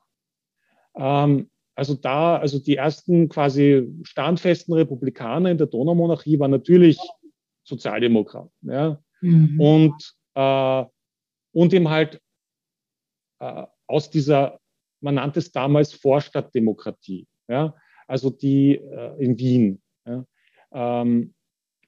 Ähm, 0.96 1.50
also 1.76 1.94
da, 1.94 2.38
also 2.38 2.60
die 2.60 2.76
ersten 2.76 3.30
quasi 3.30 3.88
standfesten 4.04 4.74
Republikaner 4.74 5.52
in 5.52 5.58
der 5.58 5.68
Donaumonarchie 5.68 6.39
waren 6.39 6.52
natürlich 6.52 7.00
Sozialdemokraten. 7.64 8.52
Ja? 8.64 9.02
Mhm. 9.22 9.60
Und, 9.60 10.16
äh, 10.36 10.86
und 11.52 11.74
eben 11.74 11.89
halt 11.89 12.20
äh, 13.39 13.64
aus 13.94 14.10
dieser, 14.10 14.60
man 15.02 15.16
nannte 15.16 15.39
es 15.39 15.52
damals 15.52 15.94
Vorstadtdemokratie, 15.94 17.28
ja? 17.48 17.76
also 18.08 18.32
die 18.32 18.76
äh, 18.76 19.24
in 19.24 19.38
Wien. 19.38 19.82
Ja? 20.06 20.26
Ähm, 20.74 21.34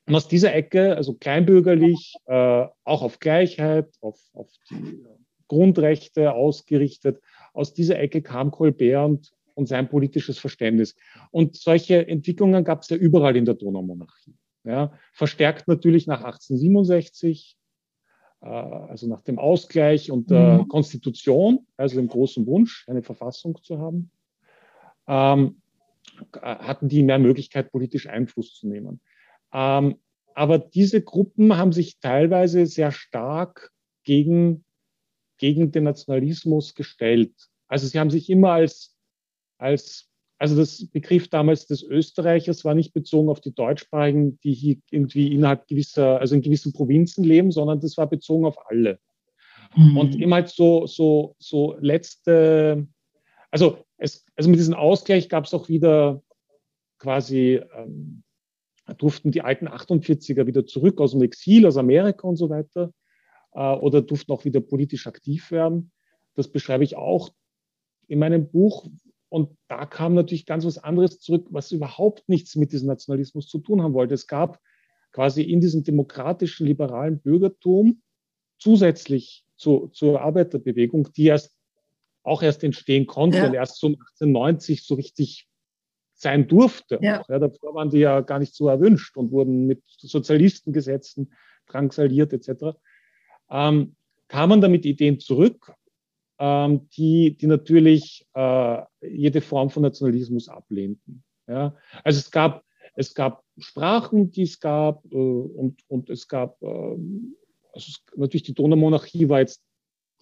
und 0.08 0.16
aus 0.16 0.28
dieser 0.28 0.54
Ecke, 0.54 0.96
also 0.96 1.16
kleinbürgerlich, 1.16 2.14
äh, 2.28 2.68
auch 2.84 3.02
auf 3.02 3.20
Gleichheit, 3.20 3.90
auf, 4.02 4.20
auf 4.34 4.52
die 4.70 5.04
Grundrechte 5.48 6.34
ausgerichtet, 6.34 7.20
aus 7.54 7.74
dieser 7.74 8.00
Ecke 8.00 8.22
kam 8.22 8.52
Colbert 8.52 9.06
und, 9.06 9.32
und 9.56 9.68
sein 9.68 9.90
politisches 9.90 10.38
Verständnis. 10.38 10.96
Und 11.32 11.56
solche 11.56 12.08
Entwicklungen 12.08 12.64
gab 12.64 12.84
es 12.84 12.90
ja 12.90 12.98
überall 12.98 13.36
in 13.36 13.46
der 13.46 13.56
Donaumonarchie. 13.56 14.36
Ja, 14.64 14.94
verstärkt 15.14 15.68
natürlich 15.68 16.06
nach 16.06 16.24
1867, 16.24 17.56
äh, 17.56 17.65
also 18.46 19.08
nach 19.08 19.22
dem 19.22 19.40
Ausgleich 19.40 20.12
und 20.12 20.30
der 20.30 20.60
mhm. 20.60 20.68
Konstitution, 20.68 21.66
also 21.78 21.96
dem 21.96 22.08
großen 22.08 22.46
Wunsch, 22.46 22.86
eine 22.88 23.02
Verfassung 23.02 23.58
zu 23.64 23.80
haben, 23.80 24.12
ähm, 25.08 25.62
hatten 26.42 26.88
die 26.88 27.04
mehr 27.04 27.20
Möglichkeit, 27.20 27.72
politisch 27.72 28.08
Einfluss 28.08 28.54
zu 28.54 28.68
nehmen. 28.68 29.02
Ähm, 29.54 29.96
aber 30.34 30.60
diese 30.60 31.02
Gruppen 31.02 31.58
haben 31.58 31.72
sich 31.72 32.00
teilweise 32.00 32.66
sehr 32.66 32.92
stark 32.92 33.72
gegen, 34.04 34.66
gegen 35.38 35.72
den 35.72 35.84
Nationalismus 35.84 36.76
gestellt. 36.76 37.34
Also 37.68 37.88
sie 37.88 38.00
haben 38.00 38.12
sich 38.12 38.30
immer 38.30 38.52
als, 38.52 38.96
als 39.58 40.10
also 40.38 40.56
das 40.56 40.88
Begriff 40.88 41.30
damals 41.30 41.66
des 41.66 41.82
Österreichers 41.84 42.66
war 42.66 42.76
nicht 42.76 42.94
bezogen 42.94 43.30
auf 43.30 43.40
die 43.40 43.54
Deutschsprachigen, 43.54 44.40
die 44.42 44.54
hier 44.54 44.78
irgendwie 44.92 45.34
innerhalb 45.34 45.68
gewisser, 45.68 46.20
also 46.20 46.36
in 46.36 46.42
gewissen 46.42 46.74
Provinzen 46.74 47.24
leben, 47.24 47.52
sondern 47.52 47.80
das 47.80 47.98
war 47.98 48.08
bezogen 48.08 48.46
auf 48.46 48.58
alle. 48.70 49.00
Mhm. 49.76 49.98
Und 49.98 50.16
immer 50.22 50.38
halt 50.38 50.50
so, 50.50 50.88
so, 50.88 51.36
so 51.40 51.78
letzte, 51.80 52.88
also 53.50 53.78
es, 53.98 54.26
also 54.36 54.50
mit 54.50 54.60
diesem 54.60 54.74
Ausgleich 54.74 55.30
gab 55.30 55.46
es 55.46 55.54
auch 55.54 55.70
wieder 55.70 56.22
quasi, 57.00 57.62
ähm, 57.76 58.24
durften 58.98 59.32
die 59.32 59.42
alten 59.42 59.68
48er 59.68 60.46
wieder 60.46 60.66
zurück 60.66 61.00
aus 61.00 61.12
dem 61.12 61.24
Exil, 61.24 61.66
aus 61.66 61.78
Amerika 61.78 62.28
und 62.28 62.36
so 62.36 62.50
weiter, 62.50 62.92
äh, 63.54 63.60
oder 63.60 64.02
durften 64.02 64.34
auch 64.34 64.44
wieder 64.44 64.60
politisch 64.60 65.08
aktiv 65.08 65.50
werden. 65.52 65.92
Das 66.36 66.50
beschreibe 66.50 66.84
ich 66.84 66.98
auch 66.98 67.30
in 68.08 68.20
meinem 68.20 68.50
Buch, 68.52 68.86
und 69.30 69.58
da 69.68 69.86
kam 69.86 70.14
natürlich 70.14 70.46
ganz 70.46 70.66
was 70.66 70.78
anderes 70.78 71.20
zurück, 71.20 71.48
was 71.50 71.72
überhaupt 71.72 72.28
nichts 72.30 72.56
mit 72.56 72.72
diesem 72.72 72.88
Nationalismus 72.88 73.48
zu 73.48 73.60
tun 73.60 73.82
haben 73.82 73.94
wollte. 73.94 74.14
Es 74.14 74.28
gab 74.28 74.60
quasi 75.12 75.42
in 75.44 75.62
diesem 75.62 75.84
demokratischen, 75.84 76.68
liberalen 76.68 77.20
Bürgertum 77.20 78.02
zusätzlich 78.60 79.46
zu, 79.56 79.88
zur 79.94 80.22
Arbeiterbewegung, 80.22 81.10
die 81.14 81.26
erst 81.26 81.56
auch 82.24 82.42
erst 82.42 82.64
entstehen 82.64 83.06
konnte 83.06 83.38
ja. 83.38 83.48
und 83.48 83.54
erst 83.54 83.80
so 83.80 83.88
1890 83.88 84.86
so 84.86 84.96
richtig 84.96 85.48
sein 86.14 86.48
durfte. 86.48 87.00
Ja. 87.02 87.24
Ja, 87.28 87.40
davor 87.40 87.76
waren 87.76 87.90
die 87.90 88.00
ja 88.00 88.22
gar 88.22 88.40
nicht 88.40 88.56
so 88.56 88.68
erwünscht 88.68 89.16
und 89.18 89.32
wurden 89.32 89.68
mit 89.68 89.84
Sozialistengesetzen 89.88 91.34
drangsaliert 91.68 92.34
etc. 92.34 92.78
Ähm, 93.50 93.96
kam 94.28 94.50
man 94.50 94.62
damit 94.62 94.86
Ideen 94.86 95.20
zurück, 95.20 95.74
ähm, 96.40 96.90
die, 96.90 97.38
die 97.38 97.48
natürlich 97.48 98.28
äh, 98.34 98.82
jede 99.02 99.42
Form 99.42 99.70
von 99.70 99.84
Nationalismus 99.84 100.50
ablehnten. 100.50 101.24
Ja? 101.48 101.76
Also 102.04 102.20
es 102.20 102.32
gab, 102.32 102.64
es 102.96 103.14
gab 103.14 103.44
Sprachen, 103.58 104.32
die 104.32 104.44
es 104.44 104.60
gab 104.60 105.06
äh, 105.06 105.16
und, 105.16 105.82
und 105.88 106.10
es 106.10 106.28
gab, 106.28 106.62
äh, 106.62 106.68
also 106.68 106.96
es, 107.74 108.02
natürlich 108.16 108.44
die 108.44 108.54
Donaumonarchie 108.54 109.30
war 109.30 109.40
jetzt 109.40 109.62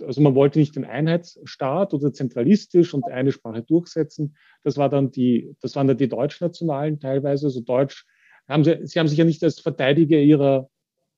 also 0.02 0.22
man 0.22 0.34
wollte 0.34 0.58
nicht 0.60 0.76
den 0.76 0.86
Einheitsstaat 0.86 1.94
oder 1.94 2.12
zentralistisch 2.12 2.96
und 2.96 3.06
eine 3.06 3.32
Sprache 3.32 3.62
durchsetzen. 3.62 4.36
Das 4.64 4.76
war 4.76 4.90
dann 4.90 5.12
die, 5.12 5.56
das 5.62 5.76
waren 5.76 5.88
dann 5.88 5.98
die 5.98 6.10
Deutschnationalen 6.10 7.00
teilweise. 7.00 7.46
Also 7.46 7.62
Deutsch 7.62 8.06
haben 8.48 8.64
sie, 8.64 8.80
sie 8.84 9.00
haben 9.00 9.08
sich 9.08 9.20
ja 9.20 9.26
nicht 9.26 9.44
als 9.44 9.60
Verteidiger 9.60 10.18
ihrer 10.18 10.68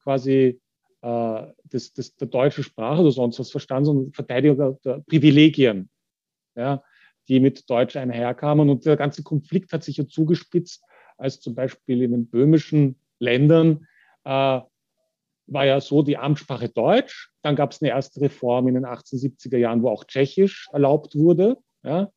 quasi 0.04 0.60
äh, 1.06 1.54
des, 1.66 1.94
des, 1.94 2.16
der 2.16 2.28
deutschen 2.28 2.64
Sprache 2.64 3.02
oder 3.02 3.12
sonst 3.12 3.40
was 3.40 3.52
verstanden, 3.52 3.86
sondern 3.86 4.14
Verteidiger 4.14 4.78
der 4.84 5.04
Privilegien, 5.08 5.90
ja, 6.56 6.82
die 7.28 7.40
mit 7.40 7.70
Deutsch 7.70 7.96
einherkamen. 7.96 8.70
Und 8.72 8.86
der 8.86 8.98
ganze 8.98 9.22
Konflikt 9.22 9.72
hat 9.72 9.84
sich 9.84 9.98
ja 9.98 10.08
zugespitzt, 10.08 10.84
als 11.18 11.40
zum 11.40 11.54
Beispiel 11.54 12.02
in 12.02 12.12
den 12.12 12.28
böhmischen 12.28 13.00
Ländern 13.20 13.86
äh, 14.24 14.60
war 15.48 15.66
ja 15.66 15.80
so 15.80 16.02
die 16.02 16.18
Amtssprache 16.18 16.70
Deutsch. 16.70 17.30
Dann 17.44 17.56
gab 17.56 17.72
es 17.72 17.84
eine 17.84 17.92
erste 17.92 18.22
Reform 18.22 18.68
in 18.68 18.74
den 18.74 18.86
1870er 18.86 19.58
Jahren, 19.58 19.84
wo 19.84 19.90
auch 19.90 20.06
Tschechisch 20.06 20.68
erlaubt 20.74 21.16
wurde, 21.16 21.58
ja, 21.84 22.10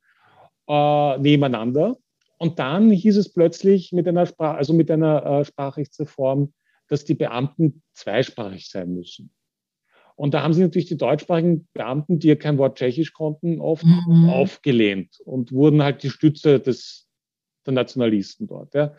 äh, 0.66 1.18
nebeneinander. 1.18 1.98
Und 2.38 2.58
dann 2.58 2.90
hieß 2.90 3.18
es 3.18 3.34
plötzlich 3.34 3.92
mit 3.92 4.08
einer, 4.08 4.24
Sprach, 4.24 4.56
also 4.56 4.72
mit 4.72 4.90
einer 4.90 5.26
äh, 5.26 5.44
Sprachrechtsreform, 5.44 6.54
dass 6.88 7.04
die 7.04 7.14
Beamten 7.14 7.82
zweisprachig 7.92 8.68
sein 8.68 8.94
müssen. 8.94 9.30
Und 10.16 10.34
da 10.34 10.42
haben 10.42 10.52
sich 10.52 10.62
natürlich 10.62 10.88
die 10.88 10.96
deutschsprachigen 10.96 11.68
Beamten, 11.72 12.18
die 12.18 12.26
ja 12.26 12.34
kein 12.34 12.58
Wort 12.58 12.76
Tschechisch 12.76 13.12
konnten, 13.12 13.60
oft 13.60 13.84
mhm. 13.84 14.28
aufgelehnt 14.28 15.20
und 15.24 15.52
wurden 15.52 15.80
halt 15.80 16.02
die 16.02 16.10
Stütze 16.10 16.58
des, 16.58 17.08
der 17.64 17.74
Nationalisten 17.74 18.48
dort. 18.48 18.74
Ja. 18.74 18.96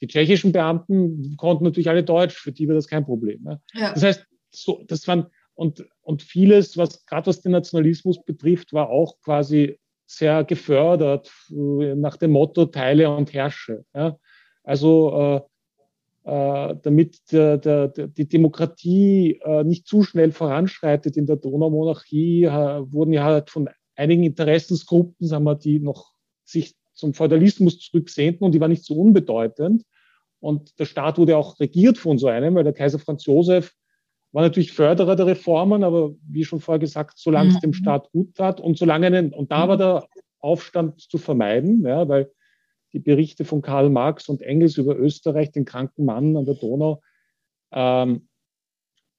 Die 0.00 0.06
tschechischen 0.06 0.52
Beamten 0.52 1.36
konnten 1.36 1.64
natürlich 1.64 1.88
alle 1.88 2.04
Deutsch, 2.04 2.36
für 2.36 2.52
die 2.52 2.68
war 2.68 2.76
das 2.76 2.86
kein 2.86 3.04
Problem. 3.04 3.42
Ne? 3.42 3.60
Ja. 3.74 3.92
Das 3.92 4.04
heißt, 4.04 4.26
so, 4.50 4.84
das 4.86 5.08
waren, 5.08 5.26
und, 5.54 5.84
und 6.02 6.22
vieles, 6.22 6.76
was 6.76 7.04
gerade 7.04 7.26
was 7.26 7.42
den 7.42 7.52
Nationalismus 7.52 8.24
betrifft, 8.24 8.72
war 8.72 8.90
auch 8.90 9.20
quasi 9.22 9.76
sehr 10.06 10.44
gefördert 10.44 11.32
äh, 11.50 11.96
nach 11.96 12.16
dem 12.16 12.30
Motto 12.30 12.66
Teile 12.66 13.10
und 13.10 13.32
Herrsche. 13.32 13.84
Ja? 13.92 14.16
Also 14.62 15.40
äh, 15.44 15.49
damit 16.30 17.32
der, 17.32 17.58
der, 17.58 17.88
der, 17.88 18.06
die 18.06 18.28
Demokratie 18.28 19.40
äh, 19.42 19.64
nicht 19.64 19.86
zu 19.86 20.02
schnell 20.02 20.30
voranschreitet 20.30 21.16
in 21.16 21.26
der 21.26 21.36
Donaumonarchie, 21.36 22.44
äh, 22.44 22.92
wurden 22.92 23.12
ja 23.12 23.24
halt 23.24 23.50
von 23.50 23.68
einigen 23.96 24.22
Interessensgruppen, 24.22 25.26
sagen 25.26 25.44
wir, 25.44 25.56
die 25.56 25.80
noch 25.80 26.12
sich 26.44 26.74
zum 26.94 27.14
Feudalismus 27.14 27.80
zurücksehnten 27.80 28.44
und 28.44 28.52
die 28.52 28.60
war 28.60 28.68
nicht 28.68 28.84
so 28.84 28.94
unbedeutend. 28.94 29.84
Und 30.38 30.78
der 30.78 30.84
Staat 30.84 31.18
wurde 31.18 31.36
auch 31.36 31.58
regiert 31.58 31.98
von 31.98 32.16
so 32.16 32.28
einem, 32.28 32.54
weil 32.54 32.64
der 32.64 32.72
Kaiser 32.72 32.98
Franz 32.98 33.26
Josef 33.26 33.74
war 34.32 34.42
natürlich 34.42 34.72
Förderer 34.72 35.16
der 35.16 35.26
Reformen, 35.26 35.82
aber 35.82 36.14
wie 36.28 36.44
schon 36.44 36.60
vorher 36.60 36.78
gesagt, 36.78 37.18
solange 37.18 37.50
mhm. 37.50 37.54
es 37.56 37.60
dem 37.60 37.72
Staat 37.72 38.10
gut 38.12 38.36
tat 38.36 38.60
und 38.60 38.78
solange 38.78 39.08
einen, 39.08 39.32
und 39.32 39.50
da 39.50 39.68
war 39.68 39.76
der 39.76 40.06
Aufstand 40.38 41.00
zu 41.00 41.18
vermeiden, 41.18 41.82
ja, 41.84 42.08
weil 42.08 42.30
die 42.92 42.98
Berichte 42.98 43.44
von 43.44 43.62
Karl 43.62 43.90
Marx 43.90 44.28
und 44.28 44.42
Engels 44.42 44.76
über 44.76 44.98
Österreich, 44.98 45.52
den 45.52 45.64
kranken 45.64 46.04
Mann 46.04 46.36
an 46.36 46.44
der 46.44 46.54
Donau, 46.54 47.02
ähm, 47.72 48.28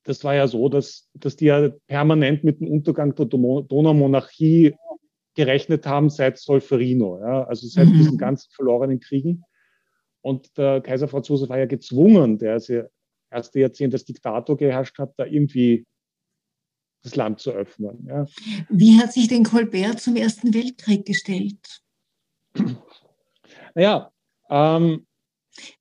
das 0.03 0.23
war 0.23 0.33
ja 0.33 0.47
so, 0.47 0.67
dass, 0.69 1.09
dass 1.13 1.35
die 1.35 1.45
ja 1.45 1.69
permanent 1.87 2.43
mit 2.43 2.59
dem 2.59 2.67
Untergang 2.67 3.15
der 3.15 3.25
Donaumonarchie 3.25 4.75
gerechnet 5.35 5.85
haben 5.85 6.09
seit 6.09 6.39
Solferino, 6.39 7.19
ja, 7.19 7.43
also 7.43 7.67
seit 7.67 7.87
mhm. 7.87 7.93
diesen 7.93 8.17
ganzen 8.17 8.51
verlorenen 8.51 8.99
Kriegen. 8.99 9.43
Und 10.21 10.57
der 10.57 10.81
Kaiser 10.81 11.07
Franz 11.07 11.27
Josef 11.27 11.49
war 11.49 11.59
ja 11.59 11.65
gezwungen, 11.65 12.37
der 12.37 12.55
das 12.55 12.71
erste 13.29 13.59
Jahrzehnt 13.59 13.93
als 13.93 14.05
Diktator 14.05 14.57
geherrscht 14.57 14.97
hat, 14.99 15.13
da 15.17 15.25
irgendwie 15.25 15.85
das 17.03 17.15
Land 17.15 17.39
zu 17.39 17.51
öffnen. 17.51 18.05
Ja. 18.07 18.25
Wie 18.69 18.97
hat 18.99 19.13
sich 19.13 19.27
denn 19.27 19.43
Colbert 19.43 19.99
zum 19.99 20.15
Ersten 20.15 20.53
Weltkrieg 20.53 21.05
gestellt? 21.05 21.81
Naja, 23.75 24.11
ähm, 24.49 25.05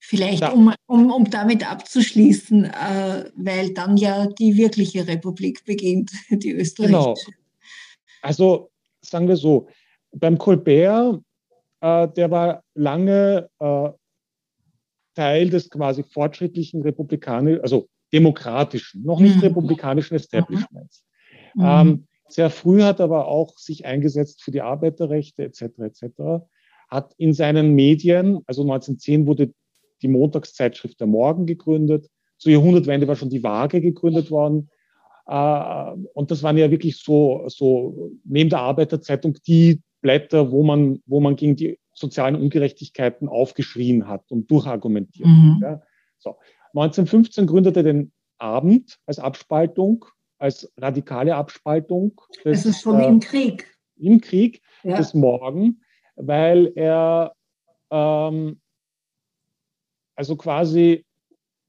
Vielleicht, 0.00 0.40
ja. 0.40 0.50
um, 0.50 0.74
um, 0.86 1.12
um 1.12 1.30
damit 1.30 1.70
abzuschließen, 1.70 2.64
äh, 2.64 3.30
weil 3.36 3.72
dann 3.72 3.96
ja 3.96 4.26
die 4.26 4.56
wirkliche 4.56 5.06
Republik 5.06 5.64
beginnt, 5.64 6.10
die 6.30 6.52
österreichische. 6.52 6.96
Genau. 6.96 7.40
Also 8.22 8.70
sagen 9.00 9.28
wir 9.28 9.36
so, 9.36 9.68
beim 10.12 10.38
Colbert, 10.38 11.20
äh, 11.80 12.08
der 12.08 12.30
war 12.30 12.64
lange 12.74 13.48
äh, 13.60 13.90
Teil 15.14 15.50
des 15.50 15.70
quasi 15.70 16.02
fortschrittlichen 16.02 16.82
republikanischen, 16.82 17.62
also 17.62 17.88
demokratischen, 18.12 19.04
noch 19.04 19.20
nicht 19.20 19.36
mhm. 19.36 19.42
republikanischen 19.42 20.16
Establishments. 20.16 21.04
Mhm. 21.54 21.64
Ähm, 21.64 22.06
sehr 22.28 22.50
früh 22.50 22.82
hat 22.82 23.00
er 23.00 23.04
aber 23.04 23.28
auch 23.28 23.58
sich 23.58 23.86
eingesetzt 23.86 24.42
für 24.42 24.50
die 24.50 24.62
Arbeiterrechte 24.62 25.44
etc. 25.44 25.62
etc. 25.78 26.44
Hat 26.90 27.14
in 27.16 27.32
seinen 27.32 27.74
Medien, 27.74 28.40
also 28.46 28.62
1910 28.62 29.26
wurde 29.26 29.52
die 30.02 30.08
Montagszeitschrift 30.08 30.98
Der 31.00 31.06
Morgen 31.06 31.46
gegründet. 31.46 32.08
Zur 32.38 32.52
Jahrhundertwende 32.52 33.06
war 33.06 33.16
schon 33.16 33.30
die 33.30 33.42
Waage 33.42 33.80
gegründet 33.80 34.30
worden. 34.30 34.70
Äh, 35.26 35.92
und 36.14 36.30
das 36.30 36.42
waren 36.42 36.56
ja 36.56 36.70
wirklich 36.70 36.98
so, 36.98 37.44
so 37.46 38.10
neben 38.24 38.50
der 38.50 38.60
Arbeiterzeitung 38.60 39.36
die 39.46 39.82
Blätter, 40.00 40.50
wo 40.50 40.62
man, 40.62 41.00
wo 41.06 41.20
man 41.20 41.36
gegen 41.36 41.56
die 41.56 41.78
sozialen 41.94 42.34
Ungerechtigkeiten 42.34 43.28
aufgeschrien 43.28 44.08
hat 44.08 44.30
und 44.30 44.50
durchargumentiert. 44.50 45.28
Mhm. 45.28 45.58
Ja. 45.62 45.82
So. 46.18 46.36
1915 46.74 47.46
gründete 47.46 47.80
er 47.80 47.84
den 47.84 48.12
Abend 48.38 48.98
als 49.06 49.18
Abspaltung, 49.18 50.04
als 50.38 50.72
radikale 50.78 51.34
Abspaltung. 51.36 52.20
Des, 52.44 52.62
das 52.62 52.66
ist 52.66 52.82
schon 52.82 53.00
äh, 53.00 53.06
im 53.06 53.20
Krieg. 53.20 53.66
Im 53.96 54.20
Krieg 54.20 54.62
ja. 54.82 54.96
des 54.96 55.12
Morgen, 55.12 55.82
weil 56.20 56.72
er 56.76 57.32
ähm, 57.90 58.60
also 60.14 60.36
quasi 60.36 61.04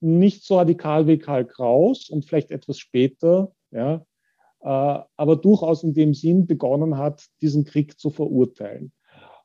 nicht 0.02 0.44
so 0.44 0.58
radikal 0.58 1.08
wie 1.08 1.18
Karl 1.18 1.46
Kraus 1.46 2.10
und 2.10 2.26
vielleicht 2.26 2.52
etwas 2.52 2.80
später, 2.80 3.52
ja, 3.72 4.06
äh, 4.62 5.04
aber 5.16 5.36
durchaus 5.36 5.84
in 5.84 5.94
dem 5.94 6.14
Sinn 6.14 6.48
begonnen 6.48 6.98
hat, 6.98 7.26
diesen 7.42 7.66
Krieg 7.66 8.00
zu 8.00 8.10
verurteilen. 8.10 8.92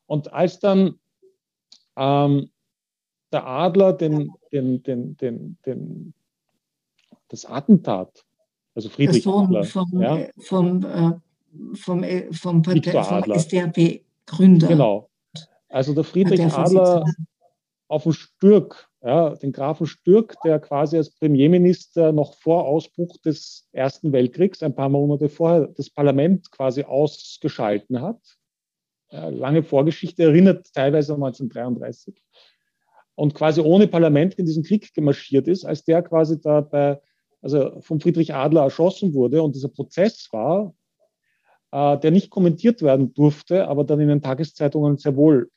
Und 0.07 0.33
als 0.33 0.59
dann 0.59 0.99
ähm, 1.95 2.49
der 3.31 3.45
Adler 3.45 3.93
den, 3.93 4.31
den, 4.51 4.83
den, 4.83 5.17
den, 5.17 5.57
den, 5.65 6.13
das 7.27 7.45
Attentat, 7.45 8.25
also 8.73 8.89
Friedrich 8.89 9.27
Adler, 9.27 9.63
vom, 9.63 10.01
ja, 10.01 10.17
äh, 10.17 10.31
vom, 10.39 10.83
äh, 10.83 11.11
vom, 11.75 12.03
äh, 12.03 12.33
vom, 12.33 12.61
Partei, 12.61 12.91
vom 12.91 13.33
SDAP-Gründer. 14.27 14.67
Genau. 14.67 15.09
Also 15.69 15.93
der 15.93 16.03
Friedrich 16.03 16.39
der 16.39 16.57
Adler 16.57 17.05
auf 17.87 18.03
dem 18.03 18.13
Stürk 18.13 18.87
ja, 19.03 19.35
den 19.35 19.51
Grafen 19.51 19.85
Stürk, 19.87 20.35
der 20.43 20.59
quasi 20.59 20.97
als 20.97 21.11
Premierminister 21.11 22.11
noch 22.11 22.33
vor 22.35 22.65
Ausbruch 22.65 23.17
des 23.17 23.67
Ersten 23.71 24.11
Weltkriegs, 24.11 24.63
ein 24.63 24.75
paar 24.75 24.89
Monate 24.89 25.29
vorher, 25.29 25.67
das 25.67 25.89
Parlament 25.89 26.51
quasi 26.51 26.83
ausgeschalten 26.83 28.01
hat. 28.01 28.19
Ja, 29.11 29.29
lange 29.29 29.63
Vorgeschichte 29.63 30.23
erinnert 30.23 30.73
teilweise 30.73 31.13
an 31.13 31.23
1933. 31.23 32.21
Und 33.15 33.33
quasi 33.33 33.61
ohne 33.61 33.87
Parlament 33.87 34.35
in 34.35 34.45
diesen 34.45 34.63
Krieg 34.63 34.93
gemarschiert 34.93 35.47
ist, 35.47 35.63
als 35.63 35.85
der 35.85 36.01
quasi 36.01 36.41
da 36.41 36.61
bei, 36.61 36.99
also 37.41 37.79
von 37.81 37.99
Friedrich 37.99 38.33
Adler 38.33 38.63
erschossen 38.63 39.13
wurde 39.13 39.41
und 39.41 39.55
dieser 39.55 39.69
Prozess 39.69 40.27
war, 40.31 40.73
äh, 41.71 41.97
der 41.97 42.11
nicht 42.11 42.29
kommentiert 42.29 42.81
werden 42.81 43.13
durfte, 43.13 43.67
aber 43.67 43.83
dann 43.83 43.99
in 43.99 44.07
den 44.07 44.21
Tageszeitungen 44.21 44.97
sehr 44.97 45.15
wohl 45.15 45.49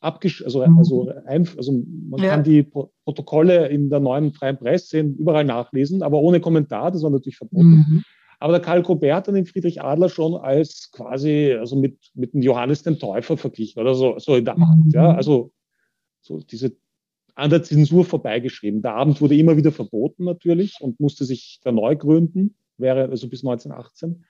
abgesch 0.00 0.44
also, 0.44 0.64
mhm. 0.66 0.78
also, 0.78 1.12
ein, 1.26 1.48
also 1.56 1.72
man 2.08 2.22
ja. 2.22 2.30
kann 2.30 2.44
die 2.44 2.62
Protokolle 2.62 3.68
in 3.68 3.90
der 3.90 4.00
neuen 4.00 4.32
freien 4.32 4.56
Presse 4.56 5.00
überall 5.00 5.44
nachlesen, 5.44 6.02
aber 6.02 6.20
ohne 6.20 6.40
Kommentar, 6.40 6.90
das 6.90 7.02
war 7.02 7.10
natürlich 7.10 7.38
verboten. 7.38 7.84
Mhm. 7.88 8.04
Aber 8.40 8.52
der 8.52 8.62
Karl 8.62 8.84
Kobert 8.84 9.26
hat 9.26 9.34
den 9.34 9.46
Friedrich 9.46 9.82
Adler 9.82 10.08
schon 10.08 10.36
als 10.36 10.90
quasi, 10.92 11.56
also 11.58 11.74
mit, 11.74 11.98
mit 12.14 12.34
dem 12.34 12.42
Johannes 12.42 12.84
den 12.84 13.00
Täufer 13.00 13.36
verglichen 13.36 13.80
oder 13.82 13.96
so, 13.96 14.16
so 14.18 14.36
in 14.36 14.44
der 14.44 14.56
Art. 14.56 14.78
Mhm. 14.78 14.90
Ja, 14.92 15.12
also 15.12 15.50
so 16.20 16.38
diese 16.38 16.76
an 17.34 17.50
der 17.50 17.62
Zensur 17.62 18.04
vorbeigeschrieben. 18.04 18.82
Der 18.82 18.94
Abend 18.94 19.20
wurde 19.20 19.36
immer 19.36 19.56
wieder 19.56 19.70
verboten 19.70 20.24
natürlich 20.24 20.74
und 20.80 20.98
musste 20.98 21.24
sich 21.24 21.60
da 21.62 21.70
neu 21.70 21.94
gründen, 21.94 22.56
wäre 22.78 23.08
also 23.08 23.28
bis 23.28 23.44
1918. 23.44 24.24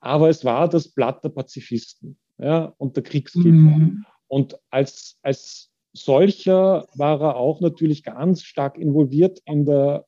Aber 0.00 0.28
es 0.28 0.44
war 0.44 0.68
das 0.68 0.88
Blatt 0.88 1.24
der 1.24 1.30
Pazifisten 1.30 2.18
ja, 2.38 2.74
und 2.78 2.96
der 2.96 3.02
Kriegsgegner. 3.02 3.50
Mhm. 3.52 4.06
Und 4.28 4.58
als, 4.70 5.18
als 5.22 5.70
solcher 5.92 6.86
war 6.94 7.20
er 7.20 7.36
auch 7.36 7.60
natürlich 7.60 8.02
ganz 8.02 8.42
stark 8.42 8.78
involviert 8.78 9.40
in 9.44 9.64
der 9.64 10.06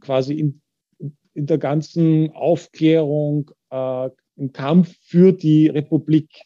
quasi 0.00 0.34
in, 0.34 0.62
in 1.34 1.46
der 1.46 1.58
ganzen 1.58 2.32
Aufklärung, 2.32 3.50
äh, 3.70 4.10
im 4.36 4.52
Kampf 4.52 4.96
für 5.02 5.32
die 5.32 5.68
Republik. 5.68 6.42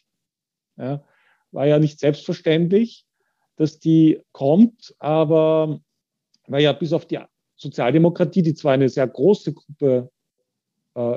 Ja, 0.77 1.03
war 1.51 1.65
ja 1.65 1.79
nicht 1.79 1.99
selbstverständlich, 1.99 3.05
dass 3.55 3.79
die 3.79 4.21
kommt, 4.31 4.95
aber 4.99 5.79
war 6.47 6.59
ja 6.59 6.73
bis 6.73 6.93
auf 6.93 7.05
die 7.05 7.19
Sozialdemokratie, 7.55 8.43
die 8.43 8.53
zwar 8.53 8.73
eine 8.73 8.89
sehr 8.89 9.07
große 9.07 9.53
Gruppe 9.53 10.11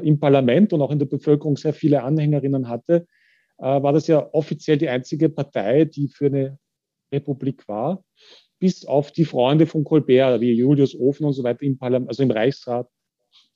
im 0.02 0.18
Parlament 0.18 0.72
und 0.72 0.82
auch 0.82 0.90
in 0.90 0.98
der 0.98 1.06
Bevölkerung 1.06 1.56
sehr 1.56 1.72
viele 1.72 2.02
Anhängerinnen 2.02 2.68
hatte, 2.68 3.06
äh, 3.58 3.82
war 3.82 3.92
das 3.92 4.06
ja 4.06 4.28
offiziell 4.32 4.78
die 4.78 4.88
einzige 4.88 5.28
Partei, 5.28 5.84
die 5.84 6.08
für 6.08 6.26
eine 6.26 6.58
Republik 7.12 7.68
war, 7.68 8.04
bis 8.58 8.84
auf 8.84 9.12
die 9.12 9.24
Freunde 9.24 9.66
von 9.66 9.84
Colbert, 9.84 10.40
wie 10.40 10.52
Julius 10.52 10.98
Ofen 10.98 11.26
und 11.26 11.32
so 11.32 11.42
weiter 11.42 11.62
im 11.62 11.78
Parlament, 11.78 12.08
also 12.08 12.22
im 12.22 12.30
Reichsrat, 12.30 12.88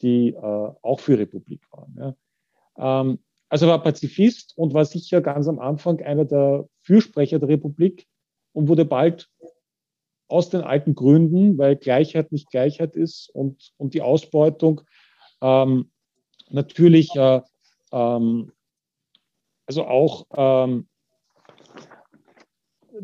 die 0.03 0.29
äh, 0.29 0.37
auch 0.83 1.01
für 1.01 1.19
Republik 1.19 1.63
waren. 1.71 1.95
Ja. 2.79 3.01
Ähm, 3.01 3.19
also 3.49 3.67
war 3.67 3.83
Pazifist 3.83 4.57
und 4.57 4.75
war 4.75 4.85
sicher 4.85 5.21
ganz 5.21 5.47
am 5.47 5.59
Anfang 5.59 6.01
einer 6.01 6.25
der 6.25 6.69
Fürsprecher 6.83 7.39
der 7.39 7.49
Republik 7.49 8.07
und 8.53 8.69
wurde 8.69 8.85
bald 8.85 9.29
aus 10.29 10.51
den 10.51 10.63
alten 10.63 10.95
Gründen, 10.95 11.57
weil 11.59 11.77
Gleichheit 11.77 12.33
nicht 12.33 12.51
Gleichheit 12.51 12.97
ist 12.97 13.31
und, 13.33 13.73
und 13.77 13.95
die 13.95 14.03
Ausbeutung 14.03 14.81
ähm, 15.41 15.91
natürlich 16.55 17.15
äh, 17.17 17.41
ähm, 17.93 18.53
also 19.67 19.85
auch 19.85 20.27
ähm, 20.37 20.87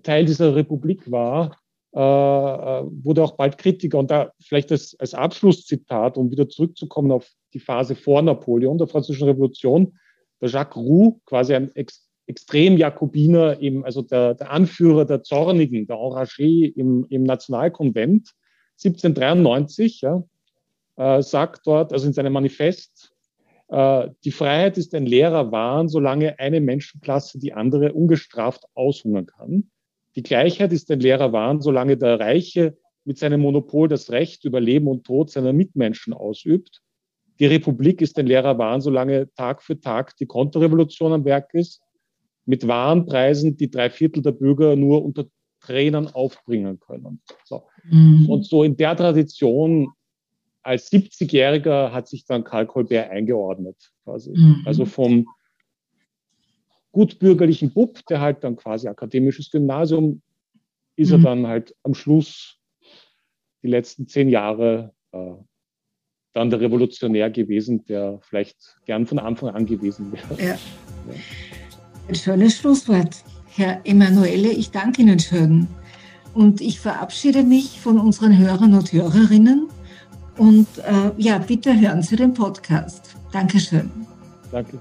Teil 0.02 0.24
dieser 0.24 0.54
Republik 0.54 1.10
war, 1.10 1.56
äh, 1.94 1.98
äh, 1.98 2.84
wurde 3.04 3.24
auch 3.24 3.32
bald 3.32 3.58
Kritiker. 3.58 3.98
Und 3.98 4.10
da 4.10 4.32
vielleicht 4.40 4.70
als, 4.70 4.96
als 4.98 5.14
Abschlusszitat, 5.14 6.16
um 6.16 6.30
wieder 6.30 6.48
zurückzukommen 6.48 7.10
auf 7.10 7.30
die 7.52 7.58
Phase 7.58 7.96
vor 7.96 8.22
Napoleon, 8.22 8.78
der 8.78 8.86
Französischen 8.86 9.28
Revolution, 9.28 9.98
der 10.40 10.48
Jacques 10.48 10.76
Roux, 10.76 11.20
quasi 11.26 11.54
ein 11.54 11.74
Ex 11.74 12.06
extrem 12.26 12.76
Jakobiner, 12.76 13.60
eben, 13.60 13.84
also 13.84 14.02
der, 14.02 14.34
der 14.34 14.52
Anführer 14.52 15.04
der 15.04 15.24
Zornigen, 15.24 15.88
der 15.88 15.96
Enragé 15.96 16.72
im, 16.76 17.04
im 17.08 17.24
Nationalkonvent, 17.24 18.30
1793, 18.74 20.02
ja, 20.02 20.22
äh, 20.94 21.22
sagt 21.22 21.66
dort, 21.66 21.92
also 21.92 22.06
in 22.06 22.12
seinem 22.12 22.32
Manifest, 22.32 23.12
die 23.72 24.32
Freiheit 24.32 24.78
ist 24.78 24.94
ein 24.94 25.06
leerer 25.06 25.52
Wahn, 25.52 25.88
solange 25.88 26.38
eine 26.40 26.60
Menschenklasse 26.60 27.38
die 27.38 27.52
andere 27.52 27.92
ungestraft 27.92 28.64
aushungern 28.74 29.26
kann. 29.26 29.70
Die 30.16 30.22
Gleichheit 30.22 30.72
ist 30.72 30.90
ein 30.90 30.98
leerer 30.98 31.32
Wahn, 31.32 31.60
solange 31.60 31.96
der 31.96 32.18
Reiche 32.18 32.76
mit 33.04 33.18
seinem 33.18 33.40
Monopol 33.40 33.88
das 33.88 34.10
Recht 34.10 34.44
über 34.44 34.60
Leben 34.60 34.88
und 34.88 35.04
Tod 35.04 35.30
seiner 35.30 35.52
Mitmenschen 35.52 36.12
ausübt. 36.12 36.82
Die 37.38 37.46
Republik 37.46 38.02
ist 38.02 38.18
ein 38.18 38.26
leerer 38.26 38.58
Wahn, 38.58 38.80
solange 38.80 39.32
Tag 39.34 39.62
für 39.62 39.80
Tag 39.80 40.16
die 40.16 40.26
Konterrevolution 40.26 41.12
am 41.12 41.24
Werk 41.24 41.54
ist, 41.54 41.80
mit 42.44 42.66
Warenpreisen, 42.66 43.56
die 43.56 43.70
drei 43.70 43.88
Viertel 43.88 44.22
der 44.22 44.32
Bürger 44.32 44.74
nur 44.76 45.04
unter 45.04 45.26
Tränen 45.60 46.08
aufbringen 46.08 46.80
können. 46.80 47.22
So. 47.44 47.68
Mhm. 47.84 48.26
Und 48.28 48.46
so 48.46 48.64
in 48.64 48.76
der 48.76 48.96
Tradition 48.96 49.92
als 50.62 50.90
70-Jähriger 50.92 51.92
hat 51.92 52.08
sich 52.08 52.24
dann 52.24 52.44
Karl 52.44 52.66
Colbert 52.66 53.10
eingeordnet. 53.10 53.76
Quasi. 54.04 54.32
Mhm. 54.34 54.62
Also 54.64 54.84
vom 54.84 55.26
gutbürgerlichen 56.92 57.72
Bub, 57.72 58.04
der 58.06 58.20
halt 58.20 58.44
dann 58.44 58.56
quasi 58.56 58.88
akademisches 58.88 59.50
Gymnasium, 59.50 60.22
ist 60.96 61.10
mhm. 61.10 61.14
er 61.14 61.22
dann 61.22 61.46
halt 61.46 61.74
am 61.82 61.94
Schluss 61.94 62.58
die 63.62 63.68
letzten 63.68 64.08
zehn 64.08 64.28
Jahre 64.28 64.92
äh, 65.12 65.34
dann 66.32 66.50
der 66.50 66.60
Revolutionär 66.60 67.30
gewesen, 67.30 67.84
der 67.86 68.20
vielleicht 68.22 68.76
gern 68.86 69.06
von 69.06 69.18
Anfang 69.18 69.50
an 69.50 69.66
gewesen 69.66 70.12
wäre. 70.12 70.40
Ja. 70.40 70.54
Ja. 70.54 70.58
Ein 72.08 72.14
schönes 72.14 72.58
Schlusswort, 72.58 73.24
Herr 73.46 73.80
Emanuele. 73.84 74.50
Ich 74.50 74.70
danke 74.70 75.02
Ihnen 75.02 75.18
schön. 75.18 75.68
Und 76.34 76.60
ich 76.60 76.80
verabschiede 76.80 77.42
mich 77.42 77.80
von 77.80 77.98
unseren 77.98 78.38
Hörern 78.38 78.74
und 78.74 78.92
Hörerinnen. 78.92 79.68
Und 80.40 80.66
äh, 80.78 81.12
ja, 81.18 81.36
bitte 81.36 81.78
hören 81.78 82.00
Sie 82.00 82.16
den 82.16 82.32
Podcast. 82.32 83.14
Dankeschön. 83.30 83.90
Danke. 84.50 84.78